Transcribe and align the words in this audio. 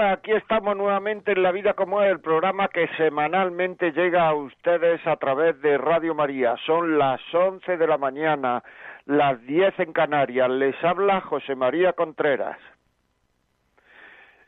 Aquí 0.00 0.32
estamos 0.32 0.74
nuevamente 0.78 1.32
en 1.32 1.42
La 1.42 1.52
Vida 1.52 1.74
como 1.74 2.02
es, 2.02 2.10
el 2.10 2.20
programa 2.20 2.68
que 2.68 2.88
semanalmente 2.96 3.92
llega 3.92 4.28
a 4.28 4.34
ustedes 4.34 5.06
a 5.06 5.16
través 5.16 5.60
de 5.60 5.76
Radio 5.76 6.14
María. 6.14 6.56
Son 6.64 6.98
las 6.98 7.20
once 7.34 7.76
de 7.76 7.86
la 7.86 7.98
mañana, 7.98 8.62
las 9.04 9.38
diez 9.42 9.78
en 9.78 9.92
Canarias. 9.92 10.48
Les 10.48 10.74
habla 10.82 11.20
José 11.20 11.54
María 11.54 11.92
Contreras. 11.92 12.56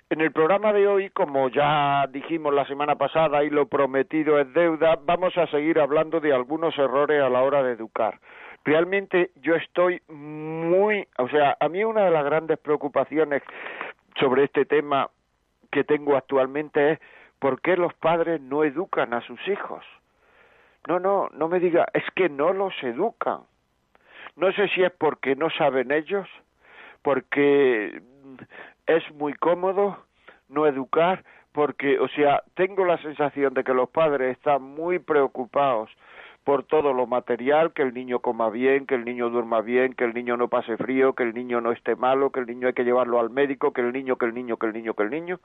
En 0.08 0.22
el 0.22 0.32
programa 0.32 0.72
de 0.72 0.88
hoy, 0.88 1.10
como 1.10 1.50
ya 1.50 2.06
dijimos 2.08 2.54
la 2.54 2.66
semana 2.66 2.94
pasada 2.96 3.44
y 3.44 3.50
lo 3.50 3.66
prometido 3.66 4.38
es 4.40 4.50
deuda, 4.54 4.98
vamos 5.04 5.36
a 5.36 5.46
seguir 5.48 5.78
hablando 5.80 6.18
de 6.20 6.32
algunos 6.32 6.78
errores 6.78 7.22
a 7.22 7.28
la 7.28 7.42
hora 7.42 7.62
de 7.62 7.72
educar. 7.72 8.18
Realmente 8.64 9.32
yo 9.42 9.54
estoy 9.56 10.00
muy, 10.08 11.06
o 11.18 11.28
sea, 11.28 11.58
a 11.60 11.68
mí 11.68 11.84
una 11.84 12.06
de 12.06 12.10
las 12.10 12.24
grandes 12.24 12.58
preocupaciones 12.58 13.42
sobre 14.18 14.44
este 14.44 14.64
tema 14.64 15.10
que 15.72 15.82
tengo 15.82 16.16
actualmente 16.16 16.92
es 16.92 17.00
por 17.40 17.60
qué 17.60 17.76
los 17.76 17.92
padres 17.94 18.40
no 18.40 18.62
educan 18.62 19.12
a 19.14 19.20
sus 19.22 19.40
hijos. 19.48 19.84
No, 20.86 21.00
no, 21.00 21.28
no 21.32 21.48
me 21.48 21.58
diga, 21.58 21.86
es 21.92 22.04
que 22.14 22.28
no 22.28 22.52
los 22.52 22.74
educan. 22.82 23.40
No 24.36 24.52
sé 24.52 24.68
si 24.68 24.82
es 24.82 24.92
porque 24.92 25.34
no 25.34 25.50
saben 25.50 25.90
ellos, 25.90 26.28
porque 27.02 28.00
es 28.86 29.10
muy 29.14 29.32
cómodo 29.34 29.98
no 30.48 30.66
educar, 30.66 31.24
porque, 31.52 31.98
o 31.98 32.08
sea, 32.08 32.42
tengo 32.54 32.84
la 32.84 32.98
sensación 32.98 33.54
de 33.54 33.64
que 33.64 33.74
los 33.74 33.88
padres 33.90 34.36
están 34.36 34.62
muy 34.62 34.98
preocupados 34.98 35.90
por 36.44 36.64
todo 36.64 36.92
lo 36.92 37.06
material, 37.06 37.72
que 37.72 37.82
el 37.82 37.94
niño 37.94 38.18
coma 38.18 38.50
bien, 38.50 38.86
que 38.86 38.94
el 38.94 39.04
niño 39.04 39.30
duerma 39.30 39.60
bien, 39.60 39.94
que 39.94 40.04
el 40.04 40.14
niño 40.14 40.36
no 40.36 40.48
pase 40.48 40.76
frío, 40.76 41.14
que 41.14 41.22
el 41.22 41.34
niño 41.34 41.60
no 41.60 41.72
esté 41.72 41.94
malo, 41.94 42.30
que 42.30 42.40
el 42.40 42.46
niño 42.46 42.66
hay 42.66 42.74
que 42.74 42.84
llevarlo 42.84 43.20
al 43.20 43.30
médico, 43.30 43.72
que 43.72 43.80
el 43.80 43.92
niño, 43.92 44.16
que 44.16 44.26
el 44.26 44.34
niño, 44.34 44.56
que 44.56 44.66
el 44.66 44.72
niño, 44.72 44.94
que 44.94 45.02
el 45.04 45.10
niño. 45.10 45.40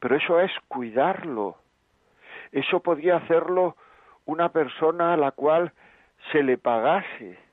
Pero 0.00 0.16
eso 0.16 0.40
es 0.40 0.52
cuidarlo. 0.68 1.56
Eso 2.52 2.80
podía 2.80 3.16
hacerlo 3.16 3.76
una 4.24 4.48
persona 4.50 5.12
a 5.12 5.16
la 5.16 5.32
cual 5.32 5.72
se 6.32 6.42
le 6.42 6.58
pagase 6.58 7.45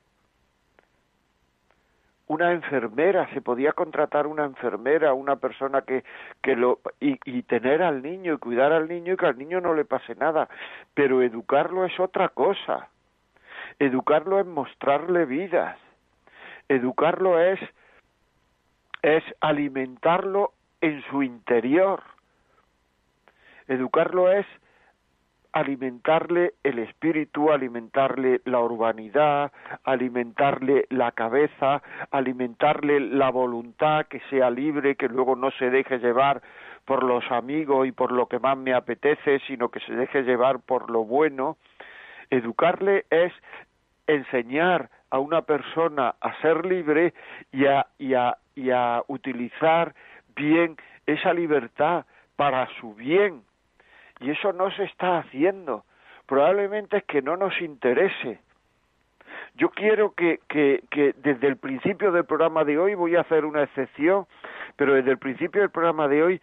una 2.26 2.52
enfermera, 2.52 3.28
se 3.34 3.42
podía 3.42 3.72
contratar 3.72 4.26
una 4.26 4.44
enfermera, 4.44 5.12
una 5.12 5.36
persona 5.36 5.82
que, 5.82 6.04
que 6.42 6.56
lo 6.56 6.80
y, 7.00 7.18
y, 7.24 7.42
tener 7.42 7.82
al 7.82 8.02
niño 8.02 8.34
y 8.34 8.38
cuidar 8.38 8.72
al 8.72 8.88
niño 8.88 9.12
y 9.12 9.16
que 9.16 9.26
al 9.26 9.38
niño 9.38 9.60
no 9.60 9.74
le 9.74 9.84
pase 9.84 10.14
nada, 10.14 10.48
pero 10.94 11.22
educarlo 11.22 11.84
es 11.84 11.98
otra 12.00 12.30
cosa. 12.30 12.88
Educarlo 13.78 14.40
es 14.40 14.46
mostrarle 14.46 15.26
vidas. 15.26 15.76
Educarlo 16.68 17.40
es 17.40 17.60
es 19.02 19.22
alimentarlo 19.40 20.54
en 20.80 21.02
su 21.10 21.22
interior. 21.22 22.02
Educarlo 23.68 24.32
es 24.32 24.46
alimentarle 25.54 26.54
el 26.64 26.80
espíritu, 26.80 27.52
alimentarle 27.52 28.40
la 28.44 28.58
urbanidad, 28.58 29.52
alimentarle 29.84 30.86
la 30.90 31.12
cabeza, 31.12 31.80
alimentarle 32.10 32.98
la 32.98 33.30
voluntad, 33.30 34.06
que 34.06 34.20
sea 34.30 34.50
libre, 34.50 34.96
que 34.96 35.08
luego 35.08 35.36
no 35.36 35.52
se 35.52 35.70
deje 35.70 36.00
llevar 36.00 36.42
por 36.84 37.04
los 37.04 37.22
amigos 37.30 37.86
y 37.86 37.92
por 37.92 38.10
lo 38.10 38.26
que 38.26 38.40
más 38.40 38.58
me 38.58 38.74
apetece, 38.74 39.38
sino 39.46 39.68
que 39.68 39.78
se 39.78 39.94
deje 39.94 40.24
llevar 40.24 40.58
por 40.58 40.90
lo 40.90 41.04
bueno. 41.04 41.56
Educarle 42.30 43.04
es 43.10 43.32
enseñar 44.08 44.90
a 45.10 45.20
una 45.20 45.42
persona 45.42 46.16
a 46.20 46.34
ser 46.40 46.66
libre 46.66 47.14
y 47.52 47.66
a, 47.66 47.86
y 47.96 48.14
a, 48.14 48.36
y 48.56 48.70
a 48.70 49.04
utilizar 49.06 49.94
bien 50.34 50.76
esa 51.06 51.32
libertad 51.32 52.06
para 52.34 52.66
su 52.80 52.92
bien, 52.96 53.42
y 54.20 54.30
eso 54.30 54.52
no 54.52 54.70
se 54.72 54.84
está 54.84 55.18
haciendo. 55.18 55.84
Probablemente 56.26 56.98
es 56.98 57.04
que 57.04 57.22
no 57.22 57.36
nos 57.36 57.60
interese. 57.60 58.40
Yo 59.56 59.70
quiero 59.70 60.12
que, 60.14 60.40
que, 60.48 60.82
que 60.90 61.14
desde 61.18 61.46
el 61.46 61.56
principio 61.56 62.12
del 62.12 62.24
programa 62.24 62.64
de 62.64 62.78
hoy 62.78 62.94
voy 62.94 63.16
a 63.16 63.20
hacer 63.20 63.44
una 63.44 63.62
excepción, 63.62 64.26
pero 64.76 64.94
desde 64.94 65.10
el 65.10 65.18
principio 65.18 65.60
del 65.60 65.70
programa 65.70 66.08
de 66.08 66.22
hoy 66.22 66.40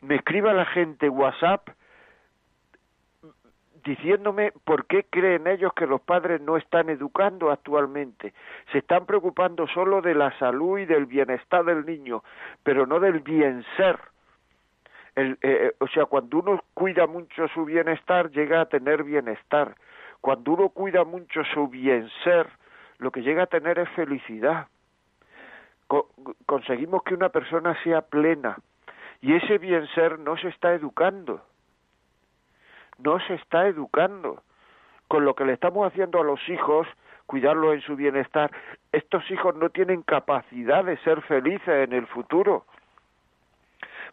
me 0.00 0.16
escriba 0.16 0.52
la 0.52 0.66
gente 0.66 1.08
WhatsApp 1.08 1.68
diciéndome 3.84 4.52
por 4.64 4.86
qué 4.86 5.04
creen 5.10 5.46
ellos 5.46 5.72
que 5.74 5.86
los 5.86 6.00
padres 6.00 6.40
no 6.40 6.56
están 6.56 6.88
educando 6.88 7.50
actualmente. 7.50 8.32
Se 8.70 8.78
están 8.78 9.06
preocupando 9.06 9.66
solo 9.68 10.00
de 10.00 10.14
la 10.14 10.36
salud 10.38 10.78
y 10.78 10.86
del 10.86 11.06
bienestar 11.06 11.64
del 11.64 11.84
niño, 11.84 12.22
pero 12.62 12.86
no 12.86 13.00
del 13.00 13.20
bien 13.20 13.64
ser 13.76 13.98
el, 15.14 15.38
eh, 15.42 15.72
o 15.78 15.86
sea, 15.88 16.06
cuando 16.06 16.38
uno 16.38 16.62
cuida 16.74 17.06
mucho 17.06 17.48
su 17.48 17.64
bienestar, 17.64 18.30
llega 18.30 18.62
a 18.62 18.66
tener 18.66 19.04
bienestar. 19.04 19.76
Cuando 20.20 20.52
uno 20.52 20.68
cuida 20.70 21.04
mucho 21.04 21.42
su 21.52 21.68
bien 21.68 22.08
ser, 22.24 22.48
lo 22.98 23.10
que 23.10 23.22
llega 23.22 23.44
a 23.44 23.46
tener 23.46 23.78
es 23.78 23.88
felicidad. 23.90 24.68
conseguimos 26.46 27.02
que 27.02 27.14
una 27.14 27.28
persona 27.28 27.76
sea 27.82 28.00
plena 28.00 28.56
y 29.20 29.34
ese 29.34 29.58
bien 29.58 29.86
ser 29.88 30.18
no 30.18 30.36
se 30.38 30.48
está 30.48 30.72
educando. 30.72 31.42
No 32.98 33.20
se 33.20 33.34
está 33.34 33.66
educando. 33.66 34.42
Con 35.08 35.24
lo 35.26 35.34
que 35.34 35.44
le 35.44 35.52
estamos 35.52 35.86
haciendo 35.86 36.20
a 36.20 36.24
los 36.24 36.40
hijos, 36.48 36.88
cuidarlos 37.26 37.74
en 37.74 37.82
su 37.82 37.96
bienestar, 37.96 38.50
estos 38.92 39.30
hijos 39.30 39.54
no 39.56 39.68
tienen 39.68 40.02
capacidad 40.02 40.84
de 40.84 40.96
ser 40.98 41.20
felices 41.22 41.88
en 41.88 41.92
el 41.92 42.06
futuro 42.06 42.64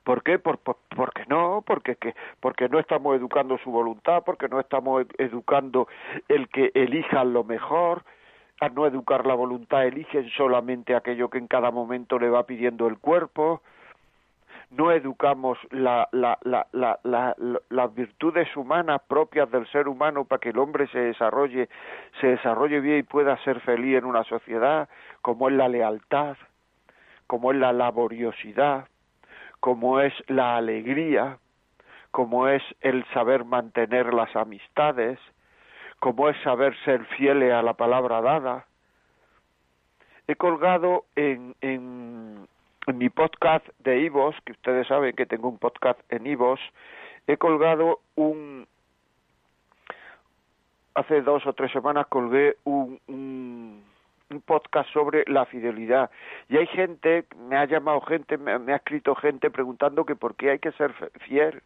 ¿Por 0.04 0.24
qué? 0.24 0.40
Por, 0.40 0.60
porque 0.60 1.26
no, 1.28 1.64
porque, 1.66 1.96
que, 1.96 2.16
porque 2.40 2.70
no 2.70 2.80
estamos 2.80 3.16
educando 3.16 3.58
su 3.60 3.72
voluntad, 3.72 4.24
porque 4.26 4.48
no 4.48 4.60
estamos 4.60 5.06
educando 5.18 5.88
el 6.28 6.50
que 6.50 6.72
elijan 6.74 7.34
lo 7.34 7.44
mejor, 7.44 8.04
a 8.62 8.70
no 8.70 8.86
educar 8.86 9.26
la 9.26 9.36
voluntad 9.36 9.86
eligen 9.86 10.30
solamente 10.32 10.96
aquello 10.96 11.30
que 11.30 11.38
en 11.38 11.48
cada 11.48 11.72
momento 11.72 12.20
le 12.20 12.30
va 12.30 12.46
pidiendo 12.46 12.88
el 12.88 12.98
cuerpo, 12.98 13.62
no 14.72 14.92
educamos 14.92 15.58
la, 15.72 16.08
la, 16.12 16.38
la, 16.44 17.36
las 17.70 17.96
virtudes 17.96 18.56
humanas 18.56 19.02
propias 19.08 19.50
del 19.50 19.66
ser 19.68 19.88
humano 19.88 20.26
para 20.26 20.40
que 20.40 20.50
el 20.50 20.60
hombre 20.60 20.88
se 20.88 21.00
desarrolle, 21.00 21.70
se 22.22 22.28
desarrolle 22.28 22.80
bien 22.80 23.00
y 23.00 23.04
pueda 23.04 23.38
ser 23.44 23.62
feliz 23.62 23.98
en 23.98 24.06
una 24.06 24.24
sociedad, 24.26 24.88
como 25.22 25.50
es 25.50 25.56
la 25.56 25.68
lealtad, 25.68 26.38
como 27.26 27.52
es 27.52 27.58
la 27.58 27.74
laboriosidad, 27.74 28.88
como 29.60 30.00
es 30.00 30.14
la 30.28 30.58
alegría, 30.58 31.38
como 32.12 32.48
es 32.48 32.64
el 32.82 33.06
saber 33.14 33.46
mantener 33.46 34.14
las 34.14 34.36
amistades, 34.36 35.20
como 36.00 36.30
es 36.30 36.38
saber 36.44 36.76
ser 36.86 37.06
fieles 37.18 37.54
a 37.54 37.62
la 37.62 37.74
palabra 37.74 38.22
dada. 38.22 38.66
He 40.28 40.36
colgado 40.36 41.06
en, 41.16 41.56
en, 41.62 42.48
en 42.88 42.98
mi 42.98 43.10
podcast 43.10 43.68
de 43.80 44.00
Ivos, 44.00 44.36
que 44.46 44.54
ustedes 44.54 44.88
saben 44.88 45.16
que 45.16 45.26
tengo 45.26 45.50
un 45.50 45.58
podcast 45.58 46.00
en 46.10 46.26
Ivos, 46.28 46.60
he 47.28 47.38
colgado 47.38 48.00
un... 48.16 48.68
Hace 50.96 51.22
dos 51.22 51.46
o 51.46 51.54
tres 51.54 51.72
semanas 51.72 52.08
colgué 52.08 52.58
un, 52.64 53.00
un 53.08 53.84
un 54.32 54.42
podcast 54.42 54.88
sobre 54.92 55.24
la 55.28 55.46
fidelidad 55.46 56.12
y 56.50 56.58
hay 56.58 56.68
gente, 56.68 57.26
me 57.38 57.58
ha 57.58 57.66
llamado 57.66 58.00
gente, 58.02 58.38
me, 58.38 58.52
ha 58.72 58.76
escrito 58.76 59.16
gente 59.16 59.50
preguntando 59.50 60.06
que 60.06 60.16
por 60.16 60.36
qué 60.36 60.52
hay 60.52 60.60
que 60.60 60.72
ser 60.74 60.94
fiel. 61.26 61.64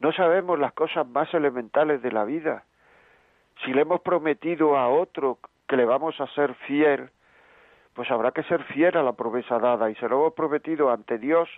No 0.00 0.12
sabemos 0.12 0.58
las 0.58 0.74
cosas 0.74 1.06
más 1.06 1.32
elementales 1.32 2.02
de 2.02 2.12
la 2.12 2.24
vida. 2.24 2.64
Si 3.64 3.72
le 3.72 3.82
hemos 3.82 4.02
prometido 4.02 4.76
a 4.76 4.88
otro 4.88 5.38
que 5.66 5.76
le 5.76 5.86
vamos 5.86 6.20
a 6.20 6.26
ser 6.34 6.54
fiel, 6.66 7.08
pues 7.94 8.10
habrá 8.10 8.32
que 8.32 8.42
ser 8.42 8.62
fiel 8.64 8.96
a 8.98 9.02
la 9.02 9.12
promesa 9.12 9.58
dada 9.58 9.90
y 9.90 9.94
se 9.94 10.08
lo 10.08 10.16
hemos 10.16 10.34
prometido 10.34 10.90
ante 10.90 11.16
Dios 11.16 11.48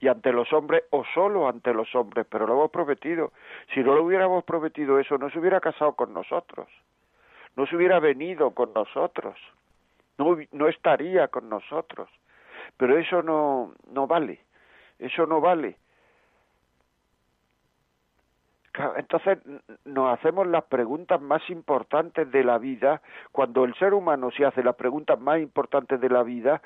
y 0.00 0.08
ante 0.08 0.32
los 0.32 0.50
hombres 0.52 0.84
o 0.90 1.04
solo 1.12 1.46
ante 1.46 1.74
los 1.74 1.94
hombres, 1.94 2.26
pero 2.30 2.46
lo 2.46 2.54
hemos 2.54 2.70
prometido. 2.70 3.32
Si 3.74 3.80
no 3.80 3.94
lo 3.94 4.04
hubiéramos 4.04 4.44
prometido 4.44 4.98
eso, 4.98 5.18
no 5.18 5.28
se 5.28 5.38
hubiera 5.38 5.60
casado 5.60 5.92
con 5.92 6.14
nosotros 6.14 6.68
no 7.56 7.66
se 7.66 7.76
hubiera 7.76 8.00
venido 8.00 8.52
con 8.52 8.72
nosotros, 8.72 9.36
no, 10.18 10.36
no 10.52 10.68
estaría 10.68 11.28
con 11.28 11.48
nosotros. 11.48 12.08
Pero 12.76 12.98
eso 12.98 13.22
no, 13.22 13.74
no 13.90 14.06
vale, 14.06 14.40
eso 14.98 15.26
no 15.26 15.40
vale. 15.40 15.76
Entonces 18.96 19.38
nos 19.84 20.18
hacemos 20.18 20.46
las 20.46 20.64
preguntas 20.64 21.20
más 21.20 21.48
importantes 21.50 22.30
de 22.30 22.42
la 22.42 22.56
vida, 22.58 23.02
cuando 23.30 23.64
el 23.64 23.74
ser 23.74 23.92
humano 23.92 24.30
se 24.30 24.46
hace 24.46 24.62
las 24.62 24.76
preguntas 24.76 25.20
más 25.20 25.40
importantes 25.40 26.00
de 26.00 26.08
la 26.08 26.22
vida, 26.22 26.62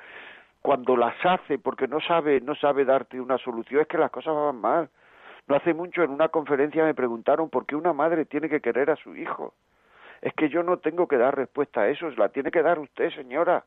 cuando 0.62 0.96
las 0.96 1.14
hace 1.24 1.58
porque 1.58 1.88
no 1.88 2.00
sabe, 2.00 2.40
no 2.40 2.54
sabe 2.54 2.84
darte 2.84 3.20
una 3.20 3.38
solución, 3.38 3.80
es 3.80 3.88
que 3.88 3.98
las 3.98 4.10
cosas 4.10 4.34
van 4.34 4.60
mal. 4.60 4.90
No 5.48 5.56
hace 5.56 5.74
mucho 5.74 6.02
en 6.02 6.10
una 6.10 6.28
conferencia 6.28 6.84
me 6.84 6.94
preguntaron 6.94 7.50
por 7.50 7.66
qué 7.66 7.76
una 7.76 7.92
madre 7.92 8.24
tiene 8.24 8.48
que 8.48 8.60
querer 8.60 8.90
a 8.90 8.96
su 8.96 9.16
hijo. 9.16 9.54
Es 10.22 10.32
que 10.34 10.48
yo 10.48 10.62
no 10.62 10.78
tengo 10.78 11.06
que 11.08 11.18
dar 11.18 11.36
respuesta 11.36 11.82
a 11.82 11.88
eso, 11.88 12.10
la 12.10 12.28
tiene 12.30 12.50
que 12.50 12.62
dar 12.62 12.78
usted, 12.78 13.10
señora. 13.10 13.64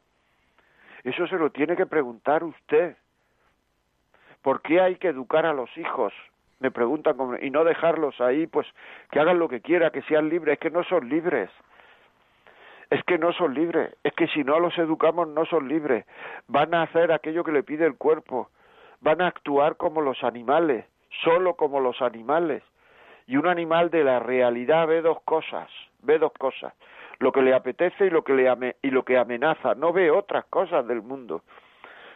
Eso 1.03 1.27
se 1.27 1.37
lo 1.37 1.51
tiene 1.51 1.75
que 1.75 1.85
preguntar 1.85 2.43
usted. 2.43 2.97
¿Por 4.41 4.61
qué 4.61 4.81
hay 4.81 4.95
que 4.95 5.09
educar 5.09 5.45
a 5.45 5.53
los 5.53 5.75
hijos? 5.77 6.13
Me 6.59 6.71
preguntan, 6.71 7.15
y 7.41 7.49
no 7.49 7.63
dejarlos 7.63 8.19
ahí, 8.19 8.47
pues 8.47 8.67
que 9.11 9.19
hagan 9.19 9.39
lo 9.39 9.47
que 9.47 9.61
quiera, 9.61 9.91
que 9.91 10.01
sean 10.03 10.29
libres. 10.29 10.53
Es 10.53 10.59
que 10.59 10.69
no 10.69 10.83
son 10.83 11.07
libres. 11.07 11.49
Es 12.89 13.03
que 13.03 13.17
no 13.17 13.31
son 13.33 13.53
libres. 13.53 13.95
Es 14.03 14.13
que 14.13 14.27
si 14.27 14.43
no 14.43 14.59
los 14.59 14.77
educamos 14.77 15.27
no 15.27 15.45
son 15.45 15.67
libres. 15.67 16.05
Van 16.47 16.73
a 16.73 16.83
hacer 16.83 17.11
aquello 17.11 17.43
que 17.43 17.51
le 17.51 17.63
pide 17.63 17.85
el 17.85 17.95
cuerpo. 17.95 18.49
Van 19.01 19.21
a 19.21 19.27
actuar 19.27 19.77
como 19.77 20.01
los 20.01 20.23
animales, 20.23 20.85
solo 21.23 21.53
como 21.55 21.79
los 21.79 22.01
animales. 22.01 22.63
Y 23.29 23.37
un 23.37 23.45
animal 23.45 23.91
de 23.91 24.03
la 24.03 24.17
realidad 24.17 24.87
ve 24.87 25.03
dos 25.03 25.21
cosas, 25.21 25.69
ve 26.01 26.17
dos 26.17 26.31
cosas, 26.33 26.73
lo 27.19 27.31
que 27.31 27.43
le 27.43 27.53
apetece 27.53 28.07
y 28.07 28.09
lo 28.09 28.23
que 28.23 28.33
le 28.33 28.75
y 28.81 28.89
lo 28.89 29.05
que 29.05 29.19
amenaza, 29.19 29.75
no 29.75 29.93
ve 29.93 30.09
otras 30.09 30.45
cosas 30.45 30.87
del 30.87 31.03
mundo. 31.03 31.43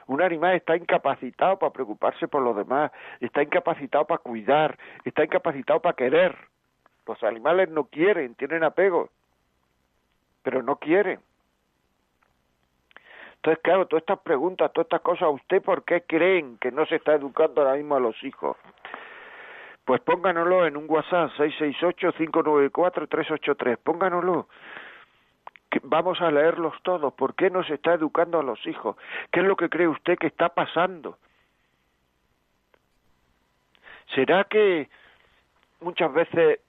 Un 0.08 0.24
animal 0.24 0.56
está 0.56 0.76
incapacitado 0.76 1.60
para 1.60 1.72
preocuparse 1.72 2.28
por 2.28 2.42
los 2.42 2.56
demás, 2.58 2.92
está 3.20 3.44
incapacitado 3.44 4.06
para 4.06 4.18
cuidar, 4.18 4.76
está 5.06 5.24
incapacitado 5.24 5.80
para 5.82 5.96
querer. 5.96 6.36
Los 7.06 7.22
animales 7.22 7.70
no 7.70 7.84
quieren, 7.84 8.34
tienen 8.34 8.64
apego, 8.64 9.10
pero 10.42 10.64
no 10.64 10.78
quieren. 10.78 11.20
Entonces, 13.36 13.62
claro, 13.62 13.86
todas 13.86 14.02
estas 14.02 14.20
preguntas, 14.22 14.74
todas 14.74 14.88
estas 14.88 15.02
cosas, 15.02 15.30
¿usted 15.32 15.62
por 15.62 15.84
qué 15.84 16.02
creen 16.08 16.58
que 16.58 16.72
no 16.72 16.88
se 16.88 16.96
está 16.96 17.14
educando 17.14 17.62
ahora 17.62 17.76
mismo 17.76 17.98
a 17.98 18.00
los 18.00 18.16
hijos? 18.24 18.58
Pues 19.86 20.02
pónganoslo 20.02 20.66
en 20.66 20.78
un 20.78 20.86
WhatsApp 20.88 21.32
668-594-383, 21.38 23.78
pónganoslo 23.78 24.48
vamos 25.82 26.22
a 26.22 26.32
leerlos 26.32 26.74
todos. 26.84 27.14
¿Por 27.14 27.36
qué 27.36 27.50
no 27.50 27.64
se 27.64 27.76
está 27.76 27.94
educando 27.94 28.40
a 28.40 28.44
los 28.44 28.66
hijos? 28.68 28.96
¿Qué 29.32 29.40
es 29.40 29.46
lo 29.46 29.56
que 29.56 29.70
cree 29.70 29.88
usted 29.88 30.18
que 30.18 30.28
está 30.28 30.50
pasando? 30.50 31.18
¿Será 34.14 34.44
que 34.44 34.90
muchas 35.82 36.14
veces, 36.14 36.60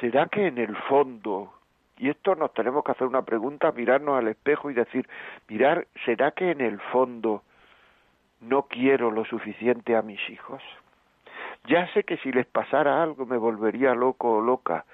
será 0.00 0.26
que 0.26 0.46
en 0.46 0.58
el 0.58 0.76
fondo, 0.88 1.52
y 1.98 2.08
esto 2.08 2.34
nos 2.34 2.54
tenemos 2.54 2.84
que 2.84 2.92
hacer 2.92 3.06
una 3.06 3.22
pregunta, 3.22 3.72
mirarnos 3.72 4.18
al 4.18 4.28
espejo 4.28 4.70
y 4.70 4.74
decir, 4.74 5.08
mirar, 5.48 5.86
¿será 6.04 6.30
que 6.30 6.50
en 6.50 6.60
el 6.60 6.80
fondo 6.80 7.42
no 8.40 8.62
quiero 8.62 9.10
lo 9.10 9.24
suficiente 9.24 9.96
a 9.96 10.02
mis 10.02 10.20
hijos? 10.30 10.62
Ya 11.66 11.86
sé 11.94 12.04
que 12.04 12.18
si 12.18 12.30
les 12.32 12.46
pasara 12.46 13.02
algo 13.02 13.26
me 13.26 13.36
volvería 13.36 13.94
loco 13.94 14.32
o 14.32 14.40
loca, 14.40 14.84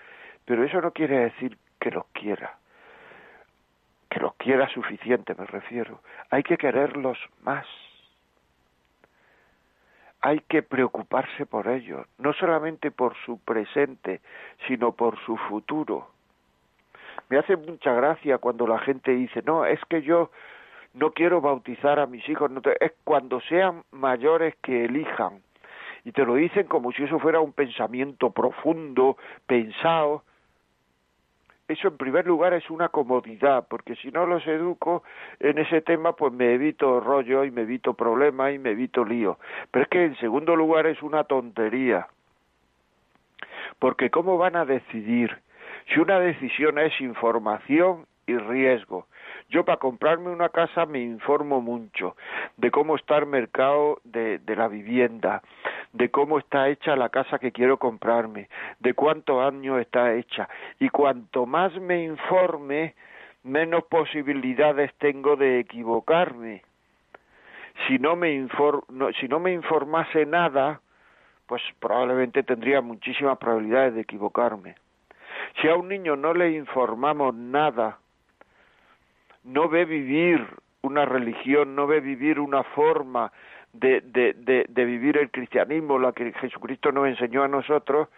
pero 0.44 0.64
eso 0.64 0.80
no 0.80 0.92
quiere 0.92 1.18
decir 1.18 1.58
que 1.80 1.90
los 1.90 2.06
quiera 2.12 2.60
que 4.10 4.18
los 4.18 4.34
quiera 4.34 4.68
suficiente, 4.68 5.34
me 5.38 5.46
refiero. 5.46 6.00
Hay 6.30 6.42
que 6.42 6.58
quererlos 6.58 7.16
más. 7.42 7.64
Hay 10.20 10.40
que 10.40 10.62
preocuparse 10.62 11.46
por 11.46 11.68
ellos, 11.68 12.06
no 12.18 12.34
solamente 12.34 12.90
por 12.90 13.16
su 13.24 13.38
presente, 13.38 14.20
sino 14.66 14.92
por 14.92 15.18
su 15.24 15.36
futuro. 15.36 16.10
Me 17.30 17.38
hace 17.38 17.56
mucha 17.56 17.94
gracia 17.94 18.38
cuando 18.38 18.66
la 18.66 18.80
gente 18.80 19.12
dice, 19.12 19.42
no, 19.46 19.64
es 19.64 19.80
que 19.88 20.02
yo 20.02 20.30
no 20.92 21.12
quiero 21.12 21.40
bautizar 21.40 22.00
a 22.00 22.06
mis 22.06 22.28
hijos, 22.28 22.50
no 22.50 22.60
es 22.80 22.92
cuando 23.04 23.40
sean 23.42 23.84
mayores 23.92 24.56
que 24.56 24.84
elijan. 24.84 25.40
Y 26.04 26.12
te 26.12 26.24
lo 26.24 26.34
dicen 26.34 26.66
como 26.66 26.92
si 26.92 27.04
eso 27.04 27.18
fuera 27.18 27.40
un 27.40 27.52
pensamiento 27.52 28.30
profundo, 28.30 29.16
pensado, 29.46 30.24
eso 31.70 31.86
en 31.86 31.96
primer 31.96 32.26
lugar 32.26 32.52
es 32.52 32.68
una 32.68 32.88
comodidad, 32.88 33.66
porque 33.68 33.94
si 33.94 34.10
no 34.10 34.26
los 34.26 34.44
educo 34.46 35.04
en 35.38 35.58
ese 35.58 35.80
tema, 35.82 36.16
pues 36.16 36.32
me 36.32 36.54
evito 36.54 36.98
rollo 36.98 37.44
y 37.44 37.52
me 37.52 37.62
evito 37.62 37.94
problemas 37.94 38.52
y 38.52 38.58
me 38.58 38.70
evito 38.70 39.04
lío. 39.04 39.38
Pero 39.70 39.84
es 39.84 39.88
que 39.88 40.04
en 40.04 40.16
segundo 40.16 40.56
lugar 40.56 40.86
es 40.86 41.00
una 41.00 41.22
tontería, 41.22 42.08
porque 43.78 44.10
¿cómo 44.10 44.36
van 44.36 44.56
a 44.56 44.64
decidir? 44.64 45.38
Si 45.94 46.00
una 46.00 46.18
decisión 46.18 46.76
es 46.78 47.00
información 47.00 48.06
y 48.26 48.36
riesgo, 48.36 49.06
yo 49.48 49.64
para 49.64 49.78
comprarme 49.78 50.30
una 50.30 50.48
casa 50.48 50.86
me 50.86 51.00
informo 51.00 51.60
mucho 51.60 52.16
de 52.56 52.72
cómo 52.72 52.96
está 52.96 53.18
el 53.18 53.26
mercado 53.26 54.00
de, 54.02 54.38
de 54.38 54.56
la 54.56 54.66
vivienda, 54.66 55.42
de 55.92 56.10
cómo 56.10 56.38
está 56.38 56.68
hecha 56.68 56.96
la 56.96 57.08
casa 57.08 57.38
que 57.38 57.52
quiero 57.52 57.78
comprarme, 57.78 58.48
de 58.78 58.94
cuántos 58.94 59.42
años 59.42 59.80
está 59.80 60.14
hecha. 60.14 60.48
Y 60.78 60.88
cuanto 60.88 61.46
más 61.46 61.74
me 61.80 62.04
informe, 62.04 62.94
menos 63.42 63.84
posibilidades 63.84 64.92
tengo 64.98 65.36
de 65.36 65.60
equivocarme. 65.60 66.62
Si 67.88 67.98
no 67.98 68.14
me, 68.16 68.32
informase 69.52 70.26
nada, 70.26 70.80
pues 71.46 71.62
probablemente 71.78 72.42
tendría 72.42 72.80
muchísimas 72.80 73.38
probabilidades 73.38 73.94
de 73.94 74.02
equivocarme. 74.02 74.74
Si 75.60 75.68
a 75.68 75.74
un 75.74 75.88
niño 75.88 76.16
no 76.16 76.34
le 76.34 76.52
informamos 76.52 77.34
nada 77.34 77.98
no 79.44 79.68
ve 79.68 79.84
vivir 79.84 80.46
una 80.82 81.04
religión, 81.04 81.74
no 81.74 81.86
ve 81.86 82.00
vivir 82.00 82.40
una 82.40 82.62
forma 82.62 83.32
de, 83.72 84.00
de, 84.00 84.66
de, 84.68 84.84
vivir 84.84 85.16
el 85.16 85.30
cristianismo, 85.30 85.98
la 85.98 86.12
que 86.12 86.32
Jesucristo 86.32 86.92
nos 86.92 87.08
enseñó 87.08 87.42
a 87.42 87.48
nosotros, 87.48 88.08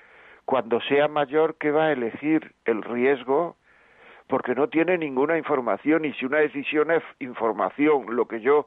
cuando 0.44 0.80
sea 0.82 1.08
mayor, 1.08 1.56
¿qué 1.58 1.70
va 1.70 1.86
a 1.86 1.92
elegir? 1.92 2.52
El 2.64 2.82
riesgo, 2.82 3.56
porque 4.26 4.54
no 4.54 4.68
tiene 4.68 4.98
ninguna 4.98 5.36
información 5.36 6.04
y 6.04 6.12
si 6.14 6.24
una 6.24 6.38
decisión 6.38 6.90
es 6.90 7.02
información, 7.20 8.06
lo 8.16 8.26
que 8.26 8.40
yo 8.40 8.66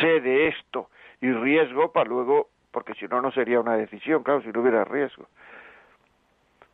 sé 0.00 0.20
de 0.20 0.48
esto 0.48 0.88
y 1.20 1.30
riesgo 1.32 1.92
para 1.92 2.08
luego, 2.08 2.48
porque 2.70 2.94
si 2.94 3.06
no, 3.06 3.20
no 3.20 3.30
sería 3.30 3.60
una 3.60 3.76
decisión, 3.76 4.22
claro, 4.22 4.42
si 4.42 4.48
no 4.48 4.60
hubiera 4.60 4.84
riesgo. 4.84 5.26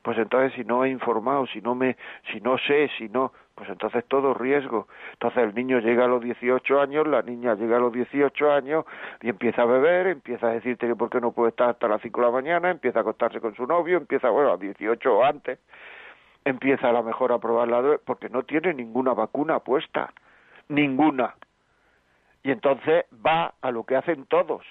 Pues 0.02 0.16
entonces 0.16 0.52
si 0.54 0.64
no 0.64 0.84
he 0.84 0.90
informado, 0.90 1.46
si 1.48 1.60
no 1.60 1.74
me, 1.74 1.96
si 2.32 2.40
no 2.40 2.56
sé, 2.58 2.88
si 2.96 3.08
no, 3.08 3.32
pues 3.58 3.68
entonces 3.70 4.04
todo 4.06 4.34
riesgo. 4.34 4.86
Entonces 5.14 5.42
el 5.42 5.54
niño 5.54 5.80
llega 5.80 6.04
a 6.04 6.08
los 6.08 6.22
18 6.22 6.80
años, 6.80 7.08
la 7.08 7.22
niña 7.22 7.56
llega 7.56 7.76
a 7.76 7.80
los 7.80 7.92
18 7.92 8.52
años 8.52 8.84
y 9.20 9.28
empieza 9.28 9.62
a 9.62 9.64
beber, 9.64 10.06
empieza 10.06 10.46
a 10.46 10.52
decirte 10.52 10.86
que 10.86 10.94
por 10.94 11.10
qué 11.10 11.20
no 11.20 11.32
puede 11.32 11.50
estar 11.50 11.70
hasta 11.70 11.88
las 11.88 12.00
5 12.00 12.20
de 12.20 12.26
la 12.26 12.32
mañana, 12.32 12.70
empieza 12.70 13.00
a 13.00 13.02
acostarse 13.02 13.40
con 13.40 13.56
su 13.56 13.66
novio, 13.66 13.96
empieza, 13.96 14.30
bueno, 14.30 14.52
a 14.52 14.56
18 14.56 15.12
o 15.12 15.24
antes, 15.24 15.58
empieza 16.44 16.88
a 16.88 16.92
lo 16.92 17.02
mejor 17.02 17.32
a 17.32 17.40
probar 17.40 17.66
la 17.66 17.98
porque 18.04 18.28
no 18.28 18.44
tiene 18.44 18.72
ninguna 18.74 19.12
vacuna 19.12 19.58
puesta, 19.58 20.12
ninguna. 20.68 21.34
Y 22.44 22.52
entonces 22.52 23.06
va 23.26 23.54
a 23.60 23.72
lo 23.72 23.82
que 23.82 23.96
hacen 23.96 24.24
todos. 24.26 24.64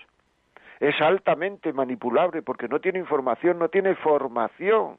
Es 0.80 0.96
altamente 1.02 1.74
manipulable 1.74 2.42
porque 2.42 2.70
no 2.70 2.80
tiene 2.80 3.00
información, 3.00 3.60
no 3.60 3.68
tiene 3.68 3.96
formación 3.96 4.98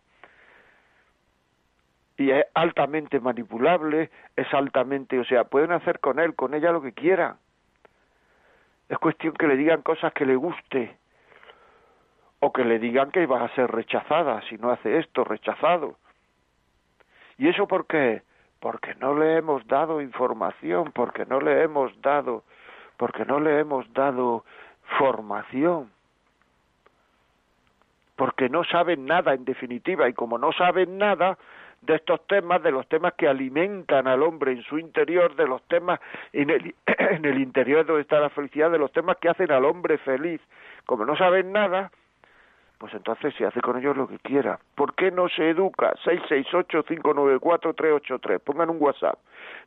y 2.19 2.33
es 2.33 2.45
altamente 2.55 3.21
manipulable, 3.21 4.11
es 4.35 4.53
altamente, 4.53 5.21
o 5.21 5.25
sea, 5.25 5.45
pueden 5.45 5.71
hacer 5.71 6.01
con 6.01 6.19
él, 6.19 6.35
con 6.35 6.53
ella 6.53 6.73
lo 6.73 6.83
que 6.83 6.93
quieran. 6.93 7.37
Es 8.89 8.99
cuestión 8.99 9.35
que 9.35 9.47
le 9.47 9.57
digan 9.57 9.83
cosas 9.83 10.13
que 10.13 10.27
le 10.27 10.35
guste 10.35 10.97
o 12.41 12.53
que 12.53 12.65
le 12.65 12.81
digan 12.81 13.13
que 13.13 13.25
vas 13.27 13.51
a 13.51 13.55
ser 13.55 13.71
rechazada 13.71 14.43
si 14.49 14.57
no 14.59 14.71
hace 14.71 14.99
esto, 14.99 15.23
rechazado. 15.23 15.97
¿Y 17.39 17.49
eso 17.49 17.69
por 17.69 17.87
qué? 17.87 18.23
Porque 18.59 18.97
no 18.97 19.17
le 19.17 19.37
hemos 19.37 19.65
dado 19.69 20.01
información, 20.01 20.91
porque 20.93 21.25
no 21.25 21.41
le 21.41 21.63
hemos 21.63 22.01
dado, 22.03 22.43
porque 22.97 23.25
no 23.25 23.39
le 23.39 23.61
hemos 23.61 23.93
dado 23.93 24.45
formación. 24.99 25.93
Porque 28.17 28.49
no 28.49 28.65
saben 28.65 29.07
nada 29.07 29.35
en 29.35 29.45
definitiva 29.45 30.09
y 30.09 30.15
como 30.15 30.39
no 30.39 30.51
saben 30.53 30.99
nada, 30.99 31.39
de 31.83 31.95
estos 31.95 32.27
temas, 32.27 32.63
de 32.63 32.71
los 32.71 32.87
temas 32.89 33.15
que 33.15 33.29
alimentan 33.29 34.07
al 34.07 34.23
hombre 34.23 34.53
en 34.53 34.63
su 34.63 34.79
interior, 34.79 35.35
de 35.37 35.47
los 35.47 35.63
temas 35.69 36.01
en 36.33 36.51
el, 36.51 36.75
en 36.87 37.25
el 37.25 37.41
interior 37.41 37.87
donde 37.87 38.03
está 38.03 38.21
la 38.21 38.31
felicidad, 38.31 38.71
de 38.71 38.79
los 38.79 38.93
temas 38.93 39.17
que 39.19 39.29
hacen 39.29 39.51
al 39.53 39.65
hombre 39.65 39.99
feliz. 39.99 40.41
Como 40.87 41.05
no 41.05 41.17
saben 41.17 41.53
nada, 41.53 41.91
pues 42.79 42.95
entonces 42.95 43.35
se 43.35 43.45
hace 43.45 43.61
con 43.61 43.77
ellos 43.79 43.97
lo 43.97 44.09
que 44.09 44.19
quiera. 44.19 44.59
¿Por 44.75 44.95
qué 44.95 45.11
no 45.11 45.29
se 45.29 45.51
educa? 45.51 45.93
668-594-383. 46.05 48.41
Pongan 48.41 48.71
un 48.71 48.79
WhatsApp 48.81 49.19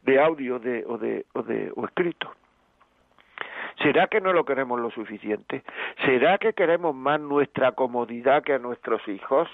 de 0.01 0.19
audio 0.19 0.57
de, 0.59 0.83
o, 0.87 0.97
de, 0.97 1.25
o, 1.33 1.43
de, 1.43 1.71
o 1.75 1.85
escrito. 1.85 2.31
¿Será 3.81 4.07
que 4.07 4.19
no 4.21 4.33
lo 4.33 4.45
queremos 4.45 4.79
lo 4.79 4.91
suficiente? 4.91 5.63
¿Será 6.05 6.37
que 6.37 6.53
queremos 6.53 6.95
más 6.95 7.19
nuestra 7.19 7.73
comodidad 7.73 8.43
que 8.43 8.53
a 8.53 8.59
nuestros 8.59 9.05
hijos? 9.07 9.49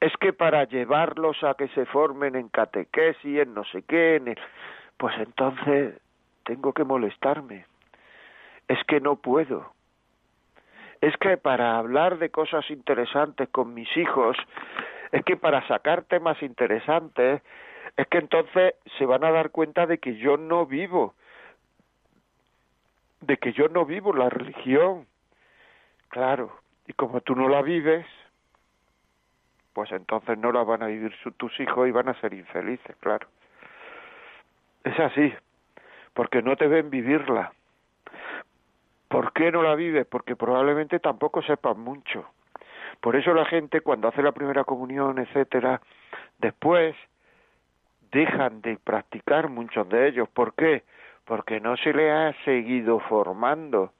Es 0.00 0.12
que 0.18 0.32
para 0.32 0.64
llevarlos 0.64 1.42
a 1.44 1.54
que 1.54 1.68
se 1.68 1.86
formen 1.86 2.36
en 2.36 2.48
catequesis, 2.48 3.40
en 3.40 3.54
no 3.54 3.64
sé 3.64 3.82
qué, 3.82 4.16
en 4.16 4.34
pues 4.96 5.14
entonces 5.18 6.00
tengo 6.44 6.72
que 6.72 6.84
molestarme. 6.84 7.66
Es 8.68 8.82
que 8.84 9.00
no 9.00 9.16
puedo. 9.16 9.72
Es 11.00 11.16
que 11.18 11.36
para 11.36 11.76
hablar 11.76 12.18
de 12.18 12.30
cosas 12.30 12.70
interesantes 12.70 13.48
con 13.50 13.74
mis 13.74 13.94
hijos, 13.96 14.36
es 15.12 15.24
que 15.24 15.36
para 15.36 15.66
sacar 15.68 16.02
temas 16.04 16.42
interesantes, 16.42 17.42
es 17.96 18.06
que 18.08 18.18
entonces 18.18 18.74
se 18.98 19.06
van 19.06 19.24
a 19.24 19.30
dar 19.30 19.50
cuenta 19.50 19.86
de 19.86 19.98
que 19.98 20.16
yo 20.16 20.36
no 20.36 20.66
vivo, 20.66 21.14
de 23.20 23.36
que 23.36 23.52
yo 23.52 23.68
no 23.68 23.84
vivo 23.84 24.12
la 24.12 24.28
religión. 24.28 25.06
Claro, 26.08 26.52
y 26.86 26.92
como 26.92 27.20
tú 27.20 27.34
no 27.34 27.48
la 27.48 27.62
vives, 27.62 28.06
pues 29.74 29.90
entonces 29.92 30.38
no 30.38 30.52
la 30.52 30.62
van 30.62 30.82
a 30.82 30.86
vivir 30.86 31.12
tus 31.36 31.60
hijos 31.60 31.88
y 31.88 31.90
van 31.90 32.08
a 32.08 32.20
ser 32.20 32.32
infelices, 32.32 32.96
claro. 33.00 33.26
Es 34.84 34.98
así, 34.98 35.34
porque 36.14 36.40
no 36.42 36.56
te 36.56 36.68
ven 36.68 36.88
vivirla. 36.88 37.52
¿Por 39.08 39.32
qué 39.32 39.50
no 39.52 39.62
la 39.62 39.74
vives? 39.74 40.06
Porque 40.06 40.36
probablemente 40.36 40.98
tampoco 41.00 41.42
sepas 41.42 41.76
mucho. 41.76 42.26
Por 43.00 43.16
eso 43.16 43.34
la 43.34 43.44
gente 43.44 43.80
cuando 43.80 44.08
hace 44.08 44.22
la 44.22 44.32
primera 44.32 44.64
comunión, 44.64 45.18
etcétera, 45.18 45.80
después 46.38 46.94
dejan 48.12 48.60
de 48.62 48.76
practicar 48.76 49.48
muchos 49.48 49.88
de 49.88 50.08
ellos. 50.08 50.28
¿Por 50.28 50.54
qué? 50.54 50.84
Porque 51.24 51.60
no 51.60 51.76
se 51.76 51.92
le 51.92 52.12
ha 52.12 52.32
seguido 52.44 53.00
formando, 53.00 53.92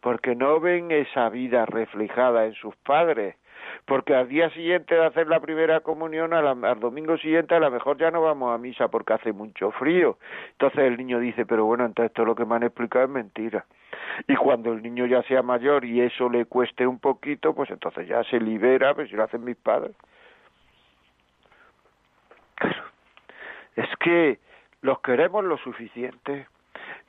porque 0.00 0.34
no 0.34 0.60
ven 0.60 0.90
esa 0.90 1.28
vida 1.28 1.66
reflejada 1.66 2.46
en 2.46 2.54
sus 2.54 2.74
padres, 2.76 3.36
porque 3.84 4.14
al 4.14 4.28
día 4.28 4.50
siguiente 4.50 4.94
de 4.94 5.04
hacer 5.04 5.26
la 5.26 5.40
primera 5.40 5.80
comunión, 5.80 6.32
al, 6.32 6.80
domingo 6.80 7.16
siguiente 7.18 7.54
a 7.54 7.60
lo 7.60 7.70
mejor 7.70 7.98
ya 7.98 8.10
no 8.10 8.22
vamos 8.22 8.54
a 8.54 8.58
misa 8.58 8.88
porque 8.88 9.14
hace 9.14 9.32
mucho 9.32 9.70
frío. 9.72 10.18
Entonces 10.52 10.80
el 10.80 10.96
niño 10.96 11.18
dice, 11.18 11.46
pero 11.46 11.64
bueno, 11.64 11.84
entonces 11.84 12.12
todo 12.12 12.26
lo 12.26 12.34
que 12.34 12.44
me 12.44 12.54
han 12.56 12.62
explicado 12.62 13.04
es 13.04 13.10
mentira. 13.10 13.64
Y 14.28 14.36
cuando 14.36 14.72
el 14.72 14.82
niño 14.82 15.06
ya 15.06 15.22
sea 15.24 15.42
mayor 15.42 15.84
y 15.84 16.00
eso 16.00 16.28
le 16.28 16.44
cueste 16.44 16.86
un 16.86 16.98
poquito, 16.98 17.54
pues 17.54 17.70
entonces 17.70 18.06
ya 18.06 18.22
se 18.24 18.38
libera, 18.38 18.94
pues 18.94 19.08
si 19.10 19.16
lo 19.16 19.24
hacen 19.24 19.44
mis 19.44 19.56
padres. 19.56 19.96
Es 23.76 23.88
que 23.98 24.38
los 24.82 25.00
queremos 25.00 25.44
lo 25.44 25.56
suficiente. 25.58 26.46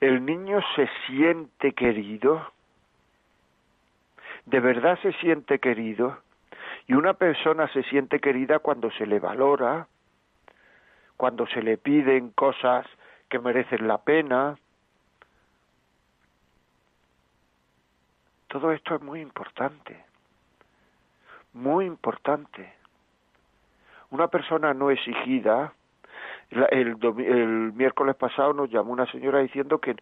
El 0.00 0.24
niño 0.24 0.60
se 0.74 0.88
siente 1.06 1.72
querido. 1.72 2.50
De 4.46 4.58
verdad 4.60 4.98
se 5.02 5.12
siente 5.14 5.58
querido 5.58 6.18
y 6.86 6.94
una 6.94 7.14
persona 7.14 7.68
se 7.68 7.82
siente 7.84 8.20
querida 8.20 8.58
cuando 8.58 8.90
se 8.92 9.06
le 9.06 9.20
valora, 9.20 9.86
cuando 11.16 11.46
se 11.46 11.62
le 11.62 11.78
piden 11.78 12.30
cosas 12.30 12.86
que 13.28 13.38
merecen 13.38 13.86
la 13.86 13.98
pena. 13.98 14.56
Todo 18.48 18.72
esto 18.72 18.96
es 18.96 19.02
muy 19.02 19.20
importante, 19.20 20.04
muy 21.52 21.86
importante. 21.86 22.74
Una 24.10 24.28
persona 24.28 24.74
no 24.74 24.90
exigida, 24.90 25.72
el, 26.50 26.98
el, 27.18 27.72
miércoles 27.72 28.14
pasado 28.16 28.52
nos 28.52 28.68
llamó 28.70 28.92
una 28.92 29.06
señora 29.06 29.38
diciendo 29.38 29.78
que, 29.78 29.96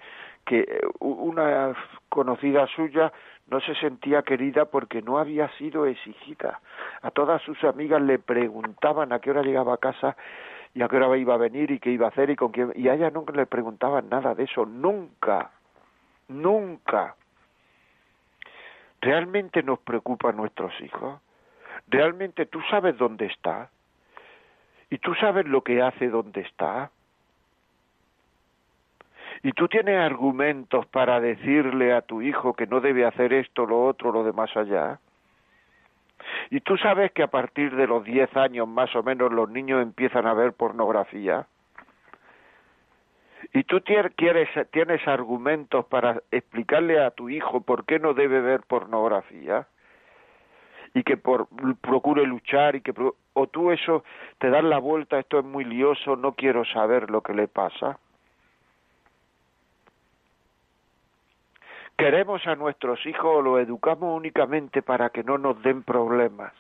que 0.51 0.81
una 0.99 1.77
conocida 2.09 2.67
suya 2.75 3.13
no 3.47 3.61
se 3.61 3.73
sentía 3.77 4.23
querida 4.23 4.65
porque 4.65 5.01
no 5.01 5.19
había 5.19 5.49
sido 5.59 5.87
exigida. 5.87 6.59
A 7.03 7.13
todas 7.13 7.41
sus 7.43 7.63
amigas 7.63 8.03
le 8.03 8.19
preguntaban 8.19 9.13
a 9.13 9.21
qué 9.21 9.31
hora 9.31 9.43
llegaba 9.43 9.75
a 9.75 9.77
casa 9.77 10.17
y 10.75 10.83
a 10.83 10.89
qué 10.89 10.97
hora 10.97 11.17
iba 11.17 11.35
a 11.35 11.37
venir 11.37 11.71
y 11.71 11.79
qué 11.79 11.93
iba 11.93 12.07
a 12.07 12.09
hacer 12.09 12.31
y 12.31 12.37
con 12.37 12.51
quién. 12.51 12.73
Y 12.75 12.89
a 12.89 12.95
ella 12.95 13.11
nunca 13.11 13.33
le 13.33 13.47
preguntaban 13.47 14.09
nada 14.09 14.35
de 14.35 14.43
eso, 14.43 14.67
nunca, 14.67 15.53
nunca. 16.27 17.15
¿Realmente 19.01 19.63
nos 19.63 19.79
preocupan 19.79 20.37
nuestros 20.37 20.73
hijos? 20.81 21.21
¿Realmente 21.87 22.47
tú 22.47 22.61
sabes 22.69 22.99
dónde 22.99 23.27
está? 23.27 23.71
¿Y 24.91 24.99
tú 24.99 25.15
sabes 25.15 25.47
lo 25.47 25.63
que 25.63 25.81
hace 25.81 26.09
dónde 26.09 26.41
está? 26.41 26.91
Y 29.43 29.53
tú 29.53 29.69
tienes 29.69 29.99
argumentos 29.99 30.87
para 30.87 31.21
decirle 31.21 31.95
a 31.95 32.03
tu 32.03 32.21
hijo 32.21 32.55
que 32.55 32.67
no 32.67 32.81
debe 32.81 33.07
hacer 33.07 33.33
esto, 33.33 33.65
lo 33.65 33.87
otro, 33.87 34.13
lo 34.13 34.23
de 34.23 34.33
más 34.33 34.55
allá. 34.57 34.99
Y 36.51 36.61
tú 36.61 36.77
sabes 36.77 37.13
que 37.13 37.23
a 37.23 37.29
partir 37.29 37.75
de 37.75 37.87
los 37.87 38.05
diez 38.05 38.35
años 38.37 38.69
más 38.69 38.95
o 38.95 39.03
menos 39.03 39.33
los 39.33 39.49
niños 39.49 39.83
empiezan 39.83 40.27
a 40.27 40.35
ver 40.35 40.53
pornografía. 40.53 41.47
Y 43.55 43.65
tú 43.65 43.83
quieres, 43.83 44.49
tienes 44.71 45.07
argumentos 45.09 45.87
para 45.87 46.23
explicarle 46.31 47.03
a 47.03 47.11
tu 47.11 47.31
hijo 47.31 47.63
por 47.63 47.85
qué 47.87 47.99
no 47.99 48.13
debe 48.13 48.41
ver 48.41 48.61
pornografía 48.69 49.67
y 50.93 51.03
que 51.03 51.17
por, 51.17 51.49
procure 51.81 52.27
luchar 52.27 52.77
y 52.77 52.83
que 52.83 52.93
o 53.33 53.47
tú 53.47 53.71
eso 53.71 54.05
te 54.39 54.51
das 54.51 54.65
la 54.65 54.79
vuelta 54.79 55.19
esto 55.19 55.39
es 55.39 55.45
muy 55.45 55.65
lioso 55.65 56.17
no 56.17 56.33
quiero 56.33 56.65
saber 56.65 57.11
lo 57.11 57.23
que 57.23 57.33
le 57.33 57.47
pasa 57.47 57.99
queremos 62.01 62.47
a 62.47 62.57
nuestros 62.57 63.05
hijos 63.05 63.27
o 63.27 63.43
los 63.43 63.61
educamos 63.61 64.17
únicamente 64.17 64.81
para 64.81 65.11
que 65.11 65.23
no 65.23 65.37
nos 65.37 65.63
den 65.63 65.83
problemas. 65.83 66.53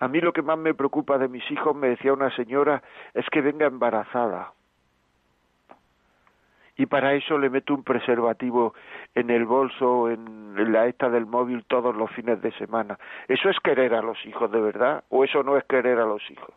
A 0.00 0.08
mí 0.08 0.20
lo 0.20 0.34
que 0.34 0.42
más 0.42 0.58
me 0.58 0.74
preocupa 0.74 1.16
de 1.16 1.28
mis 1.28 1.50
hijos, 1.50 1.74
me 1.74 1.88
decía 1.88 2.12
una 2.12 2.30
señora, 2.36 2.82
es 3.14 3.24
que 3.30 3.40
venga 3.40 3.66
embarazada. 3.66 4.52
Y 6.76 6.84
para 6.86 7.14
eso 7.14 7.38
le 7.38 7.48
meto 7.48 7.72
un 7.72 7.84
preservativo 7.84 8.74
en 9.14 9.30
el 9.30 9.46
bolso, 9.46 10.10
en 10.10 10.72
la 10.72 10.88
esta 10.88 11.08
del 11.08 11.24
móvil 11.24 11.64
todos 11.64 11.96
los 11.96 12.10
fines 12.10 12.42
de 12.42 12.52
semana. 12.52 12.98
¿Eso 13.28 13.48
es 13.48 13.58
querer 13.60 13.94
a 13.94 14.02
los 14.02 14.18
hijos 14.26 14.50
de 14.50 14.60
verdad? 14.60 15.04
¿O 15.08 15.24
eso 15.24 15.42
no 15.42 15.56
es 15.56 15.64
querer 15.64 15.98
a 15.98 16.04
los 16.04 16.22
hijos? 16.30 16.52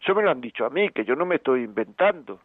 Eso 0.00 0.14
me 0.14 0.22
lo 0.22 0.30
han 0.30 0.40
dicho 0.40 0.64
a 0.64 0.70
mí, 0.70 0.90
que 0.90 1.04
yo 1.04 1.16
no 1.16 1.26
me 1.26 1.36
estoy 1.36 1.64
inventando. 1.64 2.38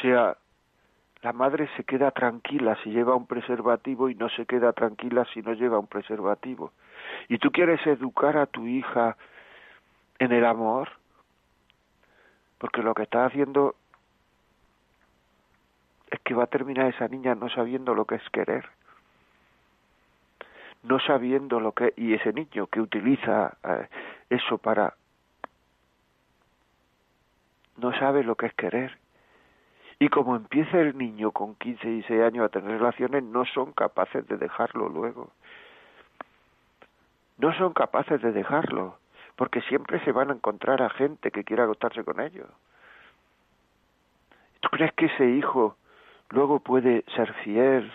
Sea, 0.00 0.36
la 1.22 1.32
madre 1.32 1.68
se 1.76 1.84
queda 1.84 2.10
tranquila 2.10 2.76
si 2.82 2.90
lleva 2.90 3.14
un 3.14 3.26
preservativo 3.26 4.08
y 4.08 4.14
no 4.14 4.28
se 4.30 4.46
queda 4.46 4.72
tranquila 4.72 5.26
si 5.32 5.42
no 5.42 5.52
lleva 5.52 5.78
un 5.78 5.86
preservativo. 5.86 6.72
Y 7.28 7.38
tú 7.38 7.50
quieres 7.50 7.86
educar 7.86 8.36
a 8.36 8.46
tu 8.46 8.66
hija 8.66 9.16
en 10.18 10.32
el 10.32 10.44
amor, 10.44 10.90
porque 12.58 12.82
lo 12.82 12.94
que 12.94 13.02
está 13.02 13.26
haciendo 13.26 13.74
es 16.10 16.20
que 16.20 16.34
va 16.34 16.44
a 16.44 16.48
terminar 16.48 16.86
esa 16.86 17.08
niña 17.08 17.34
no 17.34 17.48
sabiendo 17.48 17.94
lo 17.94 18.04
que 18.04 18.16
es 18.16 18.30
querer, 18.30 18.66
no 20.82 20.98
sabiendo 21.00 21.60
lo 21.60 21.72
que 21.72 21.92
y 21.96 22.14
ese 22.14 22.32
niño 22.32 22.66
que 22.66 22.80
utiliza 22.80 23.56
eh, 23.62 23.88
eso 24.30 24.58
para 24.58 24.94
no 27.76 27.92
sabe 27.98 28.24
lo 28.24 28.34
que 28.34 28.46
es 28.46 28.54
querer 28.54 28.98
y 30.02 30.08
como 30.08 30.34
empieza 30.34 30.80
el 30.80 30.96
niño 30.96 31.30
con 31.30 31.54
15 31.56 31.86
y 31.86 31.92
16 31.96 32.22
años 32.22 32.46
a 32.46 32.48
tener 32.48 32.78
relaciones, 32.78 33.22
no 33.22 33.44
son 33.44 33.72
capaces 33.72 34.26
de 34.26 34.38
dejarlo 34.38 34.88
luego. 34.88 35.30
No 37.36 37.52
son 37.58 37.74
capaces 37.74 38.22
de 38.22 38.32
dejarlo, 38.32 38.96
porque 39.36 39.60
siempre 39.60 40.02
se 40.02 40.12
van 40.12 40.30
a 40.30 40.34
encontrar 40.34 40.80
a 40.80 40.88
gente 40.88 41.30
que 41.30 41.44
quiera 41.44 41.64
acostarse 41.64 42.02
con 42.02 42.18
ellos. 42.18 42.48
¿Tú 44.60 44.70
crees 44.70 44.90
que 44.94 45.06
ese 45.06 45.32
hijo 45.32 45.76
luego 46.30 46.60
puede 46.60 47.04
ser 47.14 47.34
fiel? 47.44 47.92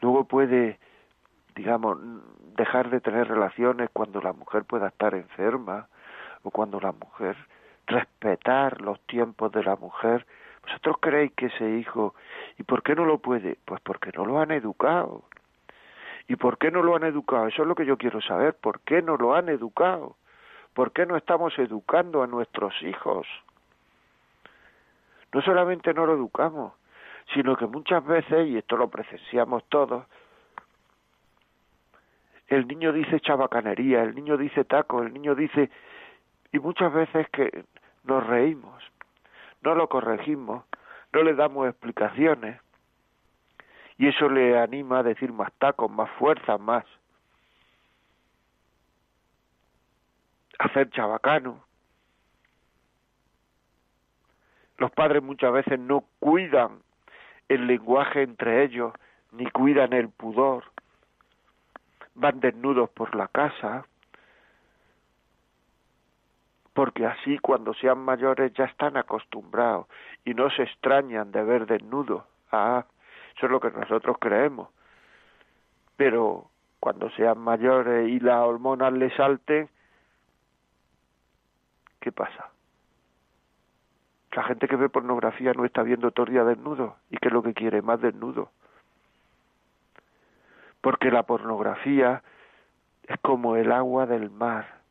Luego 0.00 0.24
puede, 0.24 0.80
digamos, 1.54 1.96
dejar 2.56 2.90
de 2.90 3.00
tener 3.00 3.28
relaciones 3.28 3.88
cuando 3.92 4.20
la 4.20 4.32
mujer 4.32 4.64
pueda 4.64 4.88
estar 4.88 5.14
enferma 5.14 5.86
o 6.42 6.50
cuando 6.50 6.80
la 6.80 6.90
mujer 6.90 7.36
respetar 7.86 8.80
los 8.80 8.98
tiempos 9.02 9.52
de 9.52 9.62
la 9.62 9.76
mujer 9.76 10.26
¿Vosotros 10.62 10.96
creéis 11.00 11.32
que 11.32 11.46
ese 11.46 11.68
hijo, 11.78 12.14
¿y 12.58 12.62
por 12.62 12.82
qué 12.82 12.94
no 12.94 13.04
lo 13.04 13.18
puede? 13.18 13.58
Pues 13.64 13.80
porque 13.80 14.10
no 14.16 14.24
lo 14.24 14.40
han 14.40 14.52
educado. 14.52 15.24
¿Y 16.28 16.36
por 16.36 16.58
qué 16.58 16.70
no 16.70 16.82
lo 16.82 16.96
han 16.96 17.04
educado? 17.04 17.48
Eso 17.48 17.62
es 17.62 17.68
lo 17.68 17.74
que 17.74 17.84
yo 17.84 17.96
quiero 17.96 18.20
saber. 18.20 18.54
¿Por 18.54 18.80
qué 18.80 19.02
no 19.02 19.16
lo 19.16 19.34
han 19.34 19.48
educado? 19.48 20.16
¿Por 20.72 20.92
qué 20.92 21.04
no 21.04 21.16
estamos 21.16 21.58
educando 21.58 22.22
a 22.22 22.26
nuestros 22.26 22.80
hijos? 22.82 23.26
No 25.32 25.42
solamente 25.42 25.92
no 25.92 26.06
lo 26.06 26.14
educamos, 26.14 26.72
sino 27.34 27.56
que 27.56 27.66
muchas 27.66 28.04
veces, 28.04 28.48
y 28.48 28.58
esto 28.58 28.76
lo 28.76 28.88
presenciamos 28.88 29.64
todos, 29.68 30.04
el 32.48 32.66
niño 32.66 32.92
dice 32.92 33.20
chabacanería, 33.20 34.02
el 34.02 34.14
niño 34.14 34.36
dice 34.36 34.64
taco, 34.64 35.02
el 35.02 35.12
niño 35.12 35.34
dice... 35.34 35.70
Y 36.54 36.58
muchas 36.58 36.92
veces 36.92 37.26
que 37.30 37.64
nos 38.04 38.26
reímos 38.26 38.84
no 39.62 39.74
lo 39.74 39.88
corregimos, 39.88 40.64
no 41.12 41.22
le 41.22 41.34
damos 41.34 41.68
explicaciones. 41.68 42.60
Y 43.98 44.08
eso 44.08 44.28
le 44.28 44.58
anima 44.58 44.98
a 44.98 45.02
decir 45.02 45.32
más 45.32 45.52
tacos, 45.54 45.90
más 45.90 46.10
fuerza, 46.12 46.58
más. 46.58 46.84
Hacer 50.58 50.90
chabacano. 50.90 51.64
Los 54.78 54.90
padres 54.90 55.22
muchas 55.22 55.52
veces 55.52 55.78
no 55.78 56.04
cuidan 56.18 56.80
el 57.48 57.66
lenguaje 57.66 58.22
entre 58.22 58.64
ellos, 58.64 58.92
ni 59.30 59.48
cuidan 59.50 59.92
el 59.92 60.08
pudor. 60.08 60.64
Van 62.14 62.40
desnudos 62.40 62.90
por 62.90 63.14
la 63.14 63.28
casa, 63.28 63.86
porque 66.74 67.06
así 67.06 67.38
cuando 67.38 67.74
sean 67.74 67.98
mayores 67.98 68.52
ya 68.54 68.64
están 68.64 68.96
acostumbrados 68.96 69.86
y 70.24 70.34
no 70.34 70.50
se 70.50 70.62
extrañan 70.62 71.30
de 71.32 71.42
ver 71.42 71.66
desnudos. 71.66 72.24
Ah, 72.50 72.84
eso 73.36 73.46
es 73.46 73.52
lo 73.52 73.60
que 73.60 73.70
nosotros 73.70 74.16
creemos. 74.18 74.68
Pero 75.96 76.46
cuando 76.80 77.10
sean 77.10 77.38
mayores 77.38 78.08
y 78.08 78.20
las 78.20 78.40
hormonas 78.40 78.92
les 78.92 79.14
salten, 79.14 79.68
¿qué 82.00 82.10
pasa? 82.10 82.48
La 84.32 84.44
gente 84.44 84.66
que 84.66 84.76
ve 84.76 84.88
pornografía 84.88 85.52
no 85.52 85.66
está 85.66 85.82
viendo 85.82 86.10
todo 86.10 86.26
desnudo. 86.26 86.96
¿Y 87.10 87.18
qué 87.18 87.28
es 87.28 87.34
lo 87.34 87.42
que 87.42 87.52
quiere? 87.52 87.82
Más 87.82 88.00
desnudo. 88.00 88.50
Porque 90.80 91.10
la 91.10 91.24
pornografía 91.24 92.22
es 93.06 93.20
como 93.20 93.56
el 93.56 93.70
agua 93.70 94.06
del 94.06 94.30
mar, 94.30 94.81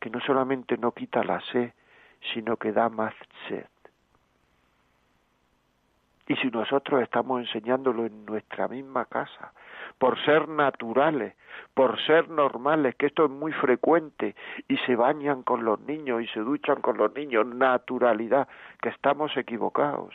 que 0.00 0.10
no 0.10 0.20
solamente 0.20 0.76
no 0.78 0.92
quita 0.92 1.22
la 1.22 1.40
sed, 1.52 1.72
sino 2.32 2.56
que 2.56 2.72
da 2.72 2.88
más 2.88 3.14
sed. 3.48 3.66
Y 6.26 6.36
si 6.36 6.48
nosotros 6.48 7.02
estamos 7.02 7.40
enseñándolo 7.40 8.06
en 8.06 8.24
nuestra 8.24 8.68
misma 8.68 9.04
casa, 9.06 9.52
por 9.98 10.16
ser 10.24 10.48
naturales, 10.48 11.34
por 11.74 12.00
ser 12.06 12.28
normales, 12.28 12.94
que 12.94 13.06
esto 13.06 13.24
es 13.24 13.30
muy 13.32 13.52
frecuente, 13.52 14.36
y 14.68 14.76
se 14.78 14.94
bañan 14.94 15.42
con 15.42 15.64
los 15.64 15.80
niños 15.80 16.22
y 16.22 16.28
se 16.28 16.38
duchan 16.38 16.80
con 16.80 16.96
los 16.96 17.12
niños, 17.14 17.46
naturalidad, 17.46 18.46
que 18.80 18.90
estamos 18.90 19.36
equivocados. 19.36 20.14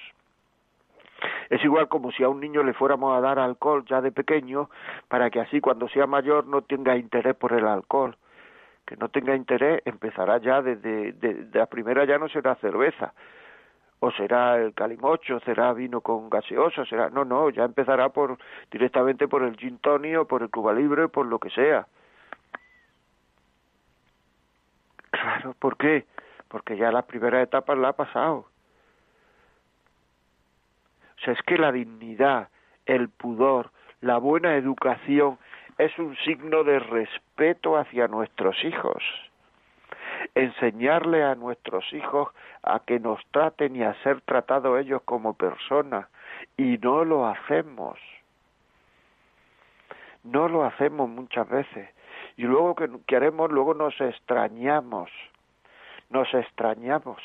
Es 1.50 1.64
igual 1.64 1.90
como 1.90 2.12
si 2.12 2.24
a 2.24 2.30
un 2.30 2.40
niño 2.40 2.64
le 2.64 2.74
fuéramos 2.74 3.16
a 3.16 3.20
dar 3.20 3.38
alcohol 3.38 3.84
ya 3.86 4.00
de 4.00 4.14
pequeño, 4.14 4.70
para 5.10 5.30
que 5.30 5.42
así 5.42 5.60
cuando 5.60 5.90
sea 5.90 6.08
mayor 6.08 6.48
no 6.48 6.62
tenga 6.62 6.96
interés 6.96 7.36
por 7.36 7.52
el 7.52 7.68
alcohol. 7.68 8.16
Que 8.86 8.96
no 8.98 9.10
tenga 9.10 9.36
interés 9.36 9.82
empezará 9.86 10.38
ya 10.38 10.62
desde 10.62 11.14
de 11.14 11.48
la 11.54 11.66
primera 11.66 12.06
ya 12.06 12.18
no 12.18 12.30
será 12.30 12.56
cerveza, 12.56 13.14
o 14.00 14.12
será 14.12 14.58
el 14.58 14.74
calimocho, 14.74 15.40
será 15.40 15.74
vino 15.74 16.02
con 16.02 16.30
gaseosa, 16.30 16.86
será 16.86 17.10
no, 17.10 17.26
no, 17.26 17.50
ya 17.50 17.64
empezará 17.64 18.10
por 18.10 18.38
directamente 18.70 19.28
por 19.28 19.44
el 19.44 19.58
gin 19.58 19.80
tonic 19.80 20.20
o 20.20 20.26
por 20.26 20.44
el 20.44 20.50
Cuba 20.50 20.74
Libre, 20.74 21.08
por 21.08 21.26
lo 21.26 21.40
que 21.40 21.50
sea. 21.50 21.88
Claro, 25.10 25.56
¿por 25.58 25.78
qué? 25.78 26.06
Porque 26.48 26.78
ya 26.78 26.92
las 26.92 27.06
primeras 27.06 27.44
etapas 27.44 27.78
la 27.78 27.90
ha 27.90 27.94
pasado. 27.94 28.46
O 31.18 31.22
sea, 31.24 31.34
es 31.34 31.42
que 31.44 31.58
la 31.58 31.72
dignidad, 31.72 32.50
el 32.86 33.10
pudor, 33.10 33.72
la 34.02 34.18
buena 34.18 34.56
educación 34.56 35.40
es 35.78 35.98
un 36.00 36.16
signo 36.18 36.64
de 36.64 36.80
respeto 36.80 37.78
hacia 37.78 38.08
nuestros 38.08 38.64
hijos 38.64 39.04
enseñarle 40.34 41.24
a 41.24 41.36
nuestros 41.36 41.92
hijos 41.94 42.30
a 42.64 42.80
que 42.80 43.00
nos 43.00 43.20
traten 43.32 43.76
y 43.76 43.84
a 43.84 43.94
ser 44.04 44.22
tratados 44.22 44.80
ellos 44.80 45.02
como 45.06 45.34
personas 45.34 46.08
y 46.58 46.78
no 46.78 47.06
lo 47.06 47.28
hacemos. 47.28 48.00
No 50.24 50.50
lo 50.50 50.66
hacemos 50.66 51.08
muchas 51.10 51.48
veces 51.48 51.90
y 52.38 52.44
luego 52.44 52.76
que 52.76 52.90
queremos, 53.06 53.52
luego 53.52 53.74
nos 53.74 54.00
extrañamos, 54.02 55.10
nos 56.10 56.34
extrañamos 56.34 57.22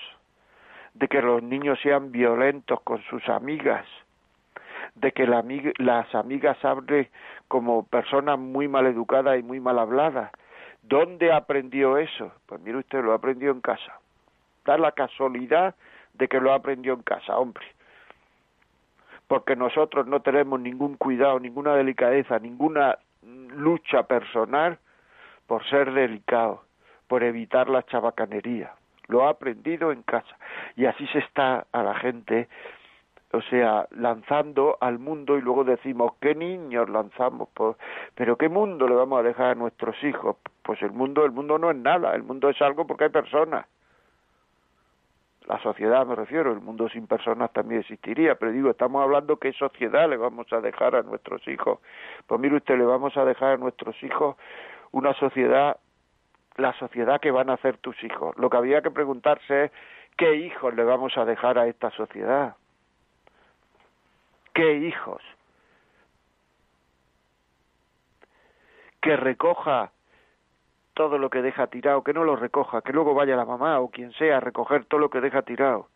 de 0.94 1.09
que 1.09 1.22
los 1.22 1.42
niños 1.42 1.79
sean 1.83 2.12
violentos 2.12 2.81
con 2.83 3.03
sus 3.05 3.27
amigas, 3.29 3.87
de 4.94 5.12
que 5.12 5.26
las 5.26 6.14
amigas 6.14 6.62
hablen 6.64 7.09
como 7.48 7.85
personas 7.87 8.38
muy 8.38 8.68
mal 8.68 8.87
educadas 8.87 9.38
y 9.38 9.42
muy 9.42 9.61
mal 9.61 9.79
habladas, 9.79 10.31
¿Dónde 10.83 11.33
aprendió 11.33 11.98
eso? 11.98 12.33
Pues 12.46 12.61
mire 12.61 12.79
usted, 12.79 13.03
lo 13.03 13.12
aprendió 13.12 13.50
en 13.50 13.61
casa. 13.61 14.00
Da 14.64 14.79
la 14.79 14.92
casualidad 14.92 15.74
de 16.14 16.29
que 16.29 16.40
lo 16.40 16.53
aprendió 16.53 16.94
en 16.94 17.03
casa, 17.03 17.38
hombre. 17.38 17.64
Porque 19.29 19.57
nosotros 19.57 20.07
no 20.07 20.20
tenemos 20.20 20.61
ningún 20.61 20.96
cuidado, 20.96 21.38
ninguna 21.38 21.74
delicadeza, 21.74 22.38
ninguna 22.38 22.98
lucha 23.22 24.05
personal 24.05 24.79
por 25.46 25.64
ser 25.68 25.92
delicado, 25.92 26.64
por 27.07 27.22
evitar 27.22 27.68
la 27.68 27.85
chabacanería. 27.85 28.72
Lo 29.07 29.26
ha 29.26 29.31
aprendido 29.31 29.92
en 29.92 30.03
casa. 30.03 30.37
Y 30.76 30.87
así 30.87 31.07
se 31.09 31.18
está 31.18 31.66
a 31.72 31.83
la 31.83 31.94
gente 31.94 32.48
o 33.33 33.40
sea, 33.43 33.87
lanzando 33.93 34.77
al 34.81 34.99
mundo 34.99 35.38
y 35.38 35.40
luego 35.40 35.62
decimos, 35.62 36.12
¿qué 36.21 36.35
niños 36.35 36.88
lanzamos? 36.90 37.49
Pero 38.14 38.37
¿qué 38.37 38.49
mundo 38.49 38.88
le 38.88 38.95
vamos 38.95 39.21
a 39.21 39.23
dejar 39.23 39.47
a 39.53 39.55
nuestros 39.55 40.03
hijos? 40.03 40.37
Pues 40.62 40.83
el 40.83 40.90
mundo, 40.90 41.25
el 41.25 41.31
mundo 41.31 41.57
no 41.59 41.71
es 41.71 41.77
nada, 41.77 42.14
el 42.14 42.25
mundo 42.25 42.49
es 42.49 42.61
algo 42.61 42.87
porque 42.87 43.05
hay 43.05 43.11
personas. 43.11 43.66
La 45.47 45.61
sociedad 45.62 46.07
me 46.07 46.16
refiero, 46.16 46.53
el 46.53 46.61
mundo 46.61 46.88
sin 46.88 47.07
personas 47.07 47.53
también 47.53 47.81
existiría, 47.81 48.35
pero 48.35 48.53
digo, 48.53 48.71
estamos 48.71 49.03
hablando 49.03 49.37
qué 49.37 49.53
sociedad 49.53 50.09
le 50.09 50.16
vamos 50.16 50.53
a 50.53 50.61
dejar 50.61 50.97
a 50.97 51.03
nuestros 51.03 51.47
hijos. 51.47 51.79
Pues 52.27 52.40
mire 52.40 52.57
usted, 52.57 52.79
le 52.79 52.85
vamos 52.85 53.16
a 53.16 53.25
dejar 53.25 53.55
a 53.55 53.57
nuestros 53.57 54.01
hijos 54.03 54.37
una 54.90 55.14
sociedad, 55.14 55.77
la 56.57 56.73
sociedad 56.75 57.21
que 57.21 57.31
van 57.31 57.49
a 57.51 57.55
hacer 57.55 57.79
tus 57.79 58.03
hijos. 58.03 58.37
Lo 58.38 58.51
que 58.51 58.57
había 58.57 58.83
que 58.83 58.90
preguntarse 58.90 59.64
es, 59.64 59.73
¿qué 60.16 60.35
hijos 60.35 60.75
le 60.75 60.85
vamos 60.85 61.16
a 61.16 61.25
dejar 61.25 61.59
a 61.59 61.69
esta 61.69 61.90
sociedad? 61.93 62.55
¿Qué 64.61 64.75
hijos? 64.75 65.23
Que 69.01 69.16
recoja 69.16 69.90
todo 70.92 71.16
lo 71.16 71.31
que 71.31 71.40
deja 71.40 71.68
tirado, 71.68 72.05
que 72.05 72.12
no 72.12 72.25
lo 72.25 72.37
recoja, 72.37 72.83
que 72.83 72.92
luego 72.92 73.14
vaya 73.14 73.37
la 73.37 73.46
mamá 73.46 73.81
o 73.81 73.88
quien 73.88 74.12
sea 74.12 74.37
a 74.37 74.40
recoger 74.40 74.85
todo 74.85 75.01
lo 75.01 75.09
que 75.09 75.23
deja 75.23 75.40
tirado. 75.40 75.88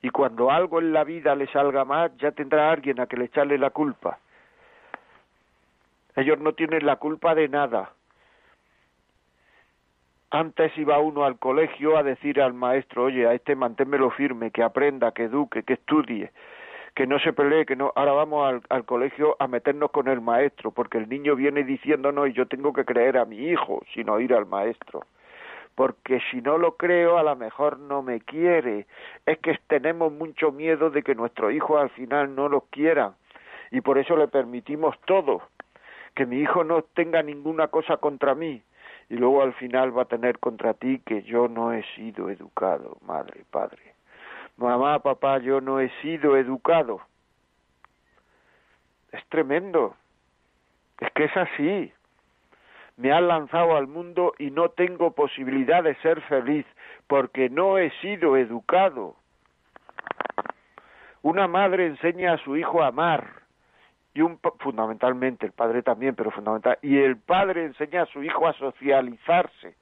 Y 0.00 0.08
cuando 0.08 0.50
algo 0.50 0.78
en 0.78 0.94
la 0.94 1.04
vida 1.04 1.34
le 1.34 1.48
salga 1.48 1.84
mal, 1.84 2.16
ya 2.16 2.30
tendrá 2.30 2.72
alguien 2.72 2.98
a 2.98 3.06
que 3.06 3.18
le 3.18 3.26
echarle 3.26 3.58
la 3.58 3.68
culpa. 3.68 4.18
Ellos 6.16 6.38
no 6.38 6.54
tienen 6.54 6.86
la 6.86 6.96
culpa 6.96 7.34
de 7.34 7.46
nada. 7.50 7.92
Antes 10.30 10.78
iba 10.78 10.98
uno 10.98 11.24
al 11.24 11.38
colegio 11.38 11.98
a 11.98 12.02
decir 12.02 12.40
al 12.40 12.54
maestro, 12.54 13.04
oye, 13.04 13.28
a 13.28 13.34
este 13.34 13.54
manténmelo 13.54 14.08
firme, 14.12 14.50
que 14.50 14.62
aprenda, 14.62 15.12
que 15.12 15.24
eduque, 15.24 15.62
que 15.62 15.74
estudie 15.74 16.32
que 17.00 17.06
no 17.06 17.18
se 17.18 17.32
pelee, 17.32 17.64
que 17.64 17.76
no, 17.76 17.94
ahora 17.96 18.12
vamos 18.12 18.60
al, 18.68 18.84
colegio 18.84 19.34
a 19.38 19.48
meternos 19.48 19.90
con 19.90 20.06
el 20.06 20.20
maestro, 20.20 20.70
porque 20.70 20.98
el 20.98 21.08
niño 21.08 21.34
viene 21.34 21.64
diciéndonos 21.64 22.28
y 22.28 22.34
yo 22.34 22.46
tengo 22.46 22.74
que 22.74 22.84
creer 22.84 23.16
a 23.16 23.24
mi 23.24 23.38
hijo, 23.38 23.80
sino 23.94 24.20
ir 24.20 24.34
al 24.34 24.44
maestro. 24.44 25.06
Porque 25.74 26.20
si 26.30 26.42
no 26.42 26.58
lo 26.58 26.76
creo, 26.76 27.16
a 27.16 27.22
lo 27.22 27.34
mejor 27.36 27.78
no 27.78 28.02
me 28.02 28.20
quiere. 28.20 28.86
Es 29.24 29.38
que 29.38 29.58
tenemos 29.66 30.12
mucho 30.12 30.52
miedo 30.52 30.90
de 30.90 31.02
que 31.02 31.14
nuestro 31.14 31.50
hijo 31.50 31.78
al 31.78 31.88
final 31.88 32.34
no 32.34 32.50
lo 32.50 32.66
quiera. 32.68 33.14
Y 33.70 33.80
por 33.80 33.96
eso 33.96 34.14
le 34.14 34.28
permitimos 34.28 34.94
todo. 35.06 35.40
Que 36.14 36.26
mi 36.26 36.36
hijo 36.40 36.64
no 36.64 36.82
tenga 36.82 37.22
ninguna 37.22 37.68
cosa 37.68 37.96
contra 37.96 38.34
mí. 38.34 38.62
Y 39.08 39.14
luego 39.14 39.40
al 39.40 39.54
final 39.54 39.96
va 39.96 40.02
a 40.02 40.04
tener 40.04 40.38
contra 40.38 40.74
ti 40.74 41.00
que 41.06 41.22
yo 41.22 41.48
no 41.48 41.72
he 41.72 41.82
sido 41.94 42.28
educado, 42.28 42.98
madre, 43.06 43.46
padre 43.50 43.89
mamá, 44.68 44.98
papá, 45.00 45.38
yo 45.38 45.60
no 45.60 45.80
he 45.80 45.88
sido 46.02 46.36
educado. 46.36 47.00
Es 49.12 49.24
tremendo. 49.28 49.96
Es 51.00 51.10
que 51.12 51.24
es 51.24 51.36
así. 51.36 51.92
Me 52.96 53.12
han 53.12 53.28
lanzado 53.28 53.76
al 53.76 53.86
mundo 53.86 54.34
y 54.38 54.50
no 54.50 54.68
tengo 54.70 55.12
posibilidad 55.12 55.82
de 55.82 55.94
ser 55.96 56.20
feliz 56.22 56.66
porque 57.06 57.48
no 57.48 57.78
he 57.78 57.90
sido 58.00 58.36
educado. 58.36 59.16
Una 61.22 61.48
madre 61.48 61.86
enseña 61.86 62.34
a 62.34 62.38
su 62.38 62.56
hijo 62.56 62.82
a 62.82 62.88
amar 62.88 63.40
y 64.12 64.20
un 64.20 64.38
fundamentalmente 64.58 65.46
el 65.46 65.52
padre 65.52 65.82
también, 65.82 66.14
pero 66.14 66.30
fundamental 66.30 66.78
y 66.82 66.98
el 66.98 67.16
padre 67.16 67.64
enseña 67.64 68.02
a 68.02 68.06
su 68.06 68.22
hijo 68.22 68.46
a 68.46 68.52
socializarse 68.54 69.74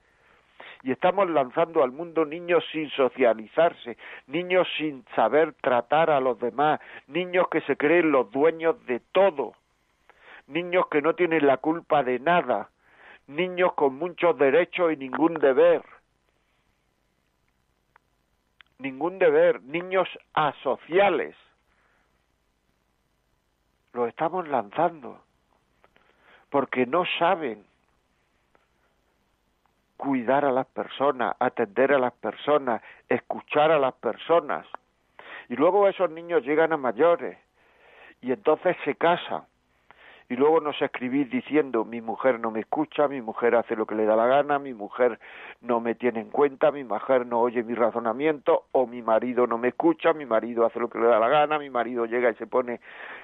y 0.83 0.93
estamos 0.93 1.29
lanzando 1.31 1.83
al 1.83 1.93
mundo 1.93 2.25
niños 2.25 2.65
sin 2.73 2.91
socializarse, 2.91 3.97
niños 4.27 4.67
sin 4.77 5.05
saber 5.15 5.55
tratar 5.61 6.11
a 6.11 6.21
los 6.21 6.39
demás, 6.39 6.81
niños 7.07 7.49
que 7.49 7.61
se 7.63 7.77
creen 7.77 8.13
los 8.13 8.31
dueños 8.31 8.85
de 8.87 9.01
todo, 9.13 9.55
niños 10.47 10.87
que 10.89 11.03
no 11.03 11.15
tienen 11.15 11.47
la 11.47 11.59
culpa 11.59 12.03
de 12.03 12.19
nada, 12.19 12.71
niños 13.27 13.75
con 13.75 13.97
muchos 13.97 14.37
derechos 14.39 14.93
y 14.93 14.97
ningún 14.97 15.35
deber. 15.35 15.83
Ningún 18.79 19.19
deber, 19.19 19.61
niños 19.63 20.09
asociales. 20.35 21.35
Los 23.93 24.09
estamos 24.09 24.47
lanzando 24.49 25.21
porque 26.51 26.87
no 26.87 27.05
saben 27.19 27.68
cuidar 29.99 30.47
a 30.47 30.53
las 30.53 30.67
personas, 30.67 31.35
atender 31.41 31.93
a 31.93 31.99
las 31.99 32.15
personas, 32.15 32.81
escuchar 33.09 33.71
a 33.71 33.79
las 33.79 33.93
personas. 33.95 34.65
Y 35.51 35.57
luego 35.57 35.89
esos 35.89 36.11
niños 36.11 36.45
llegan 36.45 36.73
a 36.73 36.79
mayores 36.79 37.37
y 38.23 38.33
entonces 38.33 38.77
se 38.85 38.95
casan 38.95 39.43
y 40.31 40.37
luego 40.37 40.61
nos 40.61 40.81
escribís 40.83 41.31
diciendo 41.31 41.85
mi 41.85 42.03
mujer 42.03 42.39
no 42.39 42.51
me 42.51 42.61
escucha, 42.61 43.09
mi 43.09 43.23
mujer 43.23 43.55
hace 43.55 43.75
lo 43.75 43.87
que 43.87 43.95
le 43.95 44.05
da 44.05 44.15
la 44.15 44.27
gana, 44.27 44.59
mi 44.59 44.75
mujer 44.75 45.19
no 45.63 45.81
me 45.81 45.95
tiene 45.95 46.21
en 46.21 46.29
cuenta, 46.29 46.71
mi 46.71 46.85
mujer 46.85 47.25
no 47.27 47.41
oye 47.41 47.63
mi 47.63 47.75
razonamiento, 47.75 48.65
o 48.73 48.87
mi 48.87 49.01
marido 49.01 49.47
no 49.47 49.57
me 49.57 49.69
escucha, 49.69 50.13
mi 50.13 50.27
marido 50.27 50.67
hace 50.67 50.81
lo 50.81 50.91
que 50.91 50.99
le 50.99 51.07
da 51.07 51.19
la 51.19 51.29
gana, 51.29 51.59
mi 51.59 51.71
marido 51.71 52.05
llega 52.05 52.31
y 52.31 52.35
se 52.35 52.47
pone 52.47 52.81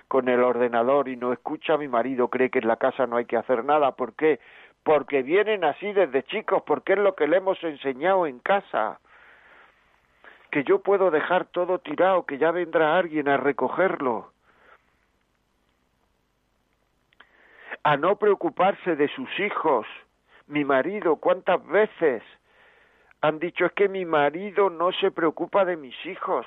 con 0.08 0.28
el 0.28 0.42
ordenador 0.42 1.08
y 1.08 1.16
no 1.16 1.32
escucha, 1.32 1.76
mi 1.76 1.88
marido 1.88 2.28
cree 2.28 2.50
que 2.50 2.60
en 2.60 2.68
la 2.68 2.76
casa 2.76 3.06
no 3.06 3.16
hay 3.16 3.26
que 3.26 3.36
hacer 3.36 3.64
nada, 3.64 3.92
¿por 3.92 4.14
qué? 4.14 4.40
Porque 4.84 5.22
vienen 5.22 5.64
así 5.64 5.92
desde 5.92 6.22
chicos, 6.24 6.62
porque 6.64 6.92
es 6.92 6.98
lo 6.98 7.16
que 7.16 7.26
le 7.26 7.38
hemos 7.38 7.62
enseñado 7.64 8.26
en 8.26 8.38
casa 8.38 9.00
que 10.50 10.62
yo 10.62 10.82
puedo 10.82 11.10
dejar 11.10 11.46
todo 11.46 11.80
tirado, 11.80 12.26
que 12.26 12.38
ya 12.38 12.52
vendrá 12.52 12.96
alguien 12.96 13.28
a 13.28 13.36
recogerlo. 13.36 14.34
a 17.84 17.98
no 17.98 18.16
preocuparse 18.16 18.96
de 18.96 19.08
sus 19.08 19.28
hijos. 19.38 19.86
Mi 20.46 20.64
marido, 20.64 21.16
¿cuántas 21.16 21.64
veces 21.66 22.22
han 23.20 23.38
dicho 23.38 23.66
es 23.66 23.72
que 23.72 23.88
mi 23.88 24.04
marido 24.04 24.70
no 24.70 24.90
se 24.92 25.10
preocupa 25.10 25.64
de 25.64 25.76
mis 25.76 25.94
hijos? 26.06 26.46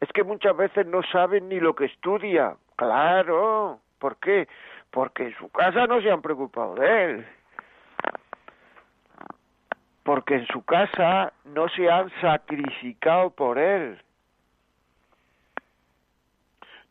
Es 0.00 0.08
que 0.12 0.24
muchas 0.24 0.56
veces 0.56 0.86
no 0.86 1.02
saben 1.02 1.48
ni 1.48 1.60
lo 1.60 1.74
que 1.74 1.86
estudia. 1.86 2.56
Claro, 2.76 3.80
¿por 3.98 4.16
qué? 4.16 4.48
Porque 4.90 5.24
en 5.24 5.36
su 5.36 5.48
casa 5.50 5.86
no 5.86 6.00
se 6.00 6.10
han 6.10 6.22
preocupado 6.22 6.74
de 6.74 7.04
él. 7.04 7.26
Porque 10.02 10.36
en 10.36 10.46
su 10.46 10.64
casa 10.64 11.32
no 11.44 11.68
se 11.68 11.90
han 11.90 12.10
sacrificado 12.20 13.30
por 13.30 13.58
él. 13.58 14.00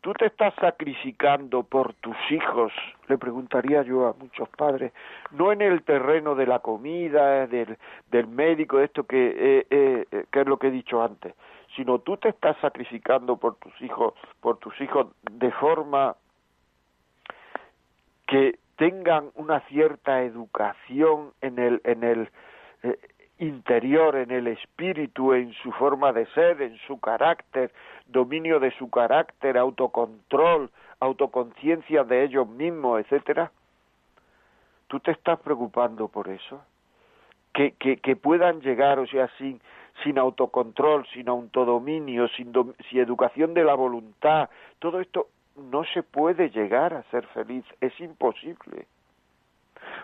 ¿Tú 0.01 0.13
te 0.13 0.27
estás 0.27 0.53
sacrificando 0.55 1.63
por 1.63 1.93
tus 1.95 2.15
hijos? 2.29 2.71
Le 3.07 3.17
preguntaría 3.17 3.81
yo 3.81 4.07
a 4.07 4.13
muchos 4.13 4.47
padres, 4.49 4.93
no 5.31 5.51
en 5.51 5.61
el 5.61 5.83
terreno 5.83 6.35
de 6.35 6.45
la 6.45 6.59
comida, 6.59 7.45
del, 7.47 7.77
del 8.09 8.27
médico, 8.27 8.79
esto 8.79 9.03
que, 9.03 9.35
eh, 9.37 9.67
eh, 9.69 10.25
que 10.31 10.41
es 10.41 10.47
lo 10.47 10.57
que 10.57 10.67
he 10.67 10.71
dicho 10.71 11.03
antes, 11.03 11.33
sino 11.75 11.99
tú 11.99 12.15
te 12.15 12.29
estás 12.29 12.55
sacrificando 12.61 13.37
por 13.37 13.55
tus 13.55 13.81
hijos, 13.81 14.13
por 14.39 14.57
tus 14.59 14.79
hijos 14.79 15.07
de 15.31 15.51
forma 15.51 16.15
que 18.27 18.59
tengan 18.75 19.31
una 19.35 19.61
cierta 19.61 20.21
educación 20.21 21.33
en 21.41 21.57
el, 21.59 21.81
en 21.83 22.03
el, 22.03 22.29
eh, 22.83 22.97
interior, 23.39 24.15
en 24.15 24.31
el 24.31 24.47
espíritu, 24.47 25.33
en 25.33 25.53
su 25.53 25.71
forma 25.73 26.11
de 26.11 26.25
ser, 26.27 26.61
en 26.61 26.77
su 26.87 26.99
carácter, 26.99 27.71
dominio 28.07 28.59
de 28.59 28.71
su 28.71 28.89
carácter, 28.89 29.57
autocontrol, 29.57 30.71
autoconciencia 30.99 32.03
de 32.03 32.23
ellos 32.23 32.47
mismos, 32.47 33.01
etcétera. 33.01 33.51
¿Tú 34.87 34.99
te 34.99 35.11
estás 35.11 35.39
preocupando 35.39 36.07
por 36.07 36.29
eso? 36.29 36.61
Que, 37.53 37.71
que, 37.71 38.15
puedan 38.15 38.61
llegar, 38.61 38.99
o 38.99 39.07
sea, 39.07 39.29
sin, 39.39 39.59
sin 40.03 40.19
autocontrol, 40.19 41.07
sin 41.07 41.27
autodominio, 41.27 42.27
sin, 42.29 42.53
sin 42.87 42.99
educación 42.99 43.55
de 43.55 43.63
la 43.63 43.73
voluntad, 43.73 44.49
todo 44.77 45.01
esto 45.01 45.27
no 45.57 45.83
se 45.85 46.03
puede 46.03 46.49
llegar 46.49 46.93
a 46.93 47.03
ser 47.03 47.25
feliz, 47.27 47.65
es 47.81 47.99
imposible. 47.99 48.87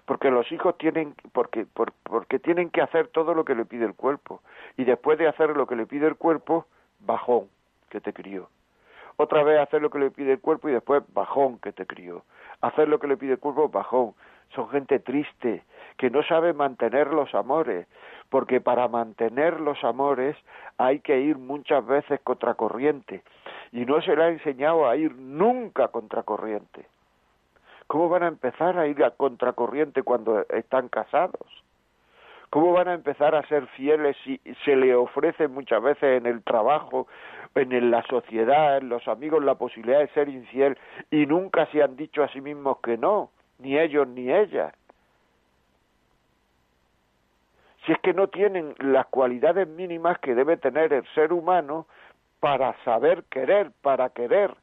Porque 0.05 0.31
los 0.31 0.51
hijos 0.51 0.77
tienen 0.77 1.15
porque 1.31 1.65
porque 2.03 2.39
tienen 2.39 2.69
que 2.69 2.81
hacer 2.81 3.07
todo 3.07 3.33
lo 3.33 3.45
que 3.45 3.55
le 3.55 3.65
pide 3.65 3.85
el 3.85 3.93
cuerpo. 3.93 4.41
Y 4.77 4.83
después 4.83 5.17
de 5.17 5.27
hacer 5.27 5.55
lo 5.55 5.67
que 5.67 5.75
le 5.75 5.85
pide 5.85 6.07
el 6.07 6.15
cuerpo 6.15 6.65
bajón 6.99 7.47
que 7.89 8.01
te 8.01 8.13
crió. 8.13 8.49
Otra 9.17 9.43
vez 9.43 9.59
hacer 9.59 9.81
lo 9.81 9.89
que 9.89 9.99
le 9.99 10.11
pide 10.11 10.33
el 10.33 10.39
cuerpo 10.39 10.69
y 10.69 10.73
después 10.73 11.03
bajón 11.13 11.59
que 11.59 11.71
te 11.71 11.85
crió. 11.85 12.23
Hacer 12.61 12.87
lo 12.87 12.99
que 12.99 13.07
le 13.07 13.17
pide 13.17 13.33
el 13.33 13.39
cuerpo 13.39 13.69
bajón. 13.69 14.13
Son 14.55 14.69
gente 14.69 14.99
triste 14.99 15.63
que 15.97 16.09
no 16.09 16.23
sabe 16.23 16.53
mantener 16.53 17.07
los 17.07 17.33
amores. 17.35 17.87
Porque 18.29 18.61
para 18.61 18.87
mantener 18.87 19.59
los 19.59 19.83
amores 19.83 20.35
hay 20.77 20.99
que 20.99 21.19
ir 21.19 21.37
muchas 21.37 21.85
veces 21.85 22.19
contracorriente 22.21 23.21
y 23.73 23.85
no 23.85 24.01
se 24.01 24.15
le 24.15 24.23
ha 24.23 24.29
enseñado 24.29 24.87
a 24.87 24.95
ir 24.95 25.13
nunca 25.15 25.89
contracorriente 25.89 26.85
¿Cómo 27.87 28.09
van 28.09 28.23
a 28.23 28.27
empezar 28.27 28.77
a 28.77 28.87
ir 28.87 29.03
a 29.03 29.11
contracorriente 29.11 30.03
cuando 30.03 30.45
están 30.49 30.89
casados? 30.89 31.63
¿Cómo 32.49 32.71
van 32.71 32.87
a 32.87 32.93
empezar 32.93 33.35
a 33.35 33.45
ser 33.47 33.67
fieles 33.67 34.15
si 34.23 34.39
se 34.63 34.75
le 34.75 34.95
ofrece 34.95 35.47
muchas 35.47 35.81
veces 35.81 36.17
en 36.17 36.25
el 36.25 36.43
trabajo, 36.43 37.07
en 37.55 37.91
la 37.91 38.03
sociedad, 38.03 38.77
en 38.77 38.89
los 38.89 39.07
amigos, 39.07 39.43
la 39.43 39.55
posibilidad 39.55 39.99
de 39.99 40.07
ser 40.09 40.29
infiel 40.29 40.77
y 41.09 41.25
nunca 41.25 41.65
se 41.67 41.81
han 41.81 41.95
dicho 41.95 42.23
a 42.23 42.29
sí 42.29 42.41
mismos 42.41 42.77
que 42.79 42.97
no, 42.97 43.31
ni 43.59 43.77
ellos 43.77 44.07
ni 44.07 44.31
ellas? 44.31 44.73
Si 47.85 47.91
es 47.91 47.99
que 47.99 48.13
no 48.13 48.27
tienen 48.27 48.75
las 48.79 49.07
cualidades 49.07 49.67
mínimas 49.67 50.19
que 50.19 50.35
debe 50.35 50.57
tener 50.57 50.93
el 50.93 51.05
ser 51.13 51.33
humano 51.33 51.85
para 52.43 52.75
saber 52.83 53.23
querer, 53.29 53.71
para 53.81 54.09
querer, 54.09 54.53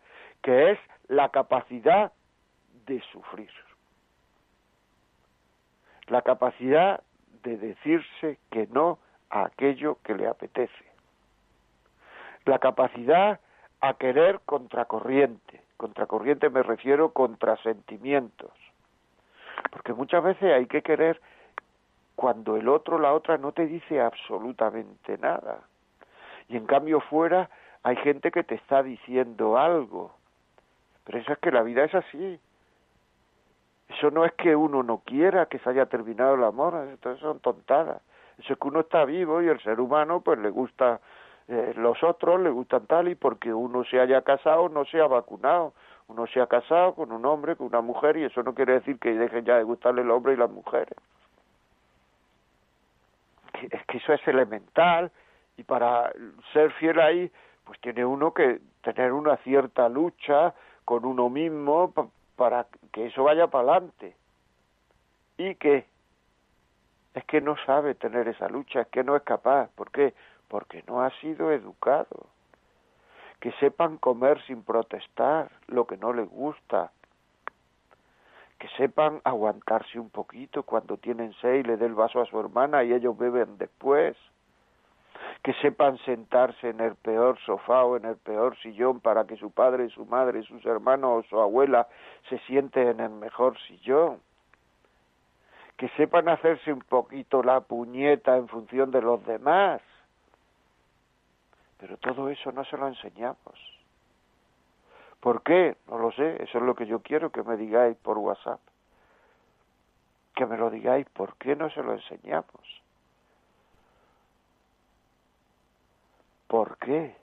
que 0.43 0.73
es 0.73 0.79
la 1.09 1.31
capacidad 1.31 2.13
de 2.85 3.01
sufrir. 3.11 3.49
La 6.09 6.21
capacidad 6.21 7.03
de 7.43 7.57
decirse 7.57 8.39
que 8.51 8.67
no 8.67 8.99
a 9.31 9.47
aquello 9.47 9.97
que 10.05 10.15
le 10.15 10.27
apetece. 10.27 10.85
La 12.45 12.59
capacidad 12.59 13.41
a 13.81 13.95
querer 13.95 14.41
contracorriente. 14.45 15.63
Contracorriente 15.79 16.51
me 16.51 16.63
refiero 16.63 17.15
contra 17.15 17.57
sentimientos. 17.63 18.53
Porque 19.71 19.95
muchas 19.95 20.23
veces 20.23 20.53
hay 20.53 20.67
que 20.67 20.83
querer 20.83 21.19
cuando 22.15 22.59
el 22.59 22.69
otro, 22.69 22.99
la 22.99 23.15
otra, 23.15 23.39
no 23.39 23.53
te 23.53 23.65
dice 23.65 24.03
absolutamente 24.03 25.17
nada. 25.17 25.61
Y 26.51 26.59
en 26.59 26.67
cambio 26.67 27.01
fuera 27.01 27.49
hay 27.83 27.97
gente 27.97 28.31
que 28.31 28.45
te 28.45 28.55
está 28.55 28.83
diciendo 28.83 29.59
algo. 29.59 30.15
Pero 31.05 31.19
eso 31.19 31.33
es 31.33 31.39
que 31.39 31.51
la 31.51 31.63
vida 31.63 31.85
es 31.85 31.95
así. 31.95 32.39
Eso 33.89 34.11
no 34.11 34.25
es 34.25 34.33
que 34.35 34.55
uno 34.55 34.83
no 34.83 34.99
quiera 34.99 35.47
que 35.47 35.59
se 35.59 35.71
haya 35.71 35.87
terminado 35.87 36.35
el 36.35 36.45
amor, 36.45 36.89
eso 36.93 37.17
son 37.17 37.41
tontadas. 37.41 38.01
Eso 38.39 38.53
es 38.53 38.59
que 38.59 38.69
uno 38.69 38.81
está 38.81 39.05
vivo 39.05 39.43
y 39.43 39.49
el 39.49 39.61
ser 39.61 39.81
humano 39.81 40.21
pues 40.21 40.39
le 40.39 40.51
gusta 40.51 41.01
eh, 41.49 41.75
los 41.77 42.03
otros, 42.05 42.41
le 42.41 42.51
gustan 42.51 42.87
tal 42.87 43.09
y 43.09 43.17
porque 43.17 43.53
uno 43.53 43.85
se 43.85 44.01
haya 44.01 44.23
casado 44.23 44.69
no 44.69 44.85
se 44.85 45.01
ha 45.01 45.07
vacunado. 45.07 45.73
Uno 46.07 46.27
se 46.27 46.41
ha 46.41 46.47
casado 46.47 46.95
con 46.95 47.13
un 47.13 47.25
hombre, 47.25 47.55
con 47.57 47.69
una 47.69 47.81
mujer 47.81 48.17
y 48.17 48.25
eso 48.25 48.43
no 48.43 48.55
quiere 48.55 48.75
decir 48.75 48.99
que 48.99 49.15
dejen 49.15 49.45
ya 49.45 49.57
de 49.57 49.63
gustarle 49.63 50.03
el 50.03 50.11
hombre 50.11 50.33
y 50.33 50.37
las 50.37 50.51
mujeres. 50.51 50.97
Es 53.63 53.85
que 53.87 53.99
eso 53.99 54.13
es 54.13 54.27
elemental 54.27 55.13
y 55.57 55.63
para 55.63 56.13
ser 56.53 56.73
fiel 56.73 56.99
ahí 57.01 57.31
pues 57.65 57.81
tiene 57.81 58.05
uno 58.05 58.33
que 58.33 58.61
tener 58.83 59.13
una 59.13 59.37
cierta 59.39 59.89
lucha 59.89 60.55
con 60.85 61.05
uno 61.05 61.29
mismo 61.29 61.93
para 62.37 62.67
que 62.93 63.07
eso 63.07 63.25
vaya 63.25 63.47
para 63.47 63.73
adelante. 63.73 64.17
Y 65.37 65.55
que 65.55 65.87
es 67.15 67.25
que 67.25 67.41
no 67.41 67.57
sabe 67.67 67.95
tener 67.95 68.29
esa 68.29 68.49
lucha, 68.49 68.83
es 68.83 68.89
que 68.89 69.05
no 69.05 69.17
es 69.17 69.23
capaz. 69.23 69.69
¿Por 69.75 69.91
qué? 69.91 70.15
Porque 70.49 70.83
no 70.87 71.03
ha 71.03 71.11
sido 71.21 71.53
educado. 71.53 72.27
Que 73.41 73.53
sepan 73.53 73.97
comer 73.99 74.43
sin 74.47 74.63
protestar 74.63 75.51
lo 75.67 75.87
que 75.87 75.97
no 75.97 76.13
les 76.13 76.29
gusta. 76.29 76.93
Que 78.59 78.69
sepan 78.77 79.21
aguantarse 79.25 79.99
un 79.99 80.11
poquito 80.11 80.63
cuando 80.63 80.99
tienen 80.99 81.33
sed 81.35 81.55
y 81.55 81.63
le 81.63 81.77
dé 81.77 81.87
el 81.87 81.95
vaso 81.95 82.21
a 82.21 82.27
su 82.27 82.39
hermana 82.39 82.85
y 82.85 82.93
ellos 82.93 83.17
beben 83.17 83.57
después 83.59 84.17
que 85.43 85.55
sepan 85.55 85.97
sentarse 85.99 86.69
en 86.69 86.81
el 86.81 86.97
peor 86.97 87.39
sofá 87.41 87.85
o 87.85 87.97
en 87.97 88.05
el 88.05 88.17
peor 88.17 88.57
sillón 88.59 89.01
para 89.01 89.25
que 89.25 89.37
su 89.37 89.51
padre, 89.51 89.89
su 89.89 90.05
madre, 90.05 90.43
sus 90.43 90.65
hermanos 90.67 91.25
o 91.25 91.29
su 91.29 91.41
abuela 91.41 91.89
se 92.29 92.39
sienten 92.41 92.89
en 92.89 93.01
el 93.01 93.11
mejor 93.11 93.59
sillón, 93.61 94.21
que 95.79 95.89
sepan 95.91 96.29
hacerse 96.29 96.73
un 96.73 96.81
poquito 96.81 97.43
la 97.43 97.61
puñeta 97.61 98.37
en 98.37 98.49
función 98.49 98.91
de 98.91 99.01
los 99.01 99.25
demás. 99.25 99.81
Pero 101.79 101.97
todo 101.97 102.29
eso 102.29 102.53
no 102.53 102.63
se 102.67 102.77
lo 102.77 102.89
enseñamos. 102.89 103.81
¿Por 105.21 105.43
qué? 105.43 105.77
No 105.89 105.99
lo 105.99 106.13
sé, 106.13 106.43
eso 106.43 106.59
es 106.59 106.65
lo 106.65 106.75
que 106.75 106.87
yo 106.87 107.01
quiero 107.01 107.31
que 107.31 107.43
me 107.43 107.57
digáis 107.57 107.97
por 107.97 108.19
WhatsApp. 108.19 108.61
Que 110.35 110.45
me 110.45 110.59
lo 110.59 110.69
digáis, 110.69 111.09
¿por 111.11 111.37
qué 111.37 111.57
no 111.57 111.71
se 111.71 111.83
lo 111.83 111.95
enseñamos? 111.95 112.80
¿Por 116.51 116.79
qué? 116.79 117.15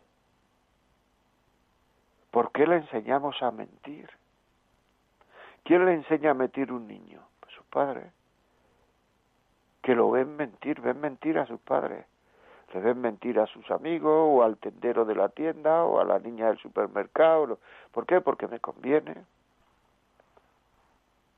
¿Por 2.31 2.53
qué 2.53 2.65
le 2.65 2.77
enseñamos 2.77 3.43
a 3.43 3.51
mentir? 3.51 4.09
¿Quién 5.65 5.83
le 5.85 5.95
enseña 5.95 6.31
a 6.31 6.33
mentir 6.33 6.71
un 6.71 6.87
niño? 6.87 7.19
Pues 7.41 7.53
su 7.53 7.63
padre. 7.65 8.11
que 9.81 9.95
lo 9.95 10.11
ven 10.11 10.37
mentir, 10.37 10.79
ven 10.79 11.01
mentir 11.01 11.37
a 11.37 11.45
sus 11.45 11.59
padres. 11.59 12.05
Le 12.73 12.79
ven 12.79 13.01
mentir 13.01 13.37
a 13.37 13.47
sus 13.47 13.69
amigos 13.69 14.13
o 14.13 14.43
al 14.43 14.55
tendero 14.59 15.03
de 15.03 15.15
la 15.15 15.27
tienda 15.27 15.83
o 15.83 15.99
a 15.99 16.05
la 16.05 16.19
niña 16.19 16.47
del 16.47 16.59
supermercado. 16.59 17.59
¿Por 17.91 18.05
qué? 18.05 18.21
Porque 18.21 18.47
me 18.47 18.61
conviene. 18.61 19.25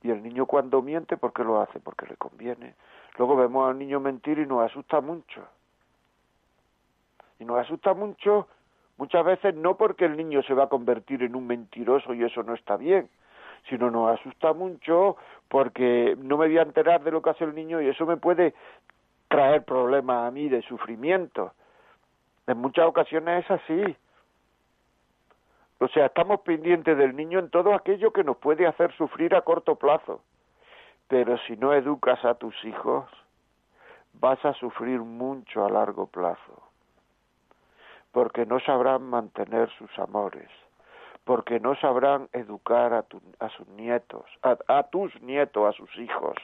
Y 0.02 0.12
el 0.12 0.22
niño 0.22 0.46
cuando 0.46 0.80
miente, 0.80 1.16
¿por 1.16 1.32
qué 1.32 1.42
lo 1.42 1.60
hace? 1.60 1.80
Porque 1.80 2.06
le 2.06 2.16
conviene. 2.16 2.76
Luego 3.18 3.34
vemos 3.34 3.68
al 3.68 3.80
niño 3.80 3.98
mentir 3.98 4.38
y 4.38 4.46
nos 4.46 4.62
asusta 4.62 5.00
mucho. 5.00 5.44
Y 7.40 7.44
nos 7.44 7.58
asusta 7.58 7.94
mucho 7.94 8.46
muchas 8.98 9.24
veces 9.24 9.54
no 9.54 9.78
porque 9.78 10.04
el 10.04 10.16
niño 10.16 10.42
se 10.42 10.52
va 10.52 10.64
a 10.64 10.68
convertir 10.68 11.22
en 11.22 11.34
un 11.34 11.46
mentiroso 11.46 12.12
y 12.12 12.22
eso 12.22 12.42
no 12.42 12.54
está 12.54 12.76
bien, 12.76 13.08
sino 13.68 13.90
nos 13.90 14.20
asusta 14.20 14.52
mucho 14.52 15.16
porque 15.48 16.16
no 16.18 16.36
me 16.36 16.48
voy 16.48 16.58
a 16.58 16.62
enterar 16.62 17.02
de 17.02 17.10
lo 17.10 17.22
que 17.22 17.30
hace 17.30 17.44
el 17.44 17.54
niño 17.54 17.80
y 17.80 17.88
eso 17.88 18.04
me 18.04 18.18
puede 18.18 18.54
traer 19.28 19.64
problemas 19.64 20.28
a 20.28 20.30
mí 20.30 20.50
de 20.50 20.60
sufrimiento. 20.62 21.52
En 22.46 22.58
muchas 22.58 22.86
ocasiones 22.86 23.44
es 23.44 23.50
así. 23.50 23.96
O 25.78 25.88
sea, 25.88 26.06
estamos 26.06 26.40
pendientes 26.40 26.98
del 26.98 27.16
niño 27.16 27.38
en 27.38 27.48
todo 27.48 27.72
aquello 27.74 28.12
que 28.12 28.22
nos 28.22 28.36
puede 28.36 28.66
hacer 28.66 28.92
sufrir 28.96 29.34
a 29.34 29.40
corto 29.40 29.76
plazo. 29.76 30.20
Pero 31.08 31.38
si 31.46 31.56
no 31.56 31.72
educas 31.72 32.22
a 32.22 32.34
tus 32.34 32.54
hijos, 32.66 33.06
vas 34.12 34.44
a 34.44 34.52
sufrir 34.52 35.00
mucho 35.00 35.64
a 35.64 35.70
largo 35.70 36.06
plazo. 36.06 36.69
Porque 38.12 38.46
no 38.46 38.60
sabrán 38.60 39.02
mantener 39.02 39.70
sus 39.78 39.96
amores, 39.98 40.50
porque 41.24 41.60
no 41.60 41.76
sabrán 41.76 42.28
educar 42.32 42.92
a, 42.92 43.04
a 43.38 43.48
sus 43.50 43.68
nietos, 43.68 44.24
a 44.42 44.82
tus 44.84 45.20
nietos, 45.22 45.74
a 45.74 45.76
sus 45.76 45.96
hijos, 45.98 46.36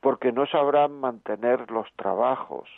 porque 0.00 0.32
no 0.32 0.46
sabrán 0.46 1.00
mantener 1.00 1.70
los 1.70 1.90
trabajos, 1.96 2.68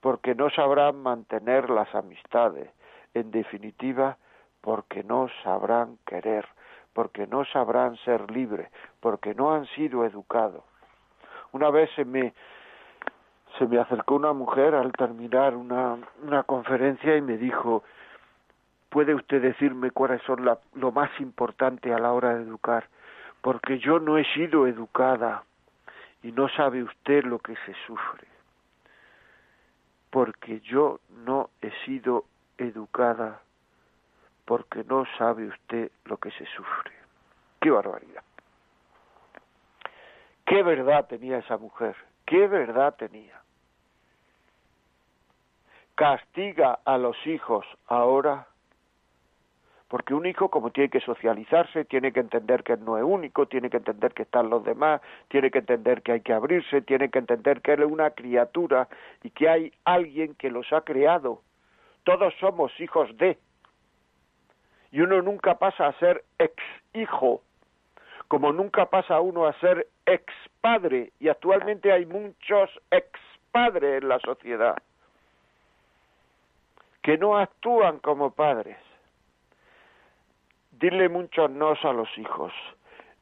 porque 0.00 0.34
no 0.34 0.50
sabrán 0.50 1.02
mantener 1.02 1.70
las 1.70 1.92
amistades. 1.94 2.70
En 3.14 3.30
definitiva, 3.30 4.18
porque 4.60 5.04
no 5.04 5.28
sabrán 5.42 5.98
querer, 6.06 6.46
porque 6.92 7.26
no 7.26 7.44
sabrán 7.44 7.96
ser 7.98 8.30
libres, 8.30 8.70
porque 9.00 9.34
no 9.34 9.54
han 9.54 9.66
sido 9.66 10.04
educados. 10.04 10.64
Una 11.52 11.70
vez 11.70 11.90
se 11.94 12.04
me, 12.04 12.34
se 13.58 13.66
me 13.66 13.78
acercó 13.78 14.16
una 14.16 14.32
mujer 14.32 14.74
al 14.74 14.92
terminar 14.92 15.54
una, 15.54 15.98
una 16.22 16.42
conferencia 16.42 17.16
y 17.16 17.20
me 17.20 17.36
dijo, 17.36 17.84
¿puede 18.88 19.14
usted 19.14 19.42
decirme 19.42 19.90
cuáles 19.90 20.22
son 20.22 20.44
lo 20.44 20.92
más 20.92 21.10
importante 21.20 21.92
a 21.92 21.98
la 21.98 22.12
hora 22.12 22.34
de 22.34 22.42
educar? 22.42 22.88
Porque 23.40 23.78
yo 23.78 24.00
no 24.00 24.18
he 24.18 24.24
sido 24.34 24.66
educada 24.66 25.44
y 26.22 26.32
no 26.32 26.48
sabe 26.48 26.82
usted 26.82 27.24
lo 27.24 27.38
que 27.38 27.54
se 27.66 27.74
sufre. 27.86 28.26
Porque 30.10 30.60
yo 30.60 31.00
no 31.24 31.50
he 31.60 31.70
sido 31.84 32.24
educada 32.58 33.40
porque 34.44 34.84
no 34.84 35.04
sabe 35.18 35.46
usted 35.48 35.90
lo 36.04 36.16
que 36.18 36.30
se 36.32 36.46
sufre. 36.46 36.92
¡Qué 37.60 37.70
barbaridad! 37.70 38.22
¿Qué 40.44 40.62
verdad 40.62 41.06
tenía 41.06 41.38
esa 41.38 41.56
mujer? 41.56 41.96
¿Qué 42.26 42.46
verdad 42.46 42.94
tenía? 42.96 43.43
Castiga 45.94 46.80
a 46.84 46.98
los 46.98 47.16
hijos 47.26 47.64
ahora 47.86 48.46
porque 49.94 50.12
un 50.12 50.26
hijo 50.26 50.48
como 50.48 50.70
tiene 50.70 50.90
que 50.90 50.98
socializarse, 50.98 51.84
tiene 51.84 52.10
que 52.10 52.18
entender 52.18 52.64
que 52.64 52.76
no 52.76 52.98
es 52.98 53.04
único, 53.04 53.46
tiene 53.46 53.70
que 53.70 53.76
entender 53.76 54.12
que 54.12 54.24
están 54.24 54.50
los 54.50 54.64
demás, 54.64 55.00
tiene 55.28 55.52
que 55.52 55.60
entender 55.60 56.02
que 56.02 56.10
hay 56.10 56.20
que 56.20 56.32
abrirse, 56.32 56.82
tiene 56.82 57.10
que 57.10 57.20
entender 57.20 57.60
que 57.60 57.74
él 57.74 57.82
es 57.82 57.92
una 57.92 58.10
criatura 58.10 58.88
y 59.22 59.30
que 59.30 59.48
hay 59.48 59.72
alguien 59.84 60.34
que 60.34 60.50
los 60.50 60.72
ha 60.72 60.80
creado. 60.80 61.42
Todos 62.02 62.34
somos 62.40 62.72
hijos 62.80 63.16
de, 63.18 63.38
y 64.90 65.00
uno 65.00 65.22
nunca 65.22 65.58
pasa 65.58 65.86
a 65.86 65.98
ser 66.00 66.24
ex 66.40 66.54
hijo, 66.92 67.42
como 68.26 68.52
nunca 68.52 68.86
pasa 68.86 69.20
uno 69.20 69.46
a 69.46 69.52
ser 69.60 69.86
ex 70.06 70.24
padre, 70.60 71.12
y 71.20 71.28
actualmente 71.28 71.92
hay 71.92 72.04
muchos 72.04 72.68
ex 72.90 73.08
padres 73.52 74.02
en 74.02 74.08
la 74.08 74.18
sociedad 74.18 74.76
que 77.04 77.18
no 77.18 77.36
actúan 77.36 77.98
como 77.98 78.30
padres. 78.30 78.78
Dile 80.72 81.10
muchos 81.10 81.50
no 81.50 81.74
a 81.82 81.92
los 81.92 82.08
hijos, 82.16 82.50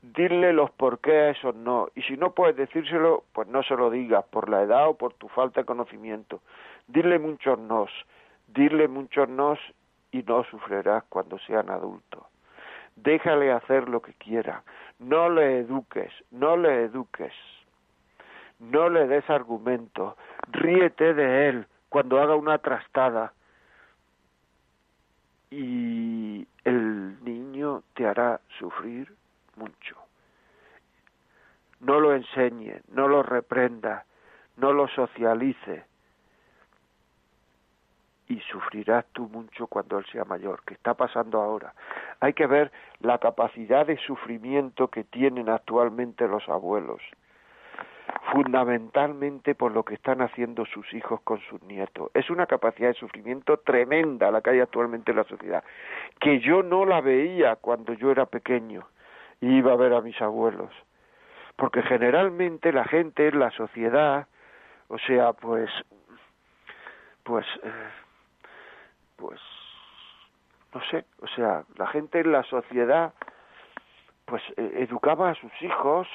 dile 0.01 0.53
los 0.53 0.71
por 0.71 1.01
qué 1.01 1.12
a 1.12 1.31
esos 1.31 1.57
no, 1.57 1.88
y 1.97 2.03
si 2.03 2.16
no 2.16 2.31
puedes 2.31 2.57
decírselo, 2.57 3.25
pues 3.33 3.49
no 3.49 3.64
se 3.64 3.75
lo 3.75 3.90
digas 3.90 4.25
por 4.31 4.49
la 4.49 4.62
edad 4.62 4.88
o 4.88 4.97
por 4.97 5.14
tu 5.14 5.29
falta 5.29 5.61
de 5.61 5.66
conocimiento. 5.66 6.42
Dile 6.87 7.18
muchos 7.18 7.59
nos, 7.59 7.90
dile 8.47 8.87
muchos 8.87 9.29
nos 9.29 9.59
y 10.12 10.23
no 10.23 10.45
sufrirás 10.45 11.03
cuando 11.09 11.40
sean 11.40 11.68
adultos. 11.68 12.23
Déjale 12.95 13.51
hacer 13.51 13.88
lo 13.88 14.01
que 14.01 14.12
quiera, 14.12 14.62
no 15.01 15.29
le 15.29 15.59
eduques, 15.59 16.12
no 16.31 16.57
le 16.57 16.85
eduques, 16.85 17.35
no 18.61 18.88
le 18.88 19.09
des 19.09 19.29
argumento, 19.29 20.16
ríete 20.53 21.14
de 21.14 21.49
él 21.49 21.66
cuando 21.88 22.21
haga 22.21 22.37
una 22.37 22.59
trastada 22.59 23.33
y 25.52 26.48
el 26.64 27.22
niño 27.22 27.82
te 27.92 28.06
hará 28.06 28.40
sufrir 28.58 29.14
mucho. 29.56 29.96
No 31.80 32.00
lo 32.00 32.14
enseñe, 32.14 32.80
no 32.88 33.06
lo 33.06 33.22
reprenda, 33.22 34.06
no 34.56 34.72
lo 34.72 34.88
socialice, 34.88 35.84
y 38.28 38.40
sufrirás 38.50 39.04
tú 39.12 39.28
mucho 39.28 39.66
cuando 39.66 39.98
él 39.98 40.06
sea 40.10 40.24
mayor, 40.24 40.62
que 40.64 40.72
está 40.72 40.94
pasando 40.94 41.42
ahora. 41.42 41.74
Hay 42.20 42.32
que 42.32 42.46
ver 42.46 42.72
la 43.00 43.18
capacidad 43.18 43.84
de 43.84 43.98
sufrimiento 43.98 44.88
que 44.88 45.04
tienen 45.04 45.50
actualmente 45.50 46.26
los 46.28 46.48
abuelos, 46.48 47.02
fundamentalmente 48.30 49.54
por 49.54 49.72
lo 49.72 49.82
que 49.85 49.94
están 49.94 50.22
haciendo 50.22 50.64
sus 50.66 50.92
hijos 50.94 51.20
con 51.22 51.40
sus 51.40 51.61
nietos. 51.62 52.11
Es 52.14 52.30
una 52.30 52.46
capacidad 52.46 52.88
de 52.88 52.94
sufrimiento 52.94 53.56
tremenda 53.58 54.30
la 54.30 54.40
que 54.40 54.50
hay 54.50 54.61
actualmente 54.61 55.11
en 55.11 55.16
la 55.16 55.24
sociedad, 55.24 55.64
que 56.20 56.40
yo 56.40 56.62
no 56.62 56.85
la 56.85 57.00
veía 57.00 57.56
cuando 57.56 57.92
yo 57.94 58.11
era 58.11 58.26
pequeño 58.26 58.87
y 59.40 59.58
iba 59.58 59.72
a 59.72 59.76
ver 59.76 59.94
a 59.94 60.00
mis 60.00 60.20
abuelos. 60.22 60.70
Porque 61.56 61.82
generalmente 61.82 62.72
la 62.72 62.85
gente 62.85 63.28
en 63.28 63.38
la 63.38 63.50
sociedad, 63.50 64.26
o 64.88 64.98
sea, 64.98 65.32
pues 65.32 65.70
pues 67.24 67.46
eh, 67.62 67.70
pues, 69.22 69.40
no 70.74 70.82
sé, 70.90 71.04
o 71.20 71.28
sea, 71.28 71.62
la 71.76 71.87
gente 71.87 72.18
en 72.20 72.32
la 72.32 72.42
sociedad, 72.42 73.14
pues, 74.24 74.42
eh, 74.56 74.87
educaba 74.88 75.30
a 75.30 75.35
sus 75.37 75.52
hijos, 75.62 76.08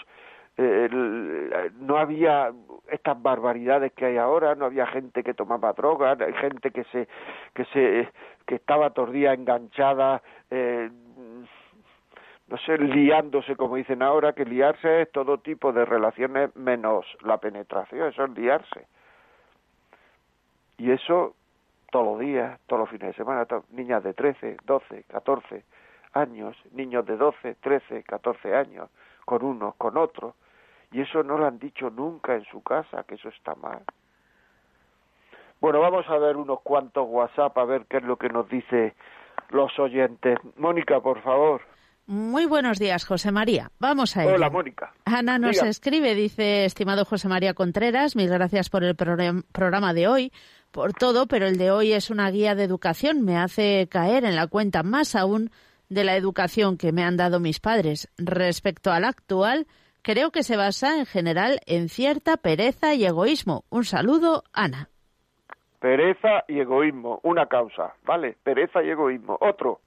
eh, 0.57 1.69
no 1.79 1.97
había 1.97 2.51
estas 2.89 3.21
barbaridades 3.21 3.93
que 3.93 4.05
hay 4.05 4.17
ahora, 4.17 4.55
no 4.55 4.65
había 4.65 4.87
gente 4.87 5.23
que 5.23 5.33
tomaba 5.33 5.73
drogas, 5.73 6.17
gente 6.39 6.71
que 6.71 6.83
se, 6.85 7.07
que 7.53 7.65
se, 7.65 8.09
que 8.45 8.55
estaba 8.55 8.89
tordía 8.89 9.33
enganchada, 9.33 10.21
eh, 10.49 10.89
no 12.47 12.57
sé, 12.57 12.77
liándose 12.77 13.55
como 13.55 13.75
dicen 13.75 14.01
ahora, 14.01 14.33
que 14.33 14.45
liarse 14.45 15.01
es 15.01 15.11
todo 15.11 15.37
tipo 15.39 15.73
de 15.73 15.85
relaciones 15.85 16.55
menos 16.55 17.05
la 17.21 17.37
penetración, 17.37 18.07
eso 18.07 18.23
es 18.23 18.31
liarse. 18.31 18.87
Y 20.77 20.91
eso 20.91 21.35
todos 21.91 22.05
los 22.05 22.19
días, 22.19 22.59
todos 22.67 22.81
los 22.81 22.89
fines 22.89 23.09
de 23.09 23.13
semana, 23.13 23.45
niñas 23.71 24.03
de 24.03 24.13
13, 24.13 24.57
12, 24.65 25.03
14 25.03 25.63
años, 26.13 26.55
niños 26.71 27.05
de 27.05 27.17
12, 27.17 27.55
13, 27.55 28.03
14 28.03 28.55
años, 28.55 28.89
con 29.25 29.43
unos, 29.43 29.75
con 29.75 29.97
otros, 29.97 30.33
y 30.97 31.01
eso 31.01 31.21
no 31.21 31.37
lo 31.37 31.45
han 31.45 31.59
dicho 31.59 31.91
nunca 31.91 32.33
en 32.33 32.43
su 32.45 32.63
casa, 32.63 33.03
que 33.03 33.15
eso 33.15 33.29
está 33.29 33.53
mal. 33.53 33.83
Bueno, 35.61 35.79
vamos 35.79 36.09
a 36.09 36.17
ver 36.17 36.37
unos 36.37 36.61
cuantos 36.61 37.07
WhatsApp 37.07 37.55
a 37.55 37.65
ver 37.65 37.85
qué 37.87 37.97
es 37.97 38.03
lo 38.03 38.17
que 38.17 38.29
nos 38.29 38.49
dice 38.49 38.95
los 39.51 39.77
oyentes. 39.77 40.39
Mónica, 40.55 40.99
por 40.99 41.21
favor. 41.21 41.61
Muy 42.07 42.47
buenos 42.47 42.79
días, 42.79 43.05
José 43.05 43.31
María. 43.31 43.69
Vamos 43.77 44.17
a 44.17 44.23
ello. 44.23 44.33
Hola, 44.33 44.49
Mónica. 44.49 44.91
Ana 45.05 45.37
nos 45.37 45.61
escribe, 45.61 46.15
dice, 46.15 46.65
estimado 46.65 47.05
José 47.05 47.27
María 47.27 47.53
Contreras, 47.53 48.15
mil 48.15 48.29
gracias 48.29 48.71
por 48.71 48.83
el 48.83 48.95
programa 48.95 49.93
de 49.93 50.07
hoy 50.07 50.31
por 50.71 50.93
todo, 50.93 51.27
pero 51.27 51.45
el 51.45 51.59
de 51.59 51.69
hoy 51.69 51.93
es 51.93 52.09
una 52.09 52.31
guía 52.31 52.55
de 52.55 52.63
educación. 52.63 53.23
Me 53.23 53.37
hace 53.37 53.87
caer 53.91 54.25
en 54.25 54.35
la 54.35 54.47
cuenta 54.47 54.81
más 54.81 55.15
aún 55.15 55.51
de 55.89 56.03
la 56.03 56.15
educación 56.15 56.75
que 56.75 56.91
me 56.91 57.03
han 57.03 57.17
dado 57.17 57.39
mis 57.39 57.59
padres. 57.59 58.09
Respecto 58.17 58.91
al 58.91 59.05
actual, 59.05 59.67
creo 60.07 60.31
que 60.31 60.43
se 60.43 60.55
basa 60.55 60.97
en 60.97 61.05
general 61.05 61.59
en 61.65 61.89
cierta 61.89 62.37
pereza 62.37 62.93
y 62.93 63.03
egoísmo. 63.03 63.65
Un 63.69 63.83
saludo, 63.83 64.43
Ana. 64.53 64.87
Pereza 65.81 66.45
y 66.47 66.61
egoísmo, 66.61 67.19
una 67.23 67.47
causa, 67.47 67.93
¿vale? 68.05 68.37
Pereza 68.41 68.81
y 68.81 68.89
egoísmo. 68.89 69.37
Otro. 69.41 69.81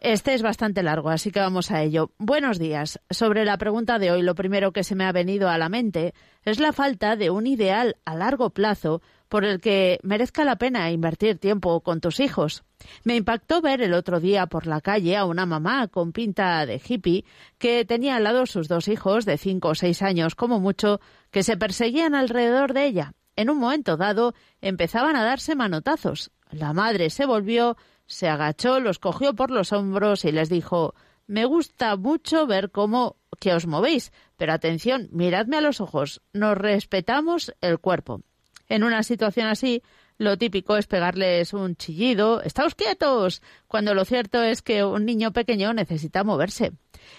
Este 0.00 0.34
es 0.34 0.42
bastante 0.42 0.84
largo, 0.84 1.10
así 1.10 1.32
que 1.32 1.40
vamos 1.40 1.72
a 1.72 1.82
ello. 1.82 2.10
Buenos 2.16 2.60
días. 2.60 3.00
Sobre 3.10 3.44
la 3.44 3.58
pregunta 3.58 3.98
de 3.98 4.12
hoy, 4.12 4.22
lo 4.22 4.36
primero 4.36 4.70
que 4.70 4.84
se 4.84 4.94
me 4.94 5.04
ha 5.04 5.10
venido 5.10 5.48
a 5.48 5.58
la 5.58 5.68
mente 5.68 6.14
es 6.44 6.60
la 6.60 6.72
falta 6.72 7.16
de 7.16 7.30
un 7.30 7.48
ideal 7.48 7.96
a 8.04 8.14
largo 8.14 8.50
plazo 8.50 9.02
por 9.34 9.44
el 9.44 9.60
que 9.60 9.98
merezca 10.04 10.44
la 10.44 10.58
pena 10.58 10.92
invertir 10.92 11.38
tiempo 11.38 11.80
con 11.80 12.00
tus 12.00 12.20
hijos. 12.20 12.62
Me 13.02 13.16
impactó 13.16 13.60
ver 13.60 13.82
el 13.82 13.92
otro 13.92 14.20
día 14.20 14.46
por 14.46 14.68
la 14.68 14.80
calle 14.80 15.16
a 15.16 15.24
una 15.24 15.44
mamá 15.44 15.88
con 15.88 16.12
pinta 16.12 16.64
de 16.66 16.80
hippie 16.80 17.24
que 17.58 17.84
tenía 17.84 18.14
al 18.14 18.22
lado 18.22 18.46
sus 18.46 18.68
dos 18.68 18.86
hijos 18.86 19.24
de 19.24 19.36
cinco 19.36 19.70
o 19.70 19.74
seis 19.74 20.02
años 20.02 20.36
como 20.36 20.60
mucho 20.60 21.00
que 21.32 21.42
se 21.42 21.56
perseguían 21.56 22.14
alrededor 22.14 22.74
de 22.74 22.86
ella. 22.86 23.14
En 23.34 23.50
un 23.50 23.58
momento 23.58 23.96
dado 23.96 24.34
empezaban 24.60 25.16
a 25.16 25.24
darse 25.24 25.56
manotazos. 25.56 26.30
La 26.52 26.72
madre 26.72 27.10
se 27.10 27.26
volvió 27.26 27.76
se 28.06 28.28
agachó, 28.28 28.78
los 28.78 29.00
cogió 29.00 29.34
por 29.34 29.50
los 29.50 29.72
hombros 29.72 30.24
y 30.24 30.30
les 30.30 30.48
dijo 30.48 30.94
Me 31.26 31.44
gusta 31.44 31.96
mucho 31.96 32.46
ver 32.46 32.70
cómo 32.70 33.16
que 33.40 33.52
os 33.52 33.66
movéis, 33.66 34.12
pero 34.36 34.52
atención, 34.52 35.08
miradme 35.10 35.56
a 35.56 35.60
los 35.60 35.80
ojos, 35.80 36.22
nos 36.32 36.56
respetamos 36.56 37.52
el 37.60 37.80
cuerpo. 37.80 38.22
En 38.68 38.84
una 38.84 39.02
situación 39.02 39.46
así, 39.46 39.82
lo 40.16 40.38
típico 40.38 40.76
es 40.76 40.86
pegarles 40.86 41.52
un 41.52 41.76
chillido, 41.76 42.40
¡Estáos 42.42 42.74
quietos! 42.74 43.42
cuando 43.66 43.94
lo 43.94 44.04
cierto 44.04 44.42
es 44.42 44.62
que 44.62 44.84
un 44.84 45.04
niño 45.04 45.32
pequeño 45.32 45.72
necesita 45.74 46.22
moverse. 46.22 46.72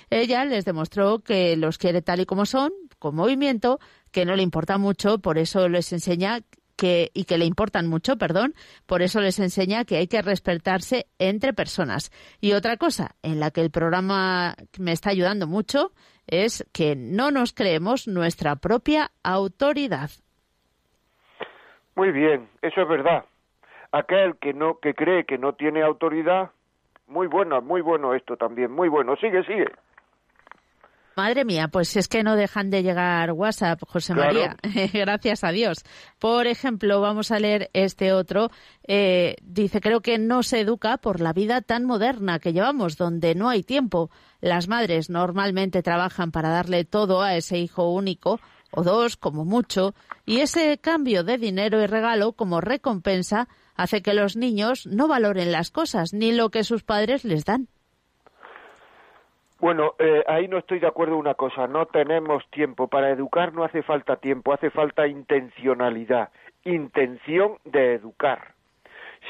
Ella 0.09 0.45
les 0.45 0.65
demostró 0.65 1.19
que 1.19 1.57
los 1.57 1.77
quiere 1.77 2.01
tal 2.01 2.21
y 2.21 2.25
como 2.25 2.45
son, 2.45 2.71
con 2.97 3.15
movimiento, 3.15 3.79
que 4.11 4.25
no 4.25 4.35
le 4.35 4.43
importa 4.43 4.77
mucho, 4.77 5.19
por 5.19 5.37
eso 5.37 5.67
les 5.67 5.91
enseña 5.91 6.41
que, 6.75 7.11
y 7.13 7.25
que 7.25 7.37
le 7.37 7.45
importan 7.45 7.87
mucho, 7.87 8.17
perdón, 8.17 8.55
por 8.85 9.01
eso 9.01 9.19
les 9.21 9.39
enseña 9.39 9.85
que 9.85 9.97
hay 9.97 10.07
que 10.07 10.21
respetarse 10.21 11.07
entre 11.19 11.53
personas. 11.53 12.11
Y 12.39 12.53
otra 12.53 12.77
cosa 12.77 13.15
en 13.23 13.39
la 13.39 13.51
que 13.51 13.61
el 13.61 13.71
programa 13.71 14.55
me 14.77 14.91
está 14.91 15.09
ayudando 15.09 15.47
mucho 15.47 15.91
es 16.27 16.65
que 16.71 16.95
no 16.95 17.31
nos 17.31 17.53
creemos 17.53 18.07
nuestra 18.07 18.55
propia 18.55 19.11
autoridad. 19.23 20.11
Muy 21.95 22.11
bien, 22.11 22.49
eso 22.61 22.81
es 22.81 22.87
verdad. 22.87 23.25
Aquel 23.91 24.37
que 24.37 24.53
no 24.53 24.79
que 24.79 24.93
cree 24.93 25.25
que 25.25 25.37
no 25.37 25.53
tiene 25.53 25.81
autoridad, 25.81 26.51
muy 27.07 27.27
bueno, 27.27 27.61
muy 27.61 27.81
bueno 27.81 28.13
esto 28.13 28.35
también, 28.35 28.71
muy 28.71 28.89
bueno. 28.89 29.15
Sigue, 29.15 29.43
sigue. 29.43 29.67
Madre 31.15 31.45
mía, 31.45 31.69
pues 31.69 31.95
es 31.95 32.09
que 32.09 32.23
no 32.23 32.35
dejan 32.35 32.69
de 32.69 32.83
llegar 32.83 33.31
WhatsApp, 33.31 33.79
José 33.87 34.13
María. 34.13 34.57
Gracias 34.93 35.45
a 35.45 35.51
Dios. 35.51 35.85
Por 36.19 36.45
ejemplo, 36.45 36.99
vamos 36.99 37.31
a 37.31 37.39
leer 37.39 37.69
este 37.71 38.11
otro. 38.11 38.49
Eh, 38.85 39.37
dice, 39.41 39.79
creo 39.79 40.01
que 40.01 40.17
no 40.17 40.43
se 40.43 40.59
educa 40.59 40.97
por 40.97 41.21
la 41.21 41.31
vida 41.31 41.61
tan 41.61 41.85
moderna 41.85 42.39
que 42.39 42.51
llevamos, 42.51 42.97
donde 42.97 43.33
no 43.33 43.47
hay 43.47 43.63
tiempo. 43.63 44.09
Las 44.41 44.67
madres 44.67 45.09
normalmente 45.09 45.81
trabajan 45.81 46.31
para 46.31 46.49
darle 46.49 46.83
todo 46.83 47.21
a 47.21 47.35
ese 47.37 47.59
hijo 47.59 47.89
único, 47.93 48.41
o 48.75 48.83
dos, 48.83 49.17
como 49.17 49.45
mucho, 49.45 49.93
y 50.25 50.41
ese 50.41 50.77
cambio 50.77 51.23
de 51.23 51.37
dinero 51.37 51.81
y 51.81 51.87
regalo 51.87 52.33
como 52.33 52.61
recompensa 52.61 53.47
hace 53.75 54.01
que 54.01 54.13
los 54.13 54.35
niños 54.35 54.85
no 54.87 55.07
valoren 55.07 55.51
las 55.51 55.71
cosas 55.71 56.13
ni 56.13 56.31
lo 56.31 56.49
que 56.49 56.63
sus 56.63 56.83
padres 56.83 57.25
les 57.25 57.45
dan. 57.45 57.67
Bueno, 59.59 59.95
eh, 59.99 60.23
ahí 60.27 60.47
no 60.47 60.57
estoy 60.57 60.79
de 60.79 60.87
acuerdo 60.87 61.17
una 61.17 61.33
cosa, 61.33 61.65
no 61.67 61.85
tenemos 61.85 62.43
tiempo. 62.51 62.87
Para 62.87 63.09
educar 63.09 63.53
no 63.53 63.63
hace 63.63 63.83
falta 63.83 64.17
tiempo, 64.17 64.53
hace 64.53 64.69
falta 64.69 65.07
intencionalidad, 65.07 66.29
intención 66.65 67.57
de 67.63 67.95
educar. 67.95 68.53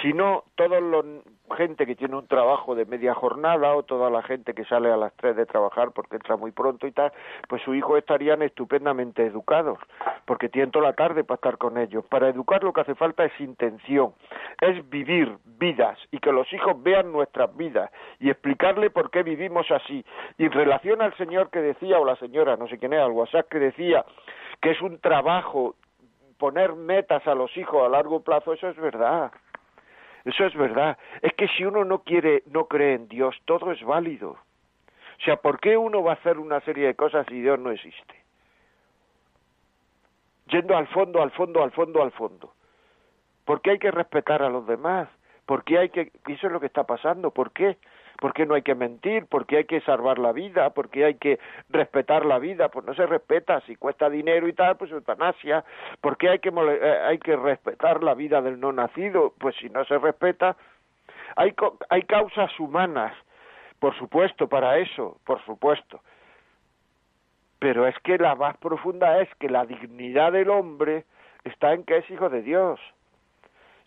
Si 0.01 0.13
no, 0.13 0.43
todos 0.55 0.81
los 0.81 1.05
gente 1.55 1.85
que 1.85 1.95
tiene 1.95 2.15
un 2.15 2.27
trabajo 2.27 2.75
de 2.75 2.85
media 2.85 3.13
jornada 3.13 3.75
o 3.75 3.83
toda 3.83 4.09
la 4.09 4.23
gente 4.23 4.53
que 4.53 4.65
sale 4.65 4.91
a 4.91 4.97
las 4.97 5.13
tres 5.13 5.35
de 5.35 5.45
trabajar 5.45 5.91
porque 5.91 6.15
entra 6.15 6.35
muy 6.37 6.51
pronto 6.51 6.87
y 6.87 6.91
tal, 6.91 7.11
pues 7.47 7.61
sus 7.63 7.75
hijos 7.75 7.97
estarían 7.97 8.41
estupendamente 8.41 9.25
educados, 9.25 9.79
porque 10.25 10.49
tienen 10.49 10.71
toda 10.71 10.85
la 10.85 10.93
tarde 10.93 11.23
para 11.23 11.35
estar 11.35 11.57
con 11.57 11.77
ellos. 11.77 12.05
Para 12.05 12.29
educar 12.29 12.63
lo 12.63 12.73
que 12.73 12.81
hace 12.81 12.95
falta 12.95 13.25
es 13.25 13.39
intención, 13.39 14.13
es 14.61 14.89
vivir 14.89 15.37
vidas 15.59 15.97
y 16.11 16.19
que 16.19 16.31
los 16.31 16.51
hijos 16.53 16.81
vean 16.81 17.11
nuestras 17.11 17.55
vidas 17.55 17.91
y 18.19 18.29
explicarle 18.29 18.89
por 18.89 19.11
qué 19.11 19.23
vivimos 19.23 19.69
así. 19.71 20.05
Y 20.37 20.45
en 20.45 20.51
relación 20.51 21.01
al 21.01 21.15
señor 21.17 21.49
que 21.49 21.61
decía, 21.61 21.99
o 21.99 22.05
la 22.05 22.15
señora, 22.17 22.57
no 22.57 22.67
sé 22.67 22.77
quién 22.77 22.93
era, 22.93 23.05
el 23.05 23.11
WhatsApp 23.11 23.47
que 23.49 23.59
decía 23.59 24.05
que 24.61 24.71
es 24.71 24.81
un 24.81 24.99
trabajo 24.99 25.75
poner 26.37 26.73
metas 26.73 27.25
a 27.27 27.35
los 27.35 27.55
hijos 27.57 27.85
a 27.85 27.89
largo 27.89 28.21
plazo, 28.21 28.53
eso 28.53 28.67
es 28.67 28.77
verdad. 28.77 29.31
Eso 30.25 30.45
es 30.45 30.55
verdad. 30.55 30.97
Es 31.21 31.33
que 31.33 31.47
si 31.49 31.63
uno 31.65 31.85
no 31.85 31.99
quiere, 31.99 32.43
no 32.47 32.65
cree 32.65 32.95
en 32.95 33.07
Dios, 33.07 33.35
todo 33.45 33.71
es 33.71 33.81
válido. 33.83 34.31
O 34.31 35.23
sea, 35.23 35.37
¿por 35.37 35.59
qué 35.59 35.77
uno 35.77 36.03
va 36.03 36.11
a 36.11 36.15
hacer 36.15 36.39
una 36.39 36.59
serie 36.61 36.87
de 36.87 36.95
cosas 36.95 37.25
si 37.29 37.39
Dios 37.39 37.59
no 37.59 37.71
existe? 37.71 38.15
Yendo 40.47 40.75
al 40.75 40.87
fondo, 40.87 41.21
al 41.21 41.31
fondo, 41.31 41.63
al 41.63 41.71
fondo, 41.71 42.03
al 42.03 42.11
fondo. 42.11 42.53
¿Por 43.45 43.61
qué 43.61 43.71
hay 43.71 43.79
que 43.79 43.91
respetar 43.91 44.41
a 44.41 44.49
los 44.49 44.67
demás? 44.67 45.07
¿Por 45.45 45.63
qué 45.63 45.77
hay 45.77 45.89
que... 45.89 46.11
Eso 46.27 46.47
es 46.47 46.53
lo 46.53 46.59
que 46.59 46.65
está 46.65 46.83
pasando. 46.83 47.31
¿Por 47.31 47.51
qué? 47.51 47.77
¿Por 48.19 48.33
qué 48.33 48.45
no 48.45 48.53
hay 48.53 48.61
que 48.61 48.75
mentir? 48.75 49.25
¿Por 49.25 49.45
qué 49.45 49.57
hay 49.57 49.65
que 49.65 49.81
salvar 49.81 50.19
la 50.19 50.31
vida? 50.31 50.69
¿Por 50.71 50.89
qué 50.89 51.05
hay 51.05 51.15
que 51.15 51.39
respetar 51.69 52.25
la 52.25 52.39
vida? 52.39 52.69
Pues 52.69 52.85
no 52.85 52.93
se 52.93 53.05
respeta, 53.05 53.61
si 53.61 53.75
cuesta 53.75 54.09
dinero 54.09 54.47
y 54.47 54.53
tal, 54.53 54.77
pues 54.77 54.91
eutanasia. 54.91 55.63
¿Por 56.01 56.17
qué 56.17 56.29
hay 56.29 56.39
que, 56.39 56.49
eh, 56.49 56.99
hay 57.05 57.17
que 57.19 57.35
respetar 57.35 58.03
la 58.03 58.13
vida 58.13 58.41
del 58.41 58.59
no 58.59 58.71
nacido? 58.71 59.33
Pues 59.39 59.55
si 59.57 59.69
no 59.69 59.83
se 59.85 59.97
respeta, 59.97 60.55
hay, 61.35 61.53
hay 61.89 62.03
causas 62.03 62.57
humanas, 62.59 63.13
por 63.79 63.95
supuesto, 63.97 64.47
para 64.47 64.77
eso, 64.77 65.17
por 65.25 65.43
supuesto. 65.45 65.99
Pero 67.59 67.87
es 67.87 67.97
que 67.99 68.17
la 68.17 68.35
más 68.35 68.57
profunda 68.57 69.21
es 69.21 69.33
que 69.35 69.49
la 69.49 69.65
dignidad 69.65 70.31
del 70.31 70.49
hombre 70.49 71.05
está 71.43 71.73
en 71.73 71.83
que 71.83 71.97
es 71.97 72.09
hijo 72.09 72.29
de 72.29 72.41
Dios 72.41 72.79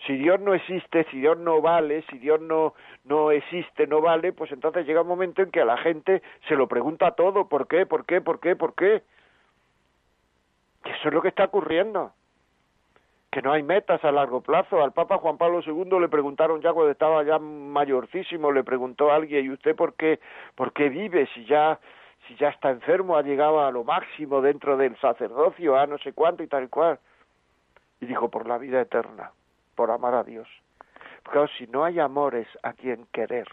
si 0.07 0.17
Dios 0.17 0.41
no 0.41 0.55
existe, 0.55 1.05
si 1.11 1.19
Dios 1.19 1.39
no 1.39 1.61
vale, 1.61 2.03
si 2.11 2.19
Dios 2.19 2.41
no, 2.41 2.75
no 3.05 3.31
existe, 3.31 3.87
no 3.87 4.01
vale, 4.01 4.33
pues 4.33 4.53
entonces 4.53 4.87
llega 4.87 5.03
un 5.03 5.09
momento 5.09 5.43
en 5.43 5.51
que 5.51 5.61
a 5.61 5.65
la 5.65 5.77
gente 5.79 6.23
se 6.47 6.55
lo 6.55 6.69
pregunta 6.69 7.13
todo, 7.13 7.49
¿por 7.49 7.67
qué, 7.67 7.85
por 7.85 8.07
qué, 8.07 8.21
por 8.21 8.39
qué, 8.39 8.55
por 8.55 8.75
qué? 8.75 9.03
Y 10.85 10.91
eso 10.91 11.09
es 11.09 11.15
lo 11.15 11.21
que 11.21 11.29
está 11.29 11.45
ocurriendo, 11.45 12.13
que 13.33 13.43
no 13.43 13.53
hay 13.53 13.63
metas 13.65 14.05
a 14.05 14.13
largo 14.13 14.41
plazo. 14.41 14.83
Al 14.83 14.93
Papa 14.93 15.19
Juan 15.19 15.37
Pablo 15.37 15.61
II 15.67 15.99
le 16.01 16.09
preguntaron 16.09 16.61
ya 16.61 16.73
cuando 16.73 16.93
estaba 16.93 17.25
ya 17.25 17.39
mayorcísimo, 17.39 18.53
le 18.53 18.63
preguntó 18.63 19.11
a 19.11 19.17
alguien, 19.17 19.47
¿y 19.47 19.51
usted 19.51 19.75
por 19.75 19.95
qué, 19.95 20.21
por 20.55 20.73
qué 20.73 20.89
vive 20.89 21.29
si 21.35 21.45
ya 21.45 21.79
si 22.27 22.37
ya 22.37 22.49
está 22.49 22.71
enfermo, 22.71 23.17
ha 23.17 23.23
llegado 23.23 23.65
a 23.65 23.71
lo 23.71 23.85
máximo 23.85 24.43
dentro 24.43 24.77
del 24.77 24.97
sacerdocio, 24.99 25.79
a 25.79 25.87
no 25.87 25.97
sé 25.99 26.13
cuánto 26.13 26.43
y 26.43 26.47
tal 26.47 26.65
y 26.65 26.69
cual? 26.69 26.99
Y 28.01 28.07
dijo, 28.07 28.29
por 28.29 28.47
la 28.47 28.59
vida 28.59 28.81
eterna 28.81 29.33
por 29.79 29.93
amar 29.93 30.13
a 30.17 30.25
Dios. 30.25 30.49
Porque 31.23 31.47
si 31.57 31.69
no 31.69 31.85
hay 31.85 32.01
amores 32.01 32.49
a 32.65 32.73
quien 32.73 33.07
querer, 33.13 33.47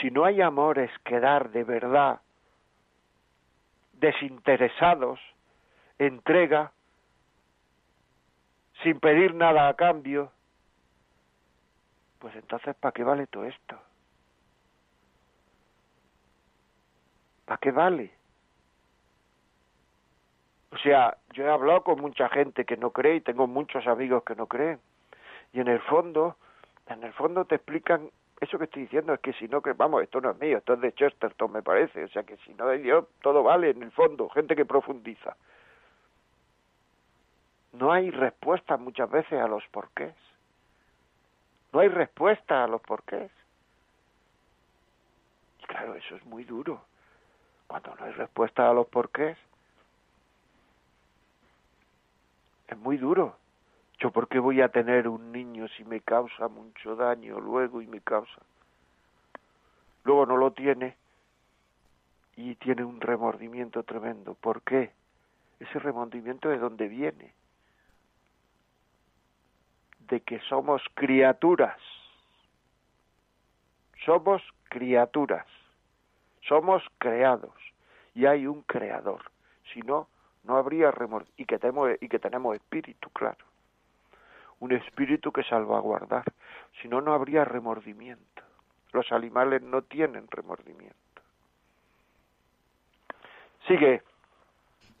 si 0.00 0.10
no 0.10 0.24
hay 0.24 0.40
amores 0.40 0.90
que 1.04 1.20
dar 1.20 1.50
de 1.50 1.64
verdad, 1.64 2.22
desinteresados, 3.92 5.20
entrega, 5.98 6.72
sin 8.82 9.00
pedir 9.00 9.34
nada 9.34 9.68
a 9.68 9.74
cambio, 9.74 10.32
pues 12.18 12.34
entonces 12.36 12.74
¿para 12.76 12.92
qué 12.92 13.04
vale 13.04 13.26
todo 13.26 13.44
esto? 13.44 13.78
¿Para 17.44 17.58
qué 17.58 17.70
vale? 17.70 18.15
O 20.72 20.78
sea, 20.78 21.16
yo 21.32 21.44
he 21.44 21.50
hablado 21.50 21.82
con 21.82 22.00
mucha 22.00 22.28
gente 22.28 22.64
que 22.64 22.76
no 22.76 22.90
cree 22.90 23.16
y 23.16 23.20
tengo 23.20 23.46
muchos 23.46 23.86
amigos 23.86 24.24
que 24.24 24.34
no 24.34 24.46
creen. 24.46 24.80
Y 25.52 25.60
en 25.60 25.68
el 25.68 25.80
fondo, 25.80 26.36
en 26.88 27.02
el 27.02 27.12
fondo 27.12 27.44
te 27.44 27.56
explican 27.56 28.10
eso 28.40 28.58
que 28.58 28.64
estoy 28.64 28.82
diciendo 28.82 29.14
es 29.14 29.20
que 29.20 29.32
si 29.34 29.48
no 29.48 29.62
que 29.62 29.72
vamos, 29.72 30.02
esto 30.02 30.20
no 30.20 30.30
es 30.30 30.38
mío, 30.38 30.58
esto 30.58 30.74
es 30.74 30.80
de 30.80 30.92
Chesterton 30.92 31.52
me 31.52 31.62
parece, 31.62 32.04
o 32.04 32.08
sea 32.08 32.22
que 32.22 32.36
si 32.38 32.52
no 32.54 32.68
hay 32.68 32.82
Dios 32.82 33.06
todo 33.22 33.42
vale 33.42 33.70
en 33.70 33.82
el 33.82 33.90
fondo, 33.92 34.28
gente 34.28 34.54
que 34.54 34.66
profundiza. 34.66 35.36
No 37.72 37.92
hay 37.92 38.10
respuesta 38.10 38.76
muchas 38.76 39.10
veces 39.10 39.40
a 39.40 39.48
los 39.48 39.66
porqués. 39.68 40.14
No 41.72 41.80
hay 41.80 41.88
respuesta 41.88 42.64
a 42.64 42.68
los 42.68 42.80
porqués. 42.80 43.30
Y 45.60 45.64
claro, 45.64 45.94
eso 45.94 46.16
es 46.16 46.24
muy 46.24 46.44
duro. 46.44 46.82
Cuando 47.66 47.94
no 47.96 48.04
hay 48.04 48.12
respuesta 48.12 48.70
a 48.70 48.72
los 48.72 48.86
porqués, 48.86 49.36
es 52.68 52.78
muy 52.78 52.96
duro. 52.96 53.36
Yo, 53.98 54.10
¿por 54.10 54.28
qué 54.28 54.38
voy 54.38 54.60
a 54.60 54.68
tener 54.68 55.08
un 55.08 55.32
niño 55.32 55.68
si 55.68 55.84
me 55.84 56.00
causa 56.00 56.48
mucho 56.48 56.96
daño 56.96 57.40
luego 57.40 57.80
y 57.80 57.86
me 57.86 58.00
causa? 58.00 58.42
Luego 60.04 60.26
no 60.26 60.36
lo 60.36 60.52
tiene 60.52 60.96
y 62.36 62.54
tiene 62.56 62.84
un 62.84 63.00
remordimiento 63.00 63.82
tremendo. 63.82 64.34
¿Por 64.34 64.62
qué? 64.62 64.92
Ese 65.58 65.78
remordimiento 65.78 66.48
de 66.48 66.58
dónde 66.58 66.88
viene. 66.88 67.32
De 70.00 70.20
que 70.20 70.40
somos 70.40 70.82
criaturas. 70.94 71.80
somos 74.04 74.42
criaturas, 74.68 75.46
somos 76.46 76.82
creados 76.98 77.54
y 78.14 78.26
hay 78.26 78.46
un 78.46 78.62
creador. 78.62 79.22
Si 79.72 79.80
no, 79.80 80.06
no 80.46 80.56
habría 80.56 80.90
remordimiento 80.90 81.42
y 81.42 81.44
que 81.44 81.58
tenemos 81.58 81.90
y 82.00 82.08
que 82.08 82.18
tenemos 82.18 82.54
espíritu, 82.54 83.10
claro. 83.10 83.44
Un 84.60 84.72
espíritu 84.72 85.32
que 85.32 85.42
salvaguardar, 85.42 86.24
si 86.80 86.88
no 86.88 87.00
no 87.00 87.12
habría 87.12 87.44
remordimiento. 87.44 88.42
Los 88.92 89.12
animales 89.12 89.62
no 89.62 89.82
tienen 89.82 90.26
remordimiento. 90.30 90.96
Sigue. 93.66 94.02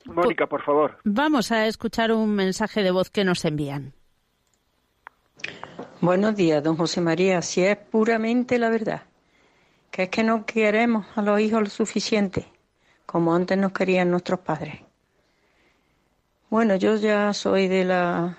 Mónica, 0.04 0.46
por 0.46 0.62
favor. 0.62 0.98
Vamos 1.04 1.50
a 1.52 1.66
escuchar 1.66 2.12
un 2.12 2.34
mensaje 2.34 2.82
de 2.82 2.90
voz 2.90 3.10
que 3.10 3.24
nos 3.24 3.44
envían. 3.44 3.92
Buenos 6.00 6.36
días, 6.36 6.62
don 6.62 6.76
José 6.76 7.00
María. 7.00 7.40
Si 7.42 7.64
es 7.64 7.76
puramente 7.76 8.58
la 8.58 8.68
verdad, 8.68 9.02
que 9.90 10.04
es 10.04 10.08
que 10.10 10.22
no 10.22 10.44
queremos 10.44 11.06
a 11.16 11.22
los 11.22 11.40
hijos 11.40 11.60
lo 11.62 11.70
suficiente, 11.70 12.46
como 13.06 13.34
antes 13.34 13.56
nos 13.56 13.72
querían 13.72 14.10
nuestros 14.10 14.40
padres. 14.40 14.85
Bueno, 16.48 16.76
yo 16.76 16.94
ya 16.94 17.32
soy 17.32 17.66
de 17.66 17.84
la 17.84 18.36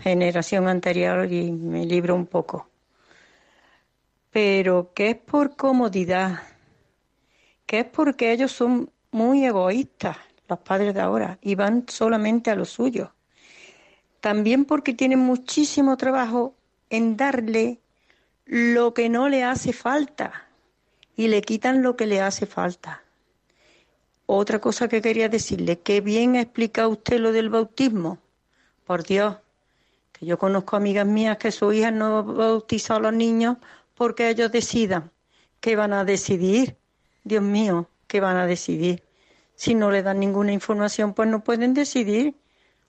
generación 0.00 0.68
anterior 0.68 1.32
y 1.32 1.50
me 1.50 1.86
libro 1.86 2.14
un 2.14 2.26
poco. 2.26 2.68
Pero 4.30 4.92
que 4.94 5.10
es 5.10 5.16
por 5.16 5.56
comodidad, 5.56 6.42
que 7.64 7.80
es 7.80 7.84
porque 7.86 8.32
ellos 8.32 8.52
son 8.52 8.90
muy 9.12 9.46
egoístas, 9.46 10.18
los 10.46 10.58
padres 10.58 10.92
de 10.92 11.00
ahora, 11.00 11.38
y 11.40 11.54
van 11.54 11.86
solamente 11.88 12.50
a 12.50 12.54
lo 12.54 12.66
suyo. 12.66 13.14
También 14.20 14.66
porque 14.66 14.92
tienen 14.92 15.20
muchísimo 15.20 15.96
trabajo 15.96 16.54
en 16.90 17.16
darle 17.16 17.80
lo 18.44 18.92
que 18.92 19.08
no 19.08 19.30
le 19.30 19.42
hace 19.42 19.72
falta 19.72 20.48
y 21.16 21.28
le 21.28 21.40
quitan 21.40 21.82
lo 21.82 21.96
que 21.96 22.06
le 22.06 22.20
hace 22.20 22.44
falta. 22.44 23.02
Otra 24.26 24.60
cosa 24.60 24.88
que 24.88 25.02
quería 25.02 25.28
decirle, 25.28 25.80
que 25.80 26.00
bien 26.00 26.36
ha 26.36 26.40
explicado 26.40 26.90
usted 26.90 27.18
lo 27.18 27.32
del 27.32 27.50
bautismo. 27.50 28.18
Por 28.86 29.02
Dios, 29.04 29.36
que 30.12 30.26
yo 30.26 30.38
conozco 30.38 30.76
amigas 30.76 31.06
mías 31.06 31.38
que 31.38 31.50
su 31.50 31.72
hija 31.72 31.90
no 31.90 32.22
bautizado 32.24 32.98
a 32.98 33.02
los 33.02 33.14
niños 33.14 33.56
porque 33.94 34.28
ellos 34.28 34.50
decidan. 34.50 35.10
¿Qué 35.60 35.76
van 35.76 35.92
a 35.92 36.04
decidir? 36.04 36.76
Dios 37.24 37.42
mío, 37.42 37.88
¿qué 38.06 38.20
van 38.20 38.36
a 38.36 38.46
decidir? 38.46 39.02
Si 39.54 39.74
no 39.74 39.90
le 39.90 40.02
dan 40.02 40.18
ninguna 40.18 40.52
información, 40.52 41.14
pues 41.14 41.28
no 41.28 41.44
pueden 41.44 41.74
decidir 41.74 42.34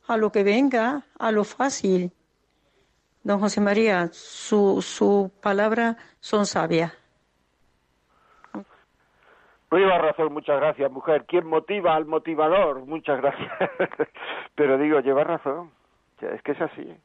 a 0.08 0.18
lo 0.18 0.32
que 0.32 0.44
venga, 0.44 1.06
a 1.20 1.32
lo 1.32 1.44
fácil. 1.44 2.12
Don 3.24 3.40
José 3.40 3.62
María, 3.62 4.10
sus 4.12 4.86
su 4.86 5.32
palabras 5.42 5.98
son 6.20 6.46
sabias. 6.46 6.92
Lleva 9.78 9.98
razón, 9.98 10.34
muchas 10.34 10.60
gracias, 10.60 10.92
mujer. 10.92 11.26
¿Quién 11.28 11.48
motiva 11.48 11.96
al 11.96 12.06
motivador? 12.06 12.86
Muchas 12.86 13.20
gracias. 13.20 13.52
Pero 14.56 14.78
digo, 14.78 15.00
lleva 15.00 15.24
razón. 15.24 15.72
Es 16.22 16.42
que 16.44 16.52
es 16.52 16.62
así. 16.62 16.96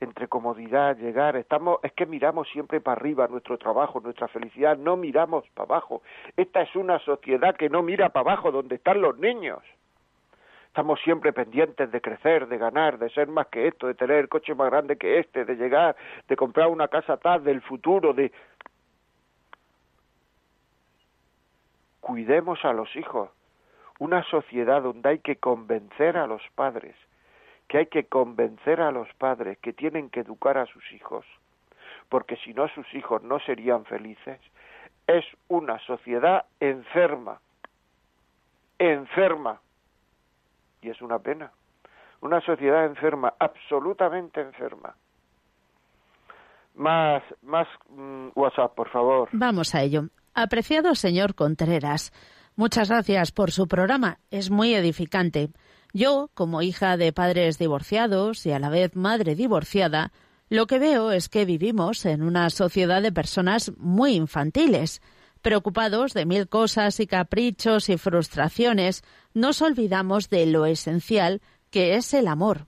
Entre 0.00 0.28
comodidad, 0.28 0.96
llegar, 0.96 1.36
estamos, 1.36 1.78
es 1.82 1.92
que 1.92 2.04
miramos 2.04 2.48
siempre 2.48 2.80
para 2.80 3.00
arriba 3.00 3.28
nuestro 3.28 3.56
trabajo, 3.58 4.00
nuestra 4.00 4.28
felicidad, 4.28 4.76
no 4.76 4.96
miramos 4.96 5.48
para 5.54 5.66
abajo. 5.66 6.02
Esta 6.36 6.62
es 6.62 6.74
una 6.74 6.98
sociedad 6.98 7.56
que 7.56 7.70
no 7.70 7.82
mira 7.82 8.08
para 8.10 8.32
abajo 8.32 8.50
donde 8.50 8.74
están 8.74 9.00
los 9.00 9.16
niños. 9.18 9.62
Estamos 10.74 10.98
siempre 11.04 11.32
pendientes 11.32 11.92
de 11.92 12.00
crecer, 12.00 12.48
de 12.48 12.58
ganar, 12.58 12.98
de 12.98 13.08
ser 13.10 13.28
más 13.28 13.46
que 13.46 13.68
esto, 13.68 13.86
de 13.86 13.94
tener 13.94 14.16
el 14.16 14.28
coche 14.28 14.56
más 14.56 14.68
grande 14.68 14.96
que 14.96 15.20
este, 15.20 15.44
de 15.44 15.54
llegar, 15.54 15.94
de 16.26 16.34
comprar 16.34 16.66
una 16.66 16.88
casa 16.88 17.16
tal, 17.16 17.44
del 17.44 17.62
futuro, 17.62 18.12
de... 18.12 18.32
Cuidemos 22.04 22.62
a 22.66 22.74
los 22.74 22.94
hijos. 22.96 23.30
Una 23.98 24.22
sociedad 24.24 24.82
donde 24.82 25.08
hay 25.08 25.18
que 25.20 25.36
convencer 25.36 26.18
a 26.18 26.26
los 26.26 26.42
padres, 26.54 26.94
que 27.66 27.78
hay 27.78 27.86
que 27.86 28.04
convencer 28.04 28.82
a 28.82 28.90
los 28.90 29.08
padres 29.14 29.56
que 29.60 29.72
tienen 29.72 30.10
que 30.10 30.20
educar 30.20 30.58
a 30.58 30.66
sus 30.66 30.92
hijos, 30.92 31.24
porque 32.10 32.36
si 32.36 32.52
no 32.52 32.68
sus 32.68 32.92
hijos 32.92 33.22
no 33.22 33.40
serían 33.40 33.86
felices, 33.86 34.38
es 35.06 35.24
una 35.48 35.78
sociedad 35.78 36.44
enferma, 36.60 37.40
enferma 38.78 39.62
y 40.82 40.90
es 40.90 41.00
una 41.00 41.20
pena. 41.20 41.52
Una 42.20 42.42
sociedad 42.42 42.84
enferma, 42.84 43.32
absolutamente 43.38 44.42
enferma. 44.42 44.94
Más, 46.74 47.22
más 47.40 47.66
mm, 47.88 48.28
WhatsApp, 48.34 48.74
por 48.74 48.90
favor. 48.90 49.30
Vamos 49.32 49.74
a 49.74 49.80
ello. 49.80 50.02
Apreciado 50.34 50.94
señor 50.94 51.34
Contreras, 51.34 52.12
muchas 52.56 52.88
gracias 52.88 53.32
por 53.32 53.52
su 53.52 53.68
programa. 53.68 54.18
Es 54.30 54.50
muy 54.50 54.74
edificante. 54.74 55.50
Yo, 55.92 56.30
como 56.34 56.60
hija 56.60 56.96
de 56.96 57.12
padres 57.12 57.56
divorciados 57.58 58.44
y 58.44 58.50
a 58.50 58.58
la 58.58 58.68
vez 58.68 58.96
madre 58.96 59.36
divorciada, 59.36 60.12
lo 60.48 60.66
que 60.66 60.78
veo 60.78 61.12
es 61.12 61.28
que 61.28 61.44
vivimos 61.44 62.04
en 62.04 62.22
una 62.22 62.50
sociedad 62.50 63.00
de 63.00 63.12
personas 63.12 63.72
muy 63.78 64.14
infantiles, 64.14 65.00
Preocupados 65.44 66.14
de 66.14 66.24
mil 66.24 66.48
cosas 66.48 67.00
y 67.00 67.06
caprichos 67.06 67.90
y 67.90 67.98
frustraciones, 67.98 69.02
nos 69.34 69.60
olvidamos 69.60 70.30
de 70.30 70.46
lo 70.46 70.64
esencial 70.64 71.42
que 71.68 71.96
es 71.96 72.14
el 72.14 72.28
amor. 72.28 72.66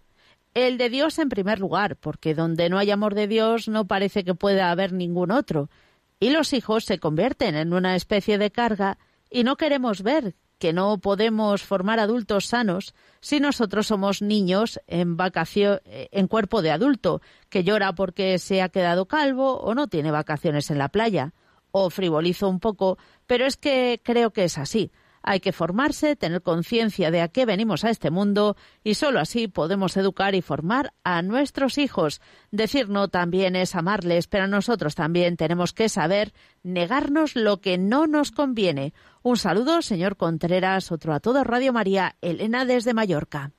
El 0.52 0.76
de 0.76 0.90
Dios 0.90 1.18
en 1.18 1.30
primer 1.30 1.58
lugar, 1.58 1.96
porque 1.96 2.34
donde 2.34 2.68
no 2.68 2.76
hay 2.76 2.90
amor 2.90 3.14
de 3.14 3.28
Dios 3.28 3.66
no 3.66 3.86
parece 3.86 4.24
que 4.24 4.34
pueda 4.34 4.70
haber 4.70 4.92
ningún 4.92 5.30
otro. 5.30 5.70
Y 6.18 6.30
los 6.30 6.52
hijos 6.52 6.84
se 6.84 6.98
convierten 6.98 7.56
en 7.56 7.72
una 7.72 7.94
especie 7.94 8.38
de 8.38 8.50
carga 8.50 8.98
y 9.30 9.44
no 9.44 9.56
queremos 9.56 10.02
ver 10.02 10.34
que 10.58 10.72
no 10.72 10.98
podemos 10.98 11.62
formar 11.62 12.00
adultos 12.00 12.46
sanos 12.46 12.94
si 13.20 13.40
nosotros 13.40 13.88
somos 13.88 14.22
niños 14.22 14.80
en 14.86 15.16
vacación 15.16 15.80
en 15.84 16.28
cuerpo 16.28 16.62
de 16.62 16.70
adulto 16.70 17.20
que 17.50 17.62
llora 17.62 17.94
porque 17.94 18.38
se 18.38 18.62
ha 18.62 18.70
quedado 18.70 19.06
calvo 19.06 19.58
o 19.58 19.74
no 19.74 19.88
tiene 19.88 20.10
vacaciones 20.10 20.70
en 20.70 20.78
la 20.78 20.88
playa 20.88 21.34
o 21.72 21.90
frivolizo 21.90 22.48
un 22.48 22.58
poco, 22.58 22.96
pero 23.26 23.44
es 23.44 23.58
que 23.58 24.00
creo 24.02 24.32
que 24.32 24.44
es 24.44 24.56
así. 24.56 24.90
Hay 25.28 25.40
que 25.40 25.50
formarse, 25.50 26.14
tener 26.14 26.40
conciencia 26.40 27.10
de 27.10 27.20
a 27.20 27.26
qué 27.26 27.46
venimos 27.46 27.84
a 27.84 27.90
este 27.90 28.12
mundo 28.12 28.54
y 28.84 28.94
solo 28.94 29.18
así 29.18 29.48
podemos 29.48 29.96
educar 29.96 30.36
y 30.36 30.40
formar 30.40 30.92
a 31.02 31.20
nuestros 31.20 31.78
hijos. 31.78 32.22
Decir 32.52 32.88
no 32.88 33.08
también 33.08 33.56
es 33.56 33.74
amarles, 33.74 34.28
pero 34.28 34.46
nosotros 34.46 34.94
también 34.94 35.36
tenemos 35.36 35.72
que 35.72 35.88
saber 35.88 36.28
negarnos 36.62 37.34
lo 37.34 37.60
que 37.60 37.76
no 37.76 38.06
nos 38.06 38.30
conviene. 38.30 38.92
Un 39.24 39.36
saludo, 39.36 39.82
señor 39.82 40.16
Contreras, 40.16 40.92
otro 40.92 41.12
a 41.12 41.18
todo 41.18 41.42
Radio 41.42 41.72
María, 41.72 42.12
Elena 42.22 42.64
desde 42.64 42.94
Mallorca. 42.94 43.50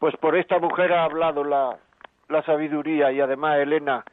Pues 0.00 0.16
por 0.16 0.36
esta 0.36 0.58
mujer 0.58 0.92
ha 0.92 1.04
hablado 1.04 1.44
la, 1.44 1.78
la 2.28 2.42
sabiduría 2.42 3.12
y 3.12 3.20
además, 3.20 3.60
Elena, 3.60 4.04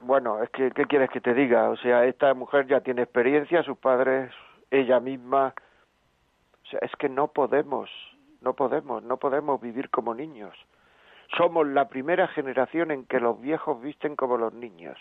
bueno, 0.00 0.42
es 0.42 0.48
que, 0.48 0.70
¿qué 0.70 0.84
quieres 0.86 1.10
que 1.10 1.20
te 1.20 1.34
diga? 1.34 1.68
O 1.68 1.76
sea, 1.76 2.06
esta 2.06 2.32
mujer 2.32 2.66
ya 2.66 2.80
tiene 2.80 3.02
experiencia, 3.02 3.62
sus 3.62 3.76
padres, 3.76 4.32
ella 4.70 5.00
misma. 5.00 5.54
O 6.62 6.68
sea, 6.68 6.80
es 6.82 6.92
que 6.96 7.08
no 7.08 7.28
podemos, 7.28 7.90
no 8.40 8.54
podemos, 8.54 9.02
no 9.02 9.16
podemos 9.18 9.60
vivir 9.60 9.90
como 9.90 10.14
niños. 10.14 10.56
Somos 11.36 11.66
la 11.66 11.88
primera 11.88 12.28
generación 12.28 12.90
en 12.90 13.04
que 13.04 13.20
los 13.20 13.40
viejos 13.40 13.80
visten 13.80 14.16
como 14.16 14.36
los 14.36 14.52
niños. 14.52 14.98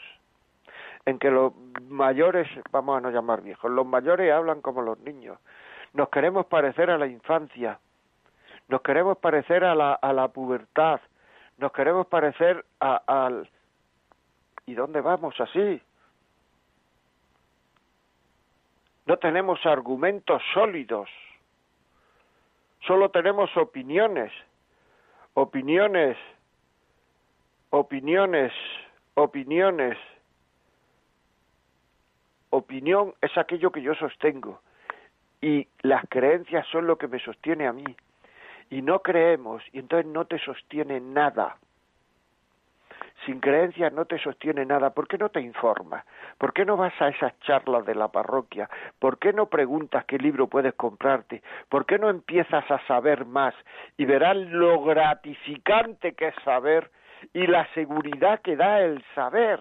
En 1.05 1.20
que 1.20 1.30
los 1.30 1.53
mayores, 1.88 2.47
vamos 2.72 2.97
a 2.97 3.01
no 3.01 3.11
llamar 3.11 3.41
viejos, 3.41 3.70
los 3.70 3.86
mayores 3.86 4.32
hablan 4.32 4.61
como 4.61 4.82
los 4.82 4.99
niños. 4.99 5.38
Nos 5.93 6.09
queremos 6.09 6.47
parecer 6.47 6.89
a 6.89 6.97
la 6.97 7.07
infancia. 7.07 7.80
Nos 8.68 8.82
queremos 8.82 9.18
parecer 9.20 9.63
a 9.63 9.76
la, 9.76 9.93
a 9.93 10.13
la 10.13 10.30
pubertad. 10.30 10.99
Nos 11.57 11.72
queremos 11.72 12.07
parecer 12.07 12.66
al 12.80 13.49
¿Y 14.68 14.74
dónde 14.74 15.01
vamos 15.01 15.39
así? 15.39 15.82
No 19.06 19.18
tenemos 19.18 19.64
argumentos 19.66 20.41
sólidos, 20.53 21.10
solo 22.88 23.10
tenemos 23.10 23.56
opiniones, 23.56 24.32
opiniones, 25.34 26.18
opiniones, 27.70 28.51
opiniones. 29.14 29.97
Opinión 32.49 33.14
es 33.22 33.38
aquello 33.38 33.72
que 33.72 33.82
yo 33.82 33.93
sostengo 33.95 34.62
y 35.41 35.68
las 35.82 36.06
creencias 36.10 36.66
son 36.68 36.88
lo 36.88 36.97
que 36.97 37.08
me 37.08 37.20
sostiene 37.20 37.68
a 37.68 37.74
mí. 37.74 37.84
Y 38.70 38.82
no 38.82 39.01
creemos 39.01 39.62
y 39.74 39.80
entonces 39.80 40.12
no 40.12 40.26
te 40.26 40.39
sostiene 40.39 40.99
nada 40.99 41.58
sin 43.26 43.39
creencias 43.39 43.91
no 43.93 44.05
te 44.05 44.19
sostiene 44.19 44.65
nada. 44.65 44.91
¿Por 44.91 45.07
qué 45.07 45.17
no 45.17 45.30
te 45.30 45.41
informas? 45.41 46.05
¿Por 46.38 46.53
qué 46.53 46.65
no 46.65 46.78
vas 46.78 46.93
a 47.01 47.09
esas 47.09 47.38
charlas 47.41 47.86
de 47.86 47.95
la 47.95 48.07
parroquia? 48.07 48.69
¿Por 48.99 49.17
qué 49.17 49.34
no 49.34 49.47
preguntas 49.47 50.05
qué 50.05 50.17
libro 50.17 50.47
puedes 50.47 50.73
comprarte? 50.76 51.41
¿Por 51.69 51.86
qué 51.86 51.97
no 51.97 52.09
empiezas 52.09 52.69
a 52.69 52.86
saber 52.88 53.26
más 53.26 53.53
y 53.97 54.05
verás 54.05 54.38
lo 54.38 54.82
gratificante 54.84 56.13
que 56.13 56.30
es 56.30 56.36
saber 56.43 56.91
y 57.34 57.47
la 57.47 57.67
seguridad 57.73 58.41
que 58.41 58.55
da 58.55 58.82
el 58.82 59.03
saber? 59.15 59.59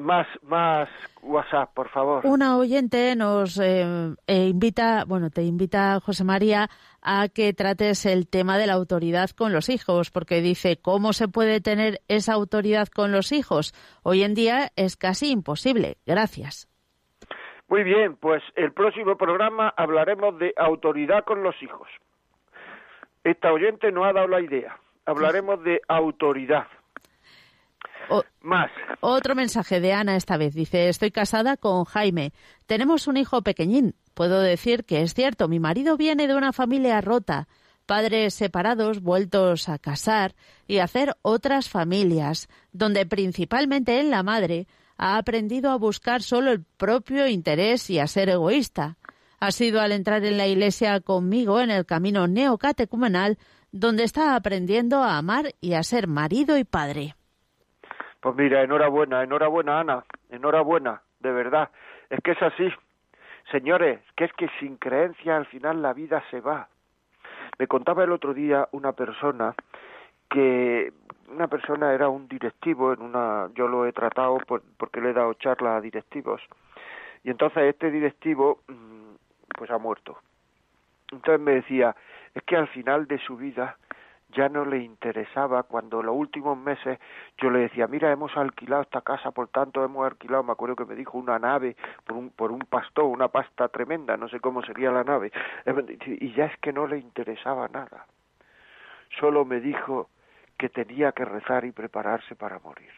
Más, 0.00 0.26
más 0.42 0.88
WhatsApp, 1.22 1.72
por 1.74 1.88
favor. 1.90 2.26
Una 2.26 2.56
oyente 2.56 3.14
nos 3.16 3.58
eh, 3.58 4.14
eh, 4.26 4.46
invita, 4.46 5.04
bueno, 5.06 5.30
te 5.30 5.42
invita, 5.42 6.00
José 6.00 6.24
María, 6.24 6.68
a 7.02 7.28
que 7.28 7.52
trates 7.52 8.06
el 8.06 8.28
tema 8.28 8.58
de 8.58 8.66
la 8.66 8.74
autoridad 8.74 9.30
con 9.30 9.52
los 9.52 9.68
hijos, 9.68 10.10
porque 10.10 10.40
dice, 10.40 10.80
¿cómo 10.80 11.12
se 11.12 11.28
puede 11.28 11.60
tener 11.60 12.00
esa 12.08 12.34
autoridad 12.34 12.88
con 12.88 13.12
los 13.12 13.32
hijos? 13.32 13.72
Hoy 14.02 14.22
en 14.22 14.34
día 14.34 14.70
es 14.76 14.96
casi 14.96 15.30
imposible. 15.30 15.96
Gracias. 16.06 16.68
Muy 17.68 17.84
bien, 17.84 18.16
pues 18.16 18.42
el 18.56 18.72
próximo 18.72 19.16
programa 19.16 19.72
hablaremos 19.76 20.38
de 20.38 20.52
autoridad 20.56 21.24
con 21.24 21.42
los 21.42 21.54
hijos. 21.62 21.88
Esta 23.22 23.52
oyente 23.52 23.92
no 23.92 24.04
ha 24.04 24.12
dado 24.12 24.26
la 24.26 24.40
idea. 24.40 24.76
Hablaremos 25.06 25.62
de 25.62 25.80
autoridad. 25.86 26.66
Más. 28.42 28.70
Otro 29.00 29.34
mensaje 29.34 29.80
de 29.80 29.92
Ana 29.92 30.16
esta 30.16 30.36
vez. 30.36 30.54
Dice, 30.54 30.88
estoy 30.88 31.10
casada 31.10 31.56
con 31.56 31.84
Jaime. 31.84 32.32
Tenemos 32.66 33.06
un 33.06 33.16
hijo 33.16 33.42
pequeñín. 33.42 33.94
Puedo 34.14 34.40
decir 34.40 34.84
que 34.84 35.02
es 35.02 35.14
cierto, 35.14 35.48
mi 35.48 35.60
marido 35.60 35.96
viene 35.96 36.26
de 36.26 36.34
una 36.34 36.52
familia 36.52 37.00
rota, 37.00 37.48
padres 37.86 38.34
separados, 38.34 39.00
vueltos 39.00 39.68
a 39.68 39.78
casar 39.78 40.34
y 40.66 40.78
hacer 40.78 41.16
otras 41.22 41.68
familias, 41.68 42.48
donde 42.72 43.06
principalmente 43.06 44.00
en 44.00 44.10
la 44.10 44.22
madre 44.22 44.66
ha 44.96 45.16
aprendido 45.16 45.70
a 45.70 45.76
buscar 45.76 46.22
solo 46.22 46.50
el 46.50 46.62
propio 46.62 47.26
interés 47.26 47.88
y 47.90 47.98
a 47.98 48.06
ser 48.06 48.28
egoísta. 48.28 48.98
Ha 49.38 49.52
sido 49.52 49.80
al 49.80 49.92
entrar 49.92 50.24
en 50.24 50.36
la 50.36 50.46
iglesia 50.46 51.00
conmigo 51.00 51.60
en 51.60 51.70
el 51.70 51.86
camino 51.86 52.26
neocatecumenal 52.26 53.38
donde 53.72 54.04
está 54.04 54.34
aprendiendo 54.34 55.02
a 55.02 55.16
amar 55.16 55.54
y 55.60 55.74
a 55.74 55.82
ser 55.82 56.06
marido 56.06 56.58
y 56.58 56.64
padre. 56.64 57.14
Pues 58.20 58.34
mira, 58.36 58.62
enhorabuena, 58.62 59.22
enhorabuena 59.22 59.80
Ana, 59.80 60.04
enhorabuena, 60.28 61.02
de 61.20 61.32
verdad. 61.32 61.70
Es 62.10 62.20
que 62.20 62.32
es 62.32 62.42
así. 62.42 62.70
Señores, 63.50 64.00
que 64.16 64.24
es 64.24 64.32
que 64.34 64.48
sin 64.60 64.76
creencia 64.76 65.36
al 65.36 65.46
final 65.46 65.82
la 65.82 65.92
vida 65.92 66.22
se 66.30 66.40
va. 66.40 66.68
Me 67.58 67.66
contaba 67.66 68.04
el 68.04 68.12
otro 68.12 68.34
día 68.34 68.68
una 68.72 68.92
persona 68.92 69.54
que 70.30 70.92
una 71.28 71.48
persona 71.48 71.92
era 71.92 72.08
un 72.08 72.28
directivo 72.28 72.92
en 72.92 73.02
una 73.02 73.50
yo 73.54 73.68
lo 73.68 73.86
he 73.86 73.92
tratado 73.92 74.38
porque 74.76 75.00
le 75.00 75.10
he 75.10 75.12
dado 75.12 75.34
charla 75.34 75.76
a 75.76 75.80
directivos 75.80 76.40
y 77.24 77.30
entonces 77.30 77.64
este 77.64 77.90
directivo 77.90 78.60
mm, 78.68 79.14
pues 79.56 79.70
ha 79.70 79.78
muerto 79.78 80.18
entonces 81.12 81.40
me 81.40 81.54
decía 81.54 81.94
es 82.34 82.42
que 82.44 82.56
al 82.56 82.68
final 82.68 83.06
de 83.06 83.18
su 83.18 83.36
vida 83.36 83.76
ya 84.32 84.48
no 84.48 84.64
le 84.64 84.78
interesaba 84.78 85.62
cuando 85.62 86.02
los 86.02 86.14
últimos 86.14 86.56
meses 86.56 86.98
yo 87.38 87.50
le 87.50 87.60
decía 87.60 87.86
mira 87.86 88.10
hemos 88.10 88.36
alquilado 88.36 88.82
esta 88.82 89.00
casa 89.00 89.30
por 89.30 89.48
tanto 89.48 89.84
hemos 89.84 90.06
alquilado 90.06 90.42
me 90.42 90.52
acuerdo 90.52 90.76
que 90.76 90.84
me 90.84 90.94
dijo 90.94 91.18
una 91.18 91.38
nave 91.38 91.76
por 92.04 92.16
un 92.16 92.30
por 92.30 92.52
un 92.52 92.60
pastor 92.60 93.04
una 93.04 93.28
pasta 93.28 93.68
tremenda 93.68 94.16
no 94.16 94.28
sé 94.28 94.40
cómo 94.40 94.62
sería 94.62 94.90
la 94.90 95.04
nave 95.04 95.32
y 96.06 96.32
ya 96.32 96.46
es 96.46 96.58
que 96.58 96.72
no 96.72 96.86
le 96.86 96.98
interesaba 96.98 97.68
nada 97.68 98.06
solo 99.18 99.44
me 99.44 99.60
dijo 99.60 100.08
que 100.60 100.68
tenía 100.68 101.12
que 101.12 101.24
rezar 101.24 101.64
y 101.64 101.72
prepararse 101.72 102.36
para 102.36 102.58
morir. 102.58 102.92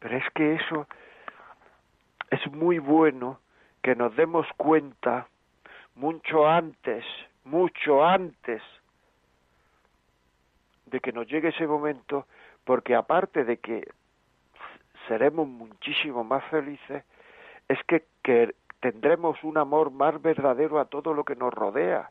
Pero 0.00 0.16
es 0.16 0.24
que 0.34 0.54
eso 0.54 0.88
es 2.30 2.52
muy 2.52 2.80
bueno 2.80 3.38
que 3.80 3.94
nos 3.94 4.14
demos 4.16 4.44
cuenta 4.56 5.28
mucho 5.94 6.48
antes, 6.48 7.04
mucho 7.44 8.04
antes 8.04 8.60
de 10.94 11.00
que 11.00 11.12
nos 11.12 11.26
llegue 11.26 11.48
ese 11.48 11.66
momento, 11.66 12.26
porque 12.62 12.94
aparte 12.94 13.44
de 13.44 13.56
que 13.56 13.82
seremos 15.08 15.48
muchísimo 15.48 16.22
más 16.22 16.44
felices, 16.44 17.02
es 17.68 17.78
que, 17.84 18.04
tendremos 18.78 19.42
un 19.42 19.58
amor 19.58 19.90
más 19.90 20.22
verdadero 20.22 20.78
a 20.78 20.84
todo 20.84 21.12
lo 21.14 21.24
que 21.24 21.34
nos 21.34 21.52
rodea. 21.52 22.10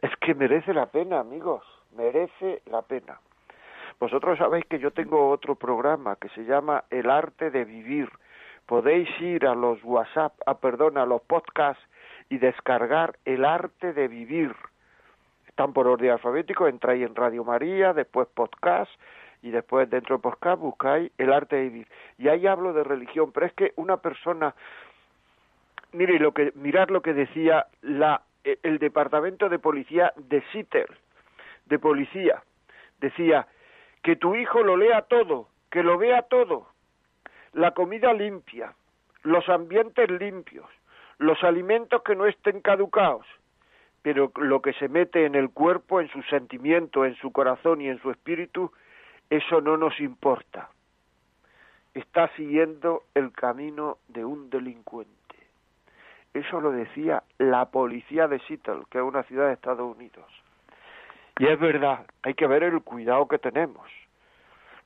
Es 0.00 0.16
que 0.16 0.34
merece 0.34 0.72
la 0.72 0.86
pena, 0.86 1.20
amigos, 1.20 1.62
merece 1.94 2.62
la 2.66 2.80
pena. 2.80 3.20
Vosotros 4.00 4.38
sabéis 4.38 4.64
que 4.64 4.78
yo 4.78 4.92
tengo 4.92 5.28
otro 5.28 5.56
programa 5.56 6.16
que 6.16 6.30
se 6.30 6.44
llama 6.44 6.84
El 6.88 7.10
arte 7.10 7.50
de 7.50 7.64
vivir. 7.64 8.08
Podéis 8.64 9.08
ir 9.20 9.46
a 9.46 9.54
los 9.54 9.82
WhatsApp, 9.84 10.32
a, 10.46 10.52
ah, 10.52 10.58
perdón, 10.58 10.96
a 10.96 11.04
los 11.04 11.20
podcasts 11.22 11.84
y 12.30 12.38
descargar 12.38 13.18
El 13.26 13.44
arte 13.44 13.92
de 13.92 14.08
vivir. 14.08 14.54
Están 15.56 15.72
por 15.72 15.86
orden 15.86 16.10
alfabético, 16.10 16.68
entráis 16.68 17.02
en 17.02 17.14
Radio 17.14 17.42
María, 17.42 17.94
después 17.94 18.28
podcast 18.28 18.90
y 19.40 19.50
después 19.50 19.88
dentro 19.88 20.16
de 20.16 20.22
podcast 20.22 20.60
buscáis 20.60 21.10
El 21.16 21.32
arte 21.32 21.56
de 21.56 21.62
vivir. 21.62 21.88
Y 22.18 22.28
ahí 22.28 22.46
hablo 22.46 22.74
de 22.74 22.84
religión, 22.84 23.32
pero 23.32 23.46
es 23.46 23.54
que 23.54 23.72
una 23.76 23.96
persona 23.96 24.54
mire 25.92 26.18
lo 26.18 26.34
que 26.34 26.52
mirar 26.56 26.90
lo 26.90 27.00
que 27.00 27.14
decía 27.14 27.68
la 27.80 28.20
eh, 28.44 28.58
el 28.64 28.78
departamento 28.78 29.48
de 29.48 29.58
policía 29.58 30.12
de 30.16 30.42
Sitter, 30.52 30.90
de 31.64 31.78
policía, 31.78 32.42
decía 33.00 33.46
que 34.02 34.14
tu 34.16 34.34
hijo 34.34 34.62
lo 34.62 34.76
lea 34.76 35.00
todo, 35.08 35.48
que 35.70 35.82
lo 35.82 35.96
vea 35.96 36.20
todo, 36.20 36.66
la 37.54 37.70
comida 37.70 38.12
limpia, 38.12 38.74
los 39.22 39.48
ambientes 39.48 40.10
limpios, 40.10 40.66
los 41.16 41.42
alimentos 41.42 42.02
que 42.02 42.14
no 42.14 42.26
estén 42.26 42.60
caducados, 42.60 43.24
pero 44.06 44.30
lo 44.36 44.62
que 44.62 44.72
se 44.74 44.88
mete 44.88 45.26
en 45.26 45.34
el 45.34 45.50
cuerpo, 45.50 46.00
en 46.00 46.06
su 46.06 46.22
sentimiento, 46.22 47.04
en 47.04 47.16
su 47.16 47.32
corazón 47.32 47.80
y 47.80 47.88
en 47.88 48.00
su 48.00 48.12
espíritu, 48.12 48.70
eso 49.30 49.60
no 49.60 49.76
nos 49.76 49.98
importa. 49.98 50.70
Está 51.92 52.28
siguiendo 52.36 53.02
el 53.16 53.32
camino 53.32 53.98
de 54.06 54.24
un 54.24 54.48
delincuente. 54.48 55.10
Eso 56.34 56.60
lo 56.60 56.70
decía 56.70 57.24
la 57.38 57.64
policía 57.72 58.28
de 58.28 58.38
Seattle, 58.46 58.84
que 58.90 58.98
es 58.98 59.04
una 59.04 59.24
ciudad 59.24 59.48
de 59.48 59.54
Estados 59.54 59.96
Unidos. 59.96 60.26
Y 61.40 61.48
es 61.48 61.58
verdad, 61.58 62.06
hay 62.22 62.34
que 62.34 62.46
ver 62.46 62.62
el 62.62 62.82
cuidado 62.82 63.26
que 63.26 63.38
tenemos. 63.38 63.90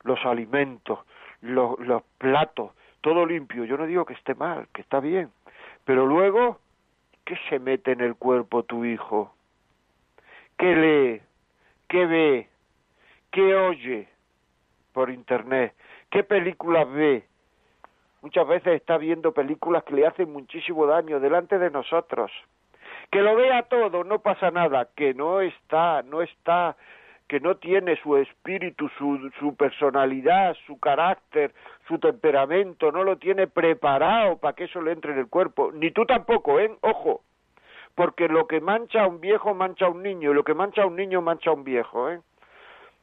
Los 0.03 0.25
alimentos, 0.25 0.99
los, 1.43 1.79
los 1.81 2.03
platos, 2.17 2.71
todo 3.03 3.27
limpio. 3.27 3.67
Yo 3.67 3.77
no 3.77 3.85
digo 3.85 4.07
que 4.07 4.15
esté 4.15 4.35
mal, 4.35 4.67
que 4.73 4.81
está 4.81 4.99
bien. 4.99 5.31
Pero 5.85 6.07
luego, 6.07 6.59
¿qué 7.25 7.37
se 7.49 7.59
mete 7.59 7.93
en 7.93 8.01
el 8.01 8.17
cuerpo 8.17 8.63
tu 8.63 8.85
hijo? 8.85 9.35
¿Qué 10.59 10.75
lee? 10.75 11.23
¿Qué 11.89 12.07
ve? 12.07 12.49
¿Qué 13.31 13.55
oye 13.55 14.09
por 14.93 15.11
internet? 15.11 15.75
¿Qué 16.11 16.23
películas 16.25 16.91
ve? 16.93 17.25
muchas 18.23 18.47
veces 18.47 18.75
está 18.75 18.99
viendo 18.99 19.33
películas 19.33 19.85
que 19.85 19.95
le 19.95 20.07
hacen 20.07 20.33
muchísimo 20.33 20.87
daño 20.87 21.21
delante 21.21 21.59
de 21.59 21.71
nosotros. 21.71 22.31
Que 23.11 23.23
lo 23.23 23.35
vea 23.35 23.63
todo, 23.65 24.05
no 24.05 24.21
pasa 24.21 24.51
nada, 24.51 24.89
que 24.95 25.15
no 25.15 25.41
está, 25.41 26.03
no 26.03 26.23
está, 26.23 26.77
que 27.31 27.39
no 27.39 27.55
tiene 27.55 27.95
su 28.03 28.17
espíritu, 28.17 28.89
su, 28.99 29.31
su 29.39 29.55
personalidad, 29.55 30.57
su 30.67 30.81
carácter, 30.81 31.55
su 31.87 31.97
temperamento, 32.01 32.91
no 32.91 33.05
lo 33.05 33.19
tiene 33.19 33.47
preparado 33.47 34.39
para 34.39 34.57
que 34.57 34.65
eso 34.65 34.83
le 34.83 34.91
entre 34.91 35.13
en 35.13 35.21
el 35.21 35.29
cuerpo. 35.29 35.71
Ni 35.73 35.93
tú 35.93 36.05
tampoco, 36.07 36.59
¿eh? 36.59 36.77
Ojo, 36.81 37.23
porque 37.95 38.27
lo 38.27 38.49
que 38.49 38.61
mancha 38.61 39.05
a 39.05 39.07
un 39.07 39.21
viejo 39.21 39.55
mancha 39.55 39.87
a 39.87 39.91
un 39.91 40.03
niño, 40.03 40.33
y 40.33 40.35
lo 40.35 40.43
que 40.43 40.55
mancha 40.55 40.83
a 40.83 40.87
un 40.87 40.97
niño 40.97 41.23
mancha 41.23 41.51
a 41.51 41.53
un 41.53 41.63
viejo, 41.63 42.11
¿eh? 42.11 42.21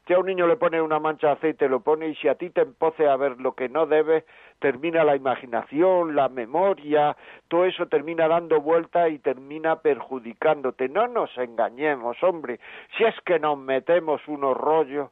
Si 0.07 0.13
a 0.13 0.19
un 0.19 0.25
niño 0.25 0.47
le 0.47 0.55
pone 0.55 0.81
una 0.81 0.99
mancha 0.99 1.27
de 1.27 1.33
aceite, 1.33 1.67
lo 1.67 1.81
pone, 1.81 2.07
y 2.07 2.15
si 2.15 2.29
a 2.29 2.35
ti 2.35 2.49
te 2.49 2.61
empoce 2.61 3.09
a 3.09 3.17
ver 3.17 3.41
lo 3.41 3.55
que 3.55 3.67
no 3.67 3.85
debes, 3.85 4.23
termina 4.59 5.03
la 5.03 5.17
imaginación, 5.17 6.15
la 6.15 6.29
memoria, 6.29 7.17
todo 7.49 7.65
eso 7.65 7.87
termina 7.87 8.29
dando 8.29 8.61
vuelta 8.61 9.09
y 9.09 9.19
termina 9.19 9.81
perjudicándote. 9.81 10.87
No 10.87 11.07
nos 11.07 11.37
engañemos, 11.37 12.23
hombre, 12.23 12.61
si 12.95 13.03
es 13.03 13.15
que 13.25 13.37
nos 13.37 13.57
metemos 13.57 14.25
unos 14.29 14.55
rollos. 14.55 15.09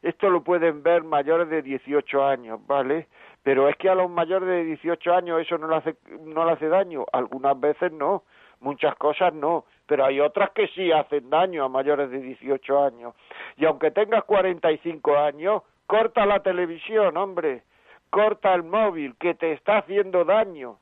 Esto 0.00 0.30
lo 0.30 0.42
pueden 0.42 0.82
ver 0.82 1.04
mayores 1.04 1.50
de 1.50 1.60
18 1.60 2.24
años, 2.26 2.60
¿vale? 2.66 3.08
Pero 3.42 3.68
es 3.68 3.76
que 3.76 3.90
a 3.90 3.94
los 3.94 4.08
mayores 4.08 4.48
de 4.48 4.64
18 4.64 5.14
años 5.14 5.42
eso 5.42 5.58
no 5.58 5.68
le 5.68 5.76
hace, 5.76 5.96
no 6.24 6.46
le 6.46 6.52
hace 6.52 6.68
daño. 6.68 7.04
Algunas 7.12 7.60
veces 7.60 7.92
no, 7.92 8.22
muchas 8.60 8.94
cosas 8.96 9.34
no 9.34 9.66
pero 9.86 10.04
hay 10.04 10.20
otras 10.20 10.50
que 10.50 10.68
sí 10.68 10.90
hacen 10.92 11.30
daño 11.30 11.64
a 11.64 11.68
mayores 11.68 12.10
de 12.10 12.20
18 12.20 12.84
años. 12.84 13.14
Y 13.56 13.64
aunque 13.64 13.90
tengas 13.90 14.24
45 14.24 15.16
años, 15.16 15.62
corta 15.86 16.26
la 16.26 16.40
televisión, 16.40 17.16
hombre, 17.16 17.62
corta 18.10 18.52
el 18.54 18.64
móvil, 18.64 19.16
que 19.16 19.34
te 19.34 19.52
está 19.52 19.78
haciendo 19.78 20.24
daño. 20.24 20.78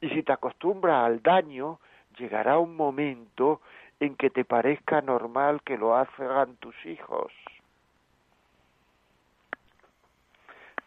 Y 0.00 0.08
si 0.10 0.22
te 0.22 0.32
acostumbras 0.32 1.04
al 1.04 1.22
daño, 1.22 1.78
llegará 2.18 2.58
un 2.58 2.76
momento 2.76 3.60
en 3.98 4.16
que 4.16 4.30
te 4.30 4.44
parezca 4.44 5.00
normal 5.00 5.62
que 5.62 5.76
lo 5.76 5.94
hagan 5.94 6.56
tus 6.56 6.74
hijos. 6.86 7.32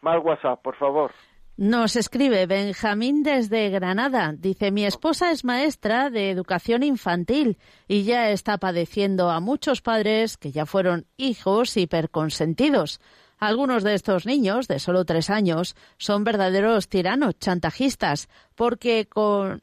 Más 0.01 0.21
WhatsApp, 0.23 0.61
por 0.61 0.75
favor. 0.75 1.11
Nos 1.55 1.95
escribe 1.95 2.47
Benjamín 2.47 3.21
desde 3.21 3.69
Granada. 3.69 4.33
Dice, 4.35 4.71
mi 4.71 4.85
esposa 4.85 5.31
es 5.31 5.43
maestra 5.43 6.09
de 6.09 6.31
educación 6.31 6.81
infantil 6.81 7.59
y 7.87 8.03
ya 8.03 8.31
está 8.31 8.57
padeciendo 8.57 9.29
a 9.29 9.39
muchos 9.39 9.81
padres 9.81 10.35
que 10.37 10.51
ya 10.51 10.65
fueron 10.65 11.05
hijos 11.15 11.77
hiperconsentidos. 11.77 12.99
Algunos 13.37 13.83
de 13.83 13.93
estos 13.93 14.25
niños, 14.25 14.67
de 14.67 14.79
solo 14.79 15.05
tres 15.05 15.29
años, 15.29 15.75
son 15.97 16.23
verdaderos 16.23 16.87
tiranos, 16.87 17.37
chantajistas, 17.37 18.29
porque 18.55 19.07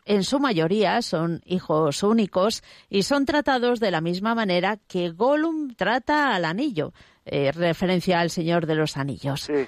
en 0.05 0.22
su 0.22 0.38
mayoría 0.38 1.03
son 1.03 1.41
hijos 1.45 2.05
únicos 2.05 2.62
y 2.88 3.03
son 3.03 3.24
tratados 3.24 3.80
de 3.80 3.91
la 3.91 4.01
misma 4.01 4.36
manera 4.36 4.76
que 4.76 5.11
Gollum 5.11 5.74
trata 5.74 6.36
al 6.36 6.45
anillo, 6.45 6.93
eh, 7.24 7.51
referencia 7.51 8.20
al 8.20 8.30
Señor 8.30 8.66
de 8.66 8.76
los 8.76 8.97
Anillos. 8.97 9.41
Sí. 9.41 9.66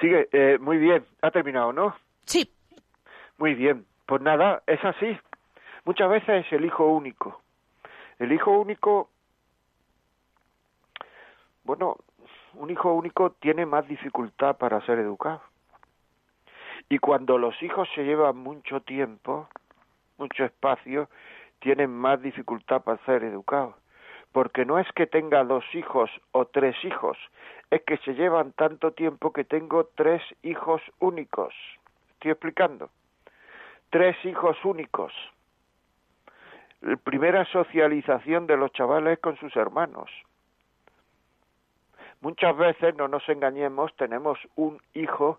Sigue, 0.00 0.28
eh, 0.32 0.58
muy 0.58 0.78
bien. 0.78 1.04
Ha 1.22 1.30
terminado, 1.30 1.72
¿no? 1.72 1.94
Sí. 2.24 2.50
Muy 3.38 3.54
bien. 3.54 3.84
Pues 4.06 4.22
nada, 4.22 4.62
es 4.66 4.82
así. 4.84 5.18
Muchas 5.84 6.08
veces 6.10 6.46
es 6.46 6.52
el 6.52 6.64
hijo 6.64 6.86
único. 6.86 7.40
El 8.18 8.32
hijo 8.32 8.50
único 8.50 9.10
bueno, 11.68 11.98
un 12.54 12.70
hijo 12.70 12.94
único 12.94 13.32
tiene 13.40 13.66
más 13.66 13.86
dificultad 13.86 14.56
para 14.56 14.80
ser 14.86 14.98
educado. 15.00 15.42
Y 16.88 16.98
cuando 16.98 17.36
los 17.36 17.62
hijos 17.62 17.86
se 17.94 18.04
llevan 18.04 18.38
mucho 18.38 18.80
tiempo, 18.80 19.50
mucho 20.16 20.46
espacio, 20.46 21.10
tienen 21.58 21.90
más 21.90 22.22
dificultad 22.22 22.80
para 22.80 23.04
ser 23.04 23.22
educados. 23.22 23.74
Porque 24.32 24.64
no 24.64 24.78
es 24.78 24.86
que 24.92 25.06
tenga 25.06 25.42
dos 25.44 25.64
hijos 25.74 26.10
o 26.32 26.44
tres 26.46 26.76
hijos, 26.84 27.16
es 27.70 27.82
que 27.82 27.96
se 27.98 28.14
llevan 28.14 28.52
tanto 28.52 28.92
tiempo 28.92 29.32
que 29.32 29.44
tengo 29.44 29.84
tres 29.94 30.22
hijos 30.42 30.82
únicos. 30.98 31.54
¿Estoy 32.12 32.32
explicando? 32.32 32.90
Tres 33.90 34.16
hijos 34.24 34.56
únicos. 34.64 35.12
La 36.80 36.96
primera 36.96 37.44
socialización 37.46 38.46
de 38.46 38.56
los 38.56 38.72
chavales 38.72 39.18
con 39.18 39.36
sus 39.38 39.56
hermanos 39.56 40.10
Muchas 42.20 42.56
veces, 42.56 42.96
no 42.96 43.06
nos 43.06 43.28
engañemos, 43.28 43.94
tenemos 43.96 44.38
un 44.56 44.80
hijo 44.92 45.38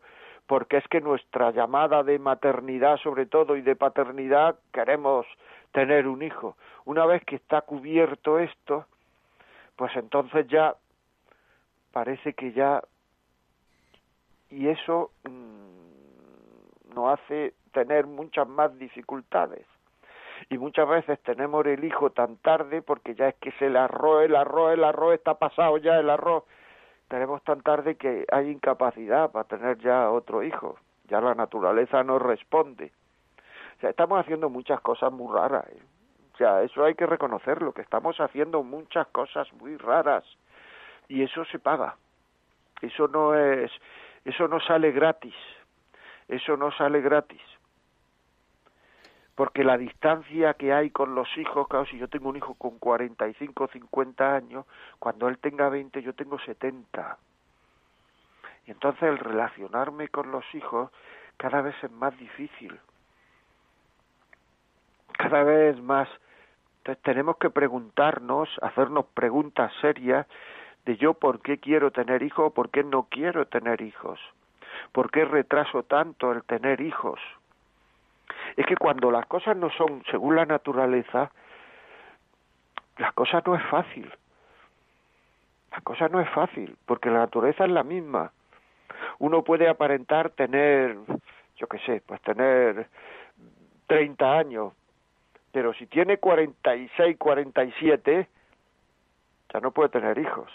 porque 0.49 0.77
es 0.77 0.87
que 0.87 0.99
nuestra 0.99 1.51
llamada 1.51 2.01
de 2.01 2.17
maternidad 2.17 2.97
sobre 2.97 3.27
todo 3.27 3.55
y 3.55 3.61
de 3.61 3.75
paternidad 3.75 4.55
queremos 4.73 5.27
tener 5.71 6.07
un 6.07 6.23
hijo. 6.23 6.57
Una 6.85 7.05
vez 7.05 7.23
que 7.23 7.35
está 7.35 7.61
cubierto 7.61 8.39
esto, 8.39 8.87
pues 9.75 9.95
entonces 9.95 10.47
ya 10.47 10.75
parece 11.91 12.33
que 12.33 12.51
ya 12.51 12.81
y 14.49 14.69
eso 14.69 15.11
mm, 15.29 16.95
nos 16.95 17.19
hace 17.19 17.53
tener 17.71 18.07
muchas 18.07 18.47
más 18.47 18.75
dificultades 18.79 19.67
y 20.49 20.57
muchas 20.57 20.89
veces 20.89 21.19
tenemos 21.19 21.63
el 21.67 21.83
hijo 21.83 22.09
tan 22.09 22.37
tarde 22.37 22.81
porque 22.81 23.13
ya 23.13 23.27
es 23.27 23.35
que 23.35 23.51
se 23.59 23.67
el 23.67 23.77
arroz, 23.77 24.23
el 24.23 24.35
arroz, 24.35 24.73
el 24.73 24.83
arroz 24.83 25.13
está 25.13 25.35
pasado 25.35 25.77
ya 25.77 25.99
el 25.99 26.09
arroz 26.09 26.43
tenemos 27.09 27.43
tan 27.43 27.61
tarde 27.61 27.95
que 27.95 28.25
hay 28.31 28.49
incapacidad 28.49 29.31
para 29.31 29.47
tener 29.47 29.77
ya 29.79 30.09
otro 30.09 30.43
hijo. 30.43 30.77
Ya 31.09 31.19
la 31.19 31.35
naturaleza 31.35 32.03
no 32.03 32.19
responde. 32.19 32.91
O 33.77 33.79
sea, 33.81 33.89
estamos 33.89 34.19
haciendo 34.19 34.49
muchas 34.49 34.79
cosas 34.81 35.11
muy 35.11 35.33
raras. 35.33 35.67
¿eh? 35.69 35.81
O 36.33 36.37
sea, 36.37 36.61
eso 36.61 36.85
hay 36.85 36.95
que 36.95 37.05
reconocerlo, 37.05 37.73
que 37.73 37.81
estamos 37.81 38.17
haciendo 38.19 38.63
muchas 38.63 39.07
cosas 39.07 39.51
muy 39.53 39.75
raras. 39.77 40.23
Y 41.07 41.23
eso 41.23 41.43
se 41.45 41.59
paga. 41.59 41.95
Eso 42.81 43.07
no 43.07 43.35
es, 43.35 43.71
eso 44.23 44.47
no 44.47 44.59
sale 44.61 44.91
gratis. 44.91 45.35
Eso 46.27 46.55
no 46.55 46.71
sale 46.71 47.01
gratis 47.01 47.41
porque 49.39 49.63
la 49.63 49.77
distancia 49.77 50.53
que 50.55 50.73
hay 50.73 50.89
con 50.89 51.15
los 51.15 51.29
hijos, 51.37 51.65
claro, 51.69 51.85
si 51.85 51.97
yo 51.97 52.09
tengo 52.09 52.27
un 52.27 52.35
hijo 52.35 52.55
con 52.55 52.77
45 52.77 53.63
o 53.63 53.67
50 53.69 54.35
años, 54.35 54.65
cuando 54.99 55.29
él 55.29 55.37
tenga 55.37 55.69
20 55.69 56.01
yo 56.01 56.13
tengo 56.13 56.37
70. 56.39 57.17
Y 58.67 58.71
entonces 58.71 59.03
el 59.03 59.17
relacionarme 59.17 60.09
con 60.09 60.29
los 60.29 60.43
hijos 60.53 60.91
cada 61.37 61.61
vez 61.61 61.73
es 61.81 61.89
más 61.89 62.17
difícil. 62.17 62.77
Cada 65.13 65.43
vez 65.43 65.81
más. 65.81 66.09
Entonces 66.79 67.01
tenemos 67.01 67.37
que 67.37 67.49
preguntarnos, 67.49 68.49
hacernos 68.61 69.05
preguntas 69.05 69.71
serias 69.79 70.27
de 70.83 70.97
yo 70.97 71.13
por 71.13 71.41
qué 71.41 71.59
quiero 71.59 71.91
tener 71.91 72.23
hijos 72.23 72.47
o 72.47 72.53
por 72.53 72.71
qué 72.71 72.83
no 72.83 73.03
quiero 73.09 73.47
tener 73.47 73.79
hijos. 73.79 74.19
¿Por 74.91 75.11
qué 75.11 75.23
retraso 75.23 75.83
tanto 75.83 76.33
el 76.33 76.43
tener 76.43 76.81
hijos? 76.81 77.21
Es 78.59 78.65
que 78.65 78.75
cuando 78.75 79.09
las 79.09 79.25
cosas 79.25 79.55
no 79.55 79.69
son 79.69 80.03
según 80.11 80.35
la 80.35 80.45
naturaleza, 80.45 81.31
la 82.97 83.13
cosa 83.13 83.41
no 83.45 83.55
es 83.55 83.63
fácil. 83.67 84.11
La 85.71 85.79
cosa 85.79 86.09
no 86.09 86.19
es 86.19 86.29
fácil, 86.31 86.75
porque 86.85 87.09
la 87.09 87.19
naturaleza 87.19 87.63
es 87.63 87.71
la 87.71 87.83
misma. 87.83 88.33
Uno 89.19 89.45
puede 89.45 89.69
aparentar 89.69 90.31
tener, 90.31 90.97
yo 91.55 91.67
qué 91.67 91.79
sé, 91.85 92.03
pues 92.05 92.21
tener 92.21 92.89
30 93.87 94.37
años, 94.37 94.73
pero 95.53 95.73
si 95.73 95.87
tiene 95.87 96.17
46, 96.17 97.15
47, 97.17 98.27
ya 99.53 99.59
no 99.61 99.71
puede 99.71 99.87
tener 99.87 100.17
hijos. 100.17 100.51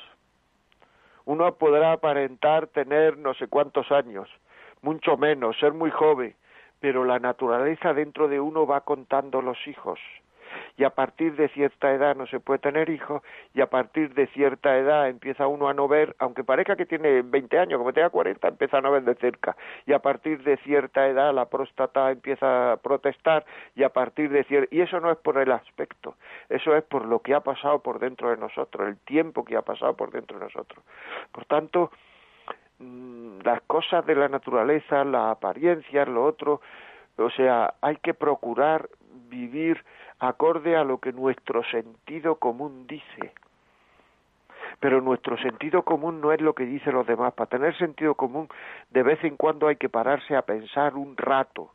Uno 1.24 1.54
podrá 1.54 1.92
aparentar 1.92 2.66
tener 2.66 3.16
no 3.16 3.32
sé 3.32 3.46
cuántos 3.46 3.90
años, 3.90 4.28
mucho 4.82 5.16
menos, 5.16 5.58
ser 5.58 5.72
muy 5.72 5.90
joven, 5.90 6.34
pero 6.84 7.06
la 7.06 7.18
naturaleza 7.18 7.94
dentro 7.94 8.28
de 8.28 8.38
uno 8.38 8.66
va 8.66 8.82
contando 8.82 9.40
los 9.40 9.56
hijos. 9.66 9.98
Y 10.76 10.84
a 10.84 10.90
partir 10.90 11.34
de 11.34 11.48
cierta 11.48 11.90
edad 11.94 12.14
no 12.14 12.26
se 12.26 12.40
puede 12.40 12.58
tener 12.58 12.90
hijos, 12.90 13.22
y 13.54 13.62
a 13.62 13.70
partir 13.70 14.12
de 14.12 14.26
cierta 14.26 14.76
edad 14.76 15.08
empieza 15.08 15.46
uno 15.46 15.66
a 15.68 15.72
no 15.72 15.88
ver, 15.88 16.14
aunque 16.18 16.44
parezca 16.44 16.76
que 16.76 16.84
tiene 16.84 17.22
20 17.22 17.58
años, 17.58 17.78
como 17.78 17.94
tenga 17.94 18.10
40, 18.10 18.48
empieza 18.48 18.76
a 18.76 18.80
no 18.82 18.92
ver 18.92 19.04
de 19.04 19.14
cerca. 19.14 19.56
Y 19.86 19.94
a 19.94 20.00
partir 20.00 20.42
de 20.42 20.58
cierta 20.58 21.08
edad 21.08 21.32
la 21.32 21.46
próstata 21.46 22.10
empieza 22.10 22.72
a 22.72 22.76
protestar, 22.76 23.46
y 23.74 23.82
a 23.82 23.88
partir 23.88 24.28
de 24.28 24.44
cierta. 24.44 24.68
Y 24.70 24.82
eso 24.82 25.00
no 25.00 25.10
es 25.10 25.16
por 25.16 25.38
el 25.38 25.52
aspecto, 25.52 26.16
eso 26.50 26.76
es 26.76 26.84
por 26.84 27.06
lo 27.06 27.20
que 27.20 27.32
ha 27.32 27.40
pasado 27.40 27.78
por 27.78 27.98
dentro 27.98 28.28
de 28.28 28.36
nosotros, 28.36 28.86
el 28.86 28.98
tiempo 28.98 29.42
que 29.42 29.56
ha 29.56 29.62
pasado 29.62 29.96
por 29.96 30.10
dentro 30.10 30.38
de 30.38 30.44
nosotros. 30.44 30.84
Por 31.32 31.46
tanto, 31.46 31.90
las 32.78 33.60
cosas 33.62 34.04
de 34.06 34.14
la 34.14 34.28
naturaleza, 34.28 35.04
la 35.04 35.30
apariencia, 35.30 36.04
lo 36.06 36.24
otro, 36.24 36.60
o 37.16 37.30
sea, 37.30 37.74
hay 37.80 37.96
que 37.96 38.14
procurar 38.14 38.88
vivir 39.28 39.84
acorde 40.18 40.76
a 40.76 40.84
lo 40.84 40.98
que 40.98 41.12
nuestro 41.12 41.62
sentido 41.64 42.36
común 42.36 42.86
dice. 42.86 43.32
Pero 44.80 45.00
nuestro 45.00 45.36
sentido 45.38 45.82
común 45.82 46.20
no 46.20 46.32
es 46.32 46.40
lo 46.40 46.54
que 46.54 46.64
dicen 46.64 46.94
los 46.94 47.06
demás. 47.06 47.32
Para 47.34 47.50
tener 47.50 47.76
sentido 47.78 48.14
común, 48.14 48.48
de 48.90 49.02
vez 49.02 49.22
en 49.22 49.36
cuando 49.36 49.68
hay 49.68 49.76
que 49.76 49.88
pararse 49.88 50.34
a 50.36 50.42
pensar 50.42 50.94
un 50.94 51.16
rato. 51.16 51.70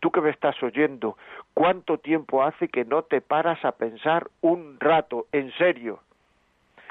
Tú 0.00 0.10
que 0.10 0.20
me 0.20 0.30
estás 0.30 0.60
oyendo, 0.62 1.16
¿cuánto 1.54 1.98
tiempo 1.98 2.42
hace 2.42 2.68
que 2.68 2.84
no 2.84 3.02
te 3.02 3.20
paras 3.20 3.64
a 3.64 3.72
pensar 3.72 4.28
un 4.40 4.78
rato, 4.78 5.26
en 5.32 5.52
serio, 5.52 6.00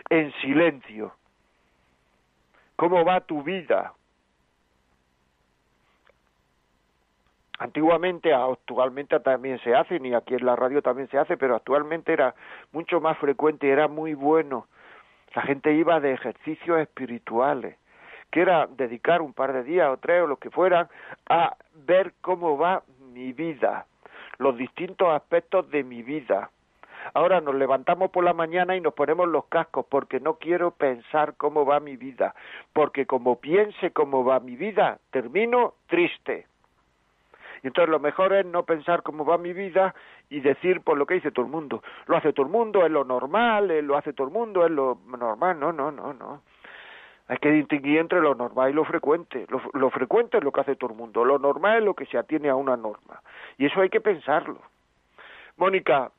en 0.10 0.32
silencio? 0.42 1.14
¿Cómo 2.80 3.04
va 3.04 3.20
tu 3.20 3.44
vida? 3.44 3.92
Antiguamente, 7.58 8.34
actualmente 8.34 9.20
también 9.20 9.60
se 9.60 9.76
hace, 9.76 10.00
y 10.02 10.14
aquí 10.14 10.36
en 10.36 10.46
la 10.46 10.56
radio 10.56 10.82
también 10.82 11.10
se 11.10 11.18
hace, 11.18 11.36
pero 11.36 11.58
actualmente 11.58 12.14
era 12.14 12.34
mucho 12.72 13.02
más 13.02 13.18
frecuente, 13.18 13.70
era 13.70 13.90
muy 13.90 14.14
bueno. 14.14 14.68
La 15.36 15.42
gente 15.42 15.74
iba 15.74 16.00
de 16.00 16.14
ejercicios 16.14 16.80
espirituales, 16.80 17.76
que 18.32 18.40
era 18.40 18.66
dedicar 18.68 19.22
un 19.22 19.34
par 19.34 19.52
de 19.52 19.64
días 19.64 19.90
o 19.90 19.98
tres 19.98 20.24
o 20.24 20.28
lo 20.28 20.38
que 20.38 20.50
fueran 20.50 20.88
a 21.28 21.58
ver 21.86 22.14
cómo 22.22 22.58
va 22.58 22.84
mi 23.12 23.34
vida, 23.34 23.88
los 24.38 24.56
distintos 24.56 25.10
aspectos 25.10 25.70
de 25.70 25.84
mi 25.84 26.02
vida. 26.02 26.50
Ahora 27.14 27.42
nos 27.42 27.56
levantamos 27.56 28.12
por 28.12 28.24
la 28.24 28.34
mañana 28.34 28.76
y 28.76 28.82
nos 28.82 28.94
ponemos 28.94 29.28
los 29.28 29.46
cascos 29.46 29.86
porque 29.90 30.20
no 30.20 30.36
quiero 30.36 30.72
pensar 30.72 31.36
cómo 31.38 31.66
va 31.66 31.80
mi 31.80 31.98
vida, 31.98 32.36
porque 32.74 33.06
como 33.06 33.40
piense 33.40 33.92
cómo 33.92 34.24
va 34.24 34.40
mi 34.40 34.56
vida, 34.56 35.00
termino 35.12 35.76
triste. 35.88 36.48
Y 37.64 37.68
entonces 37.68 37.90
lo 37.90 38.00
mejor 38.00 38.34
es 38.34 38.46
no 38.46 38.64
pensar 38.64 39.04
cómo 39.04 39.26
va 39.26 39.38
mi 39.38 39.54
vida 39.54 39.94
y 40.30 40.40
decir 40.40 40.82
por 40.82 40.98
lo 40.98 41.06
que 41.06 41.16
dice 41.16 41.32
todo 41.32 41.46
el 41.46 41.52
mundo. 41.52 41.84
Lo 42.08 42.16
hace 42.18 42.32
todo 42.34 42.46
el 42.46 42.52
mundo, 42.52 42.86
es 42.86 42.92
lo 42.92 43.04
normal, 43.04 43.68
lo 43.86 43.98
hace 43.98 44.14
todo 44.14 44.28
el 44.28 44.34
mundo, 44.34 44.66
es 44.66 44.72
lo 44.72 44.98
normal. 45.08 45.60
No, 45.60 45.74
no, 45.74 45.92
no, 45.92 46.14
no. 46.14 46.42
Hay 47.28 47.38
que 47.38 47.52
distinguir 47.52 48.00
entre 48.00 48.22
lo 48.22 48.34
normal 48.34 48.72
y 48.72 48.74
lo 48.74 48.86
frecuente. 48.86 49.46
Lo, 49.50 49.62
lo 49.74 49.90
frecuente 49.90 50.38
es 50.38 50.44
lo 50.44 50.52
que 50.52 50.62
hace 50.62 50.76
todo 50.76 50.92
el 50.92 50.98
mundo. 50.98 51.26
Lo 51.26 51.38
normal 51.38 51.80
es 51.80 51.84
lo 51.84 51.94
que 51.94 52.06
se 52.06 52.18
atiene 52.18 52.50
a 52.50 52.56
una 52.56 52.78
norma. 52.78 53.22
Y 53.58 53.66
eso 53.66 53.82
hay 53.82 53.90
que 53.90 54.02
pensarlo. 54.02 54.62
Mónica, 55.58 56.12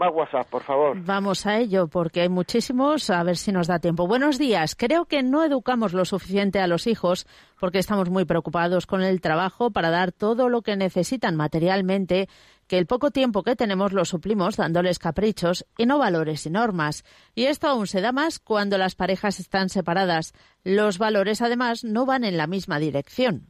más 0.00 0.12
WhatsApp, 0.14 0.48
por 0.48 0.62
favor. 0.62 0.96
Vamos 1.04 1.46
a 1.46 1.58
ello, 1.58 1.86
porque 1.86 2.22
hay 2.22 2.30
muchísimos, 2.30 3.10
a 3.10 3.22
ver 3.22 3.36
si 3.36 3.52
nos 3.52 3.66
da 3.66 3.78
tiempo. 3.78 4.06
Buenos 4.06 4.38
días. 4.38 4.74
Creo 4.74 5.04
que 5.04 5.22
no 5.22 5.44
educamos 5.44 5.92
lo 5.92 6.06
suficiente 6.06 6.58
a 6.58 6.66
los 6.66 6.86
hijos 6.86 7.26
porque 7.60 7.78
estamos 7.78 8.08
muy 8.08 8.24
preocupados 8.24 8.86
con 8.86 9.02
el 9.02 9.20
trabajo 9.20 9.70
para 9.70 9.90
dar 9.90 10.10
todo 10.10 10.48
lo 10.48 10.62
que 10.62 10.74
necesitan 10.74 11.36
materialmente, 11.36 12.28
que 12.66 12.78
el 12.78 12.86
poco 12.86 13.10
tiempo 13.10 13.42
que 13.42 13.56
tenemos 13.56 13.92
lo 13.92 14.06
suplimos 14.06 14.56
dándoles 14.56 14.98
caprichos 14.98 15.66
y 15.76 15.84
no 15.84 15.98
valores 15.98 16.46
y 16.46 16.50
normas. 16.50 17.04
Y 17.34 17.44
esto 17.44 17.68
aún 17.68 17.86
se 17.86 18.00
da 18.00 18.10
más 18.10 18.38
cuando 18.38 18.78
las 18.78 18.94
parejas 18.94 19.38
están 19.38 19.68
separadas. 19.68 20.32
Los 20.64 20.96
valores, 20.96 21.42
además, 21.42 21.84
no 21.84 22.06
van 22.06 22.24
en 22.24 22.38
la 22.38 22.46
misma 22.46 22.78
dirección. 22.78 23.48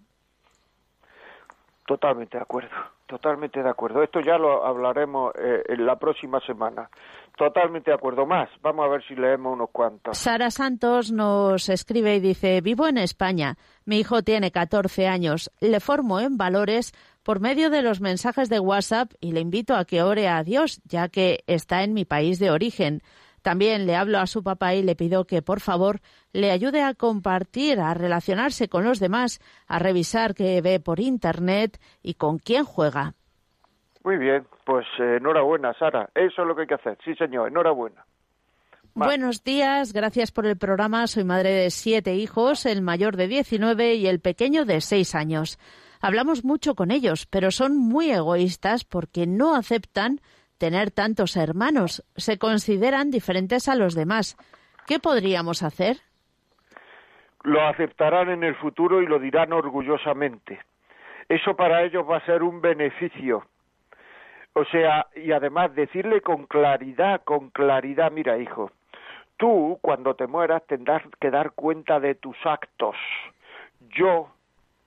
Totalmente 1.86 2.38
de 2.38 2.42
acuerdo, 2.42 2.70
totalmente 3.11 3.61
de 3.61 3.68
acuerdo. 3.68 4.04
Esto 4.04 4.20
ya 4.20 4.38
lo 4.38 4.64
hablaremos 4.64 5.34
eh, 5.34 5.64
en 5.68 5.84
la 5.84 5.96
próxima 5.96 6.38
semana. 6.46 6.88
Totalmente 7.36 7.90
de 7.90 7.96
acuerdo. 7.96 8.24
Más, 8.24 8.48
vamos 8.62 8.86
a 8.86 8.88
ver 8.88 9.02
si 9.08 9.16
leemos 9.16 9.52
unos 9.52 9.70
cuantos. 9.70 10.16
Sara 10.16 10.50
Santos 10.52 11.11
nos 11.11 11.68
escribe 11.68 12.14
y 12.14 12.20
dice, 12.20 12.61
vivo 12.61 12.86
en 12.86 12.98
España, 12.98 13.56
mi 13.84 13.98
hijo 13.98 14.22
tiene 14.22 14.52
14 14.52 15.08
años, 15.08 15.50
le 15.61 15.80
formo 15.80 16.20
en 16.20 16.36
valores 16.36 16.92
por 17.24 17.40
medio 17.40 17.68
de 17.68 17.82
los 17.82 18.00
mensajes 18.00 18.48
de 18.48 18.61
WhatsApp 18.61 19.11
y 19.20 19.32
le 19.32 19.40
invito 19.40 19.74
a 19.74 19.84
que 19.84 20.02
ore 20.02 20.28
a 20.28 20.44
Dios, 20.44 20.80
ya 20.84 21.08
que 21.08 21.42
está 21.48 21.82
en 21.82 21.92
mi 21.92 22.04
país 22.04 22.38
de 22.38 22.52
origen. 22.52 23.02
También 23.43 23.86
le 23.86 23.97
hablo 23.97 24.18
a 24.18 24.26
su 24.26 24.43
papá 24.43 24.74
y 24.74 24.82
le 24.82 24.97
pido 24.97 25.24
que, 25.24 25.43
por 25.43 25.61
favor, 25.61 26.01
le 26.32 26.51
ayude 26.51 26.82
a 26.82 26.95
compartir, 26.95 27.80
a 27.80 27.95
relacionarse 27.95 28.68
con 28.68 28.84
los 28.84 29.01
demás, 29.01 29.41
a 29.66 29.78
revisar 29.78 30.34
qué 30.34 30.61
ve 30.61 30.80
por 30.80 31.01
Internet 31.01 31.80
y 32.03 32.14
con 32.14 32.38
quién 32.38 32.64
juega. 32.64 33.14
Muy 34.05 34.16
bien, 34.16 34.47
pues 34.64 34.86
eh, 34.99 35.16
enhorabuena, 35.18 35.74
Sara. 35.74 36.09
Eso 36.14 36.43
es 36.43 36.49
lo 36.49 36.55
que 36.55 36.62
hay 36.62 36.68
que 36.68 36.74
hacer. 36.74 36.99
Sí, 37.05 37.14
señor, 37.14 37.49
enhorabuena. 37.49 38.05
Buenos 38.95 39.45
días, 39.45 39.93
gracias 39.93 40.32
por 40.32 40.47
el 40.47 40.57
programa. 40.57 41.07
Soy 41.07 41.24
madre 41.24 41.51
de 41.51 41.70
siete 41.70 42.16
hijos, 42.16 42.66
el 42.66 42.82
mayor 42.82 43.16
de 43.16 43.28
19 43.28 43.95
y 43.95 44.07
el 44.07 44.20
pequeño 44.20 44.64
de 44.64 44.80
seis 44.80 45.14
años. 45.14 45.59
Hablamos 46.01 46.45
mucho 46.45 46.74
con 46.74 46.91
ellos, 46.91 47.26
pero 47.26 47.51
son 47.51 47.76
muy 47.76 48.11
egoístas 48.11 48.84
porque 48.84 49.26
no 49.26 49.55
aceptan 49.55 50.20
tener 50.61 50.90
tantos 50.92 51.36
hermanos. 51.36 52.04
Se 52.16 52.38
consideran 52.38 53.11
diferentes 53.11 53.66
a 53.66 53.74
los 53.74 53.94
demás. 53.94 54.36
¿Qué 54.86 55.00
podríamos 55.00 55.62
hacer? 55.62 55.96
Lo 57.42 57.66
aceptarán 57.66 58.28
en 58.28 58.44
el 58.44 58.54
futuro 58.54 59.00
y 59.02 59.06
lo 59.06 59.18
dirán 59.18 59.52
orgullosamente. 59.52 60.61
Eso 61.28 61.56
para 61.56 61.82
ellos 61.82 62.04
va 62.08 62.18
a 62.18 62.26
ser 62.26 62.42
un 62.42 62.61
beneficio. 62.61 63.46
O 64.52 64.64
sea, 64.66 65.06
y 65.16 65.32
además 65.32 65.74
decirle 65.74 66.20
con 66.20 66.44
claridad, 66.46 67.22
con 67.24 67.50
claridad, 67.50 68.12
mira 68.12 68.36
hijo, 68.36 68.70
tú 69.38 69.78
cuando 69.80 70.14
te 70.14 70.26
mueras 70.26 70.62
tendrás 70.66 71.02
que 71.20 71.30
dar 71.30 71.52
cuenta 71.52 72.00
de 72.00 72.16
tus 72.16 72.36
actos. 72.44 72.96
Yo 73.96 74.28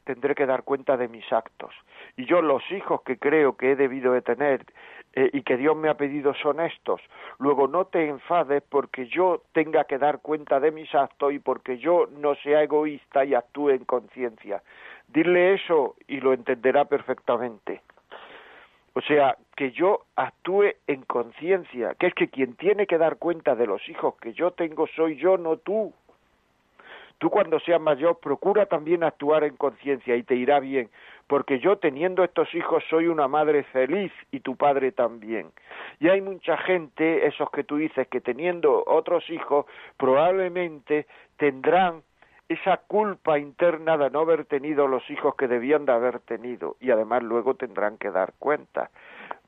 tendré 0.03 0.35
que 0.35 0.45
dar 0.45 0.63
cuenta 0.63 0.97
de 0.97 1.07
mis 1.07 1.31
actos. 1.31 1.73
Y 2.17 2.25
yo 2.25 2.41
los 2.41 2.61
hijos 2.71 3.01
que 3.03 3.17
creo 3.17 3.57
que 3.57 3.71
he 3.71 3.75
debido 3.75 4.13
de 4.13 4.21
tener 4.21 4.65
eh, 5.15 5.29
y 5.31 5.43
que 5.43 5.57
Dios 5.57 5.75
me 5.75 5.89
ha 5.89 5.95
pedido 5.95 6.33
son 6.33 6.59
estos. 6.59 7.01
Luego 7.37 7.67
no 7.67 7.85
te 7.85 8.07
enfades 8.07 8.63
porque 8.67 9.05
yo 9.07 9.43
tenga 9.51 9.83
que 9.83 9.97
dar 9.99 10.19
cuenta 10.19 10.59
de 10.59 10.71
mis 10.71 10.93
actos 10.95 11.33
y 11.33 11.39
porque 11.39 11.77
yo 11.77 12.07
no 12.17 12.35
sea 12.35 12.63
egoísta 12.63 13.23
y 13.23 13.35
actúe 13.35 13.69
en 13.69 13.85
conciencia. 13.85 14.63
Dile 15.07 15.53
eso 15.53 15.95
y 16.07 16.19
lo 16.19 16.33
entenderá 16.33 16.85
perfectamente. 16.85 17.81
O 18.95 19.01
sea, 19.01 19.37
que 19.55 19.71
yo 19.71 20.01
actúe 20.15 20.73
en 20.87 21.01
conciencia, 21.03 21.95
que 21.95 22.07
es 22.07 22.13
que 22.13 22.29
quien 22.29 22.55
tiene 22.55 22.87
que 22.87 22.97
dar 22.97 23.17
cuenta 23.17 23.55
de 23.55 23.67
los 23.67 23.87
hijos 23.89 24.15
que 24.15 24.33
yo 24.33 24.51
tengo 24.51 24.87
soy 24.87 25.17
yo, 25.17 25.37
no 25.37 25.57
tú. 25.57 25.93
Tú 27.17 27.29
cuando 27.29 27.59
seas 27.59 27.79
mayor 27.79 28.19
procura 28.19 28.65
también 28.65 29.03
actuar 29.03 29.43
en 29.43 29.55
conciencia 29.55 30.15
y 30.15 30.23
te 30.23 30.35
irá 30.35 30.59
bien, 30.59 30.89
porque 31.27 31.59
yo 31.59 31.77
teniendo 31.77 32.23
estos 32.23 32.53
hijos 32.53 32.83
soy 32.89 33.07
una 33.07 33.27
madre 33.27 33.63
feliz 33.63 34.11
y 34.31 34.41
tu 34.41 34.55
padre 34.55 34.91
también. 34.91 35.51
Y 35.99 36.09
hay 36.09 36.21
mucha 36.21 36.57
gente, 36.57 37.25
esos 37.27 37.49
que 37.51 37.63
tú 37.63 37.77
dices, 37.77 38.07
que 38.07 38.21
teniendo 38.21 38.83
otros 38.85 39.29
hijos 39.29 39.65
probablemente 39.97 41.07
tendrán 41.37 42.01
esa 42.49 42.77
culpa 42.77 43.39
interna 43.39 43.97
de 43.97 44.09
no 44.09 44.19
haber 44.19 44.45
tenido 44.45 44.87
los 44.87 45.09
hijos 45.09 45.35
que 45.35 45.47
debían 45.47 45.85
de 45.85 45.93
haber 45.93 46.19
tenido 46.19 46.75
y 46.79 46.91
además 46.91 47.23
luego 47.23 47.55
tendrán 47.55 47.97
que 47.97 48.11
dar 48.11 48.33
cuenta. 48.37 48.91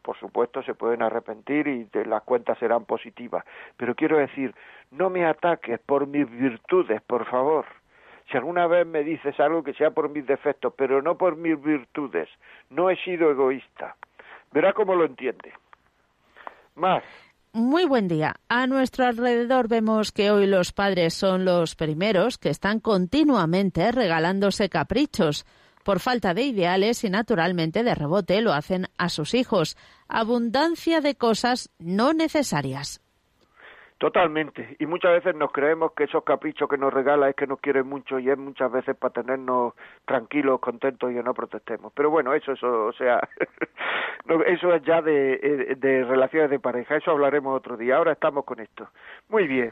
Por 0.01 0.17
supuesto 0.17 0.63
se 0.63 0.76
pueden 0.76 1.01
arrepentir 1.01 1.67
y 1.67 1.89
las 2.05 2.23
cuentas 2.23 2.57
serán 2.59 2.86
positivas, 2.86 3.43
pero 3.76 3.95
quiero 3.95 4.17
decir, 4.17 4.55
no 4.91 5.09
me 5.09 5.26
ataques 5.26 5.80
por 5.80 6.07
mis 6.07 6.30
virtudes, 6.30 7.01
por 7.01 7.26
favor 7.26 7.65
si 8.30 8.38
alguna 8.38 8.67
vez 8.67 8.88
me 8.88 9.03
dices 9.03 9.39
algo 9.39 9.63
que 9.63 9.73
sea 9.73 9.91
por 9.91 10.09
mis 10.09 10.26
defectos, 10.26 10.73
pero 10.78 11.01
no 11.01 11.17
por 11.17 11.36
mis 11.36 11.61
virtudes, 11.61 12.28
no 12.69 12.89
he 12.89 12.95
sido 13.03 13.30
egoísta. 13.30 13.95
Verá 14.51 14.73
cómo 14.73 14.95
lo 14.95 15.05
entiende. 15.05 15.53
Más. 16.76 17.03
Muy 17.53 17.86
buen 17.86 18.07
día. 18.07 18.36
A 18.49 18.67
nuestro 18.67 19.05
alrededor 19.05 19.69
vemos 19.69 20.11
que 20.11 20.32
hoy 20.32 20.45
los 20.45 20.73
padres 20.73 21.13
son 21.13 21.45
los 21.45 21.76
primeros 21.76 22.38
que 22.38 22.49
están 22.49 22.80
continuamente 22.80 23.91
regalándose 23.91 24.69
caprichos 24.69 25.45
por 25.86 25.99
falta 25.99 26.34
de 26.34 26.41
ideales 26.41 27.03
y 27.03 27.09
naturalmente 27.09 27.84
de 27.84 27.95
rebote 27.95 28.41
lo 28.41 28.53
hacen 28.53 28.88
a 28.97 29.07
sus 29.07 29.36
hijos. 29.36 29.78
Abundancia 30.07 30.99
de 30.99 31.15
cosas 31.15 31.69
no 31.78 32.13
necesarias. 32.13 33.05
Totalmente. 33.98 34.76
Y 34.80 34.86
muchas 34.88 35.12
veces 35.14 35.36
nos 35.36 35.54
creemos 35.54 35.93
que 35.93 36.04
esos 36.04 36.24
caprichos 36.26 36.68
que 36.68 36.78
nos 36.78 36.93
regala 36.93 37.30
es 37.30 37.36
que 37.36 37.48
nos 37.48 37.62
quiere 37.62 37.82
mucho 37.82 38.20
y 38.20 38.30
es 38.30 38.38
muchas 38.38 38.70
veces 38.70 38.96
para 38.98 39.14
tenernos 39.14 39.74
tranquilos, 40.06 40.60
contentos 40.60 41.12
y 41.12 41.16
no 41.16 41.34
protestemos. 41.34 41.93
Pero 41.96 42.10
bueno, 42.10 42.34
eso, 42.34 42.52
eso, 42.52 42.88
o 42.88 42.93
sea, 42.93 43.22
eso 44.48 44.74
es 44.74 44.84
ya 44.84 45.02
de, 45.02 45.36
eh, 45.36 45.76
de 45.78 46.04
relaciones 46.04 46.50
de 46.50 46.60
pareja. 46.60 46.98
Eso 46.98 47.12
hablaremos 47.12 47.56
otro 47.56 47.78
día. 47.78 47.96
Ahora 47.96 48.12
estamos 48.12 48.43
con 48.43 48.60
esto. 48.60 48.89
Muy 49.30 49.48
bien. 49.48 49.72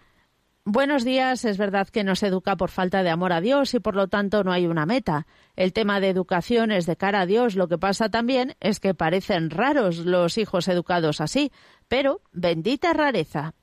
Buenos 0.65 1.03
días. 1.03 1.43
Es 1.43 1.57
verdad 1.57 1.89
que 1.89 2.05
nos 2.05 2.23
educa 2.23 2.55
por 2.55 2.69
falta 2.69 3.03
de 3.03 3.09
amor 3.09 3.33
a 3.33 3.41
Dios 3.41 3.73
y 3.73 3.81
por 3.81 3.97
lo 3.97 4.07
tanto 4.07 4.45
no 4.45 4.53
hay 4.53 4.67
una 4.67 4.85
meta. 4.85 5.27
El 5.57 5.73
tema 5.73 5.99
de 5.99 6.07
educación 6.07 6.71
es 6.71 6.85
de 6.85 6.95
cara 6.95 7.19
a 7.19 7.25
Dios. 7.25 7.57
Lo 7.57 7.67
que 7.67 7.77
pasa 7.77 8.07
también 8.07 8.53
es 8.61 8.79
que 8.79 8.93
parecen 8.93 9.49
raros 9.49 10.05
los 10.05 10.37
hijos 10.37 10.69
educados 10.69 11.19
así. 11.19 11.51
Pero 11.89 12.21
bendita 12.31 12.93
rareza 12.93 13.53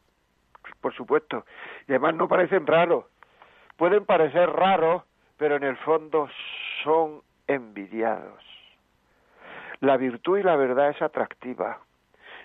por 0.80 0.94
supuesto. 0.94 1.44
Y 1.86 1.92
además 1.92 2.14
no 2.14 2.28
parecen 2.28 2.66
raros. 2.66 3.04
Pueden 3.76 4.04
parecer 4.04 4.50
raros, 4.50 5.02
pero 5.36 5.56
en 5.56 5.62
el 5.62 5.76
fondo 5.78 6.28
son 6.84 7.22
envidiados. 7.46 8.44
La 9.80 9.96
virtud 9.96 10.38
y 10.38 10.42
la 10.42 10.56
verdad 10.56 10.90
es 10.90 11.00
atractiva. 11.00 11.78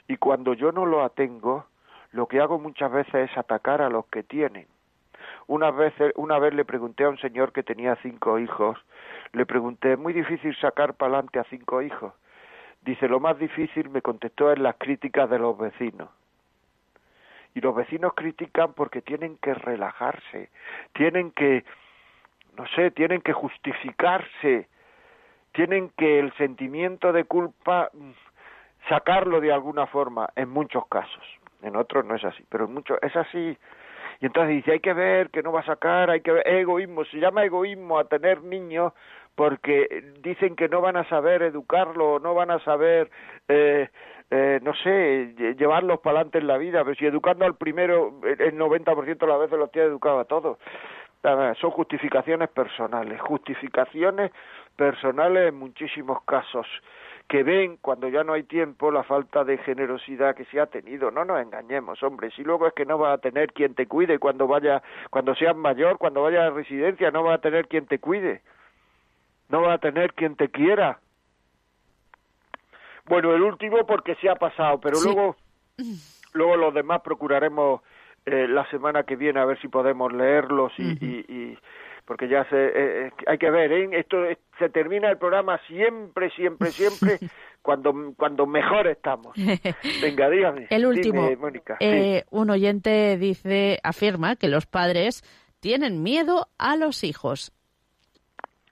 Y 0.07 0.17
cuando 0.17 0.53
yo 0.53 0.71
no 0.71 0.86
lo 0.86 1.03
atengo, 1.03 1.65
lo 2.11 2.27
que 2.27 2.39
hago 2.39 2.59
muchas 2.59 2.91
veces 2.91 3.29
es 3.29 3.38
atacar 3.38 3.81
a 3.81 3.89
los 3.89 4.05
que 4.07 4.23
tienen. 4.23 4.67
Una 5.47 5.71
vez, 5.71 5.93
una 6.15 6.39
vez 6.39 6.53
le 6.53 6.65
pregunté 6.65 7.03
a 7.03 7.09
un 7.09 7.17
señor 7.17 7.51
que 7.51 7.63
tenía 7.63 7.97
cinco 8.01 8.39
hijos, 8.39 8.77
le 9.33 9.45
pregunté, 9.45 9.93
¿es 9.93 9.99
muy 9.99 10.13
difícil 10.13 10.55
sacar 10.55 10.93
para 10.93 11.13
adelante 11.13 11.39
a 11.39 11.43
cinco 11.45 11.81
hijos? 11.81 12.13
Dice, 12.81 13.07
lo 13.07 13.19
más 13.19 13.38
difícil, 13.38 13.89
me 13.89 14.01
contestó, 14.01 14.51
es 14.51 14.59
las 14.59 14.75
críticas 14.77 15.29
de 15.29 15.39
los 15.39 15.57
vecinos 15.57 16.09
y 17.55 17.61
los 17.61 17.73
vecinos 17.73 18.13
critican 18.13 18.73
porque 18.73 19.01
tienen 19.01 19.37
que 19.37 19.53
relajarse, 19.53 20.49
tienen 20.93 21.31
que, 21.31 21.63
no 22.57 22.67
sé, 22.67 22.91
tienen 22.91 23.21
que 23.21 23.31
justificarse, 23.31 24.67
tienen 25.53 25.89
que 25.97 26.19
el 26.19 26.33
sentimiento 26.33 27.13
de 27.13 27.23
culpa 27.23 27.89
mm, 27.93 28.11
sacarlo 28.89 29.39
de 29.39 29.53
alguna 29.53 29.87
forma, 29.87 30.29
en 30.35 30.49
muchos 30.49 30.85
casos, 30.87 31.23
en 31.61 31.77
otros 31.77 32.05
no 32.05 32.15
es 32.15 32.25
así, 32.25 32.43
pero 32.49 32.65
en 32.65 32.73
muchos 32.73 32.99
es 33.01 33.15
así. 33.15 33.57
Y 34.22 34.28
entonces 34.28 34.55
dice, 34.55 34.74
hay 34.74 34.80
que 34.80 34.93
ver 34.93 35.30
que 35.30 35.43
no 35.43 35.51
va 35.51 35.61
a 35.61 35.66
sacar, 35.66 36.09
hay 36.09 36.22
que 36.22 36.32
ver, 36.32 36.47
egoísmo, 36.47 37.05
se 37.05 37.18
llama 37.18 37.43
egoísmo 37.43 37.99
a 37.99 38.05
tener 38.05 38.43
niños 38.43 38.93
porque 39.36 40.13
dicen 40.22 40.55
que 40.55 40.70
no 40.70 40.80
van 40.80 40.95
a 40.95 41.07
saber 41.09 41.41
educarlo, 41.41 42.20
no 42.20 42.34
van 42.34 42.51
a 42.51 42.59
saber 42.59 43.09
eh, 43.49 43.89
eh, 44.32 44.59
no 44.63 44.74
sé, 44.76 45.36
llevarlos 45.57 45.99
para 45.99 46.18
adelante 46.18 46.39
en 46.39 46.47
la 46.47 46.57
vida, 46.57 46.84
pero 46.84 46.95
si 46.95 47.05
educando 47.05 47.45
al 47.45 47.55
primero, 47.55 48.20
el 48.24 48.57
90% 48.57 49.18
de 49.18 49.28
las 49.28 49.39
veces 49.39 49.59
los 49.59 49.72
tiene 49.72 49.88
educado 49.88 50.20
a 50.20 50.26
todos. 50.26 50.57
Son 51.59 51.72
justificaciones 51.72 52.49
personales, 52.49 53.20
justificaciones 53.22 54.32
personales 54.76 55.49
en 55.49 55.55
muchísimos 55.55 56.24
casos, 56.24 56.68
que 57.28 57.43
ven 57.43 57.78
cuando 57.82 58.07
ya 58.07 58.23
no 58.23 58.34
hay 58.34 58.43
tiempo 58.43 58.91
la 58.91 59.03
falta 59.03 59.43
de 59.43 59.57
generosidad 59.59 60.36
que 60.36 60.45
se 60.45 60.59
ha 60.59 60.67
tenido. 60.67 61.11
No 61.11 61.26
nos 61.26 61.41
engañemos, 61.41 62.01
hombre, 62.03 62.32
si 62.32 62.43
luego 62.43 62.67
es 62.67 62.73
que 62.73 62.86
no 62.86 62.99
va 62.99 63.13
a 63.13 63.17
tener 63.17 63.51
quien 63.53 63.73
te 63.73 63.88
cuide 63.88 64.19
cuando 64.19 64.47
vaya, 64.47 64.84
cuando 65.09 65.34
seas 65.36 65.55
mayor, 65.55 65.97
cuando 65.97 66.21
vaya 66.21 66.41
a 66.41 66.49
la 66.49 66.55
residencia, 66.55 67.11
no 67.11 67.23
va 67.23 67.36
a 67.36 67.41
tener 67.41 67.67
quien 67.67 67.88
te 67.88 67.99
cuide, 67.99 68.41
no 69.49 69.61
va 69.61 69.73
a 69.73 69.78
tener 69.80 70.13
quien 70.13 70.36
te 70.36 70.49
quiera. 70.49 70.99
Bueno, 73.05 73.34
el 73.34 73.41
último 73.41 73.86
porque 73.86 74.15
se 74.15 74.30
ha 74.30 74.36
pasado, 74.36 74.80
pero 74.80 74.99
luego 75.01 75.36
luego 76.36 76.57
los 76.57 76.73
demás 76.73 77.01
procuraremos 77.01 77.82
eh, 78.26 78.47
la 78.47 78.69
semana 78.69 79.03
que 79.03 79.15
viene 79.15 79.39
a 79.39 79.45
ver 79.45 79.59
si 79.61 79.67
podemos 79.67 80.11
leerlos 80.13 80.71
y, 80.78 80.84
y, 80.84 81.57
porque 82.05 82.27
ya 82.27 82.47
se 82.49 82.55
eh, 82.57 83.11
hay 83.27 83.37
que 83.37 83.49
ver 83.49 83.71
¿eh? 83.71 83.89
esto 83.93 84.17
se 84.59 84.69
termina 84.69 85.09
el 85.09 85.17
programa 85.17 85.59
siempre 85.67 86.29
siempre 86.31 86.71
siempre 86.71 87.19
cuando 87.61 88.13
cuando 88.15 88.45
mejor 88.45 88.87
estamos 88.87 89.35
venga 90.01 90.29
dígame 90.29 90.67
el 90.69 90.85
último 90.85 91.29
un 92.31 92.49
oyente 92.49 93.17
dice 93.17 93.79
afirma 93.83 94.35
que 94.35 94.47
los 94.47 94.65
padres 94.65 95.23
tienen 95.59 96.03
miedo 96.03 96.47
a 96.57 96.75
los 96.75 97.03
hijos 97.03 97.51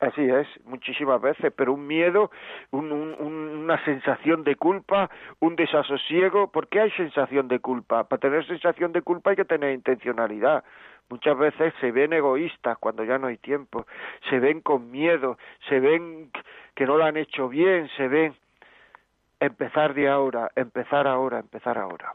Así 0.03 0.21
es, 0.21 0.47
muchísimas 0.65 1.21
veces, 1.21 1.53
pero 1.55 1.73
un 1.73 1.88
miedo, 1.88 2.29
una 2.71 3.81
sensación 3.86 4.43
de 4.43 4.57
culpa, 4.57 5.09
un 5.39 5.55
desasosiego. 5.55 6.51
¿Por 6.51 6.67
qué 6.67 6.81
hay 6.81 6.91
sensación 6.91 7.47
de 7.47 7.59
culpa? 7.59 8.03
Para 8.03 8.19
tener 8.19 8.45
sensación 8.45 8.91
de 8.91 9.01
culpa 9.01 9.29
hay 9.29 9.38
que 9.38 9.45
tener 9.45 9.71
intencionalidad. 9.71 10.65
Muchas 11.10 11.38
veces 11.38 11.74
se 11.80 11.91
ven 11.91 12.14
egoístas 12.14 12.78
cuando 12.80 13.04
ya 13.04 13.18
no 13.18 13.28
hay 13.28 13.38
tiempo, 13.38 13.86
se 14.30 14.39
ven 14.39 14.62
con 14.62 14.89
miedo, 14.89 15.38
se 15.70 15.80
ven 15.80 16.32
que 16.76 16.86
no 16.86 16.97
lo 16.97 17.06
han 17.06 17.18
hecho 17.18 17.49
bien, 17.49 17.89
se 17.97 18.08
ven 18.08 18.36
empezar 19.39 19.93
de 19.93 20.10
ahora, 20.10 20.49
empezar 20.56 21.08
ahora, 21.08 21.39
empezar 21.39 21.78
ahora. 21.78 22.14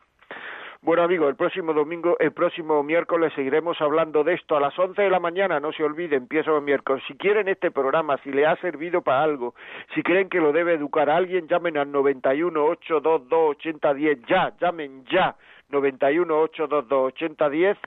Bueno, 0.80 1.02
amigo, 1.02 1.28
el 1.28 1.34
próximo 1.34 1.72
domingo, 1.72 2.16
el 2.20 2.30
próximo 2.30 2.84
miércoles 2.84 3.32
seguiremos 3.34 3.80
hablando 3.80 4.22
de 4.22 4.34
esto 4.34 4.56
a 4.56 4.60
las 4.60 4.78
11 4.78 5.02
de 5.02 5.10
la 5.10 5.18
mañana, 5.18 5.58
no 5.58 5.72
se 5.72 5.82
olvide, 5.82 6.14
empiezo 6.14 6.56
el 6.56 6.62
miércoles. 6.62 7.02
Si 7.08 7.14
quieren 7.14 7.48
este 7.48 7.72
programa, 7.72 8.16
si 8.22 8.30
le 8.30 8.46
ha 8.46 8.54
servido 8.56 9.02
para 9.02 9.24
algo, 9.24 9.56
si 9.94 10.04
creen 10.04 10.28
que 10.28 10.38
lo 10.38 10.52
debe 10.52 10.74
educar 10.74 11.10
a 11.10 11.16
alguien, 11.16 11.48
llamen 11.48 11.78
al 11.78 11.90
91 11.90 12.64
822 12.64 13.56
8010, 13.56 14.18
ya, 14.28 14.52
llamen 14.60 15.04
ya, 15.06 15.34
91 15.68 16.40
822 16.42 17.12
8010 17.12 17.78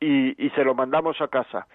y, 0.00 0.44
y 0.44 0.50
se 0.50 0.64
lo 0.64 0.74
mandamos 0.74 1.20
a 1.20 1.28
casa. 1.28 1.66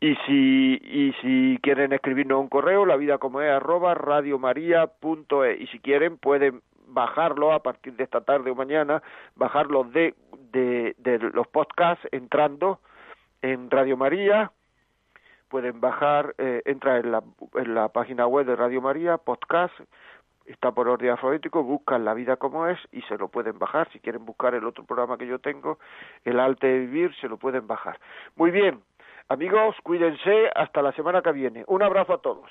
Y 0.00 0.14
si, 0.26 0.74
y 0.82 1.12
si 1.22 1.58
quieren 1.62 1.92
escribirnos 1.92 2.40
un 2.40 2.48
correo, 2.48 2.84
la 2.84 2.96
vida 2.96 3.18
como 3.18 3.40
es 3.40 3.50
arroba 3.50 3.94
radiomaria.es. 3.94 5.60
Y 5.60 5.66
si 5.68 5.78
quieren, 5.78 6.18
pueden 6.18 6.60
bajarlo 6.86 7.52
a 7.52 7.62
partir 7.62 7.94
de 7.94 8.04
esta 8.04 8.20
tarde 8.20 8.50
o 8.50 8.54
mañana, 8.54 9.02
bajarlo 9.36 9.84
de, 9.84 10.14
de, 10.52 10.94
de 10.98 11.18
los 11.18 11.46
podcasts 11.48 12.06
entrando 12.12 12.80
en 13.42 13.70
Radio 13.70 13.96
María, 13.96 14.52
pueden 15.48 15.80
bajar, 15.80 16.34
eh, 16.38 16.62
entra 16.64 16.98
en 16.98 17.12
la, 17.12 17.22
en 17.54 17.74
la 17.74 17.88
página 17.88 18.26
web 18.26 18.46
de 18.46 18.56
Radio 18.56 18.80
María, 18.80 19.18
podcast, 19.18 19.74
está 20.50 20.72
por 20.72 20.88
orden 20.88 21.10
alfabético, 21.10 21.62
buscan 21.62 22.04
La 22.04 22.14
vida 22.14 22.36
como 22.36 22.66
es 22.66 22.78
y 22.92 23.02
se 23.02 23.16
lo 23.16 23.28
pueden 23.28 23.58
bajar. 23.58 23.88
Si 23.92 24.00
quieren 24.00 24.24
buscar 24.24 24.54
el 24.54 24.64
otro 24.64 24.84
programa 24.84 25.18
que 25.18 25.26
yo 25.26 25.38
tengo, 25.38 25.78
El 26.24 26.40
arte 26.40 26.66
de 26.66 26.78
vivir, 26.80 27.14
se 27.20 27.28
lo 27.28 27.36
pueden 27.36 27.66
bajar. 27.66 27.98
Muy 28.36 28.50
bien, 28.50 28.80
amigos, 29.28 29.76
cuídense, 29.82 30.50
hasta 30.54 30.82
la 30.82 30.92
semana 30.92 31.22
que 31.22 31.32
viene. 31.32 31.64
Un 31.66 31.82
abrazo 31.82 32.14
a 32.14 32.18
todos. 32.18 32.50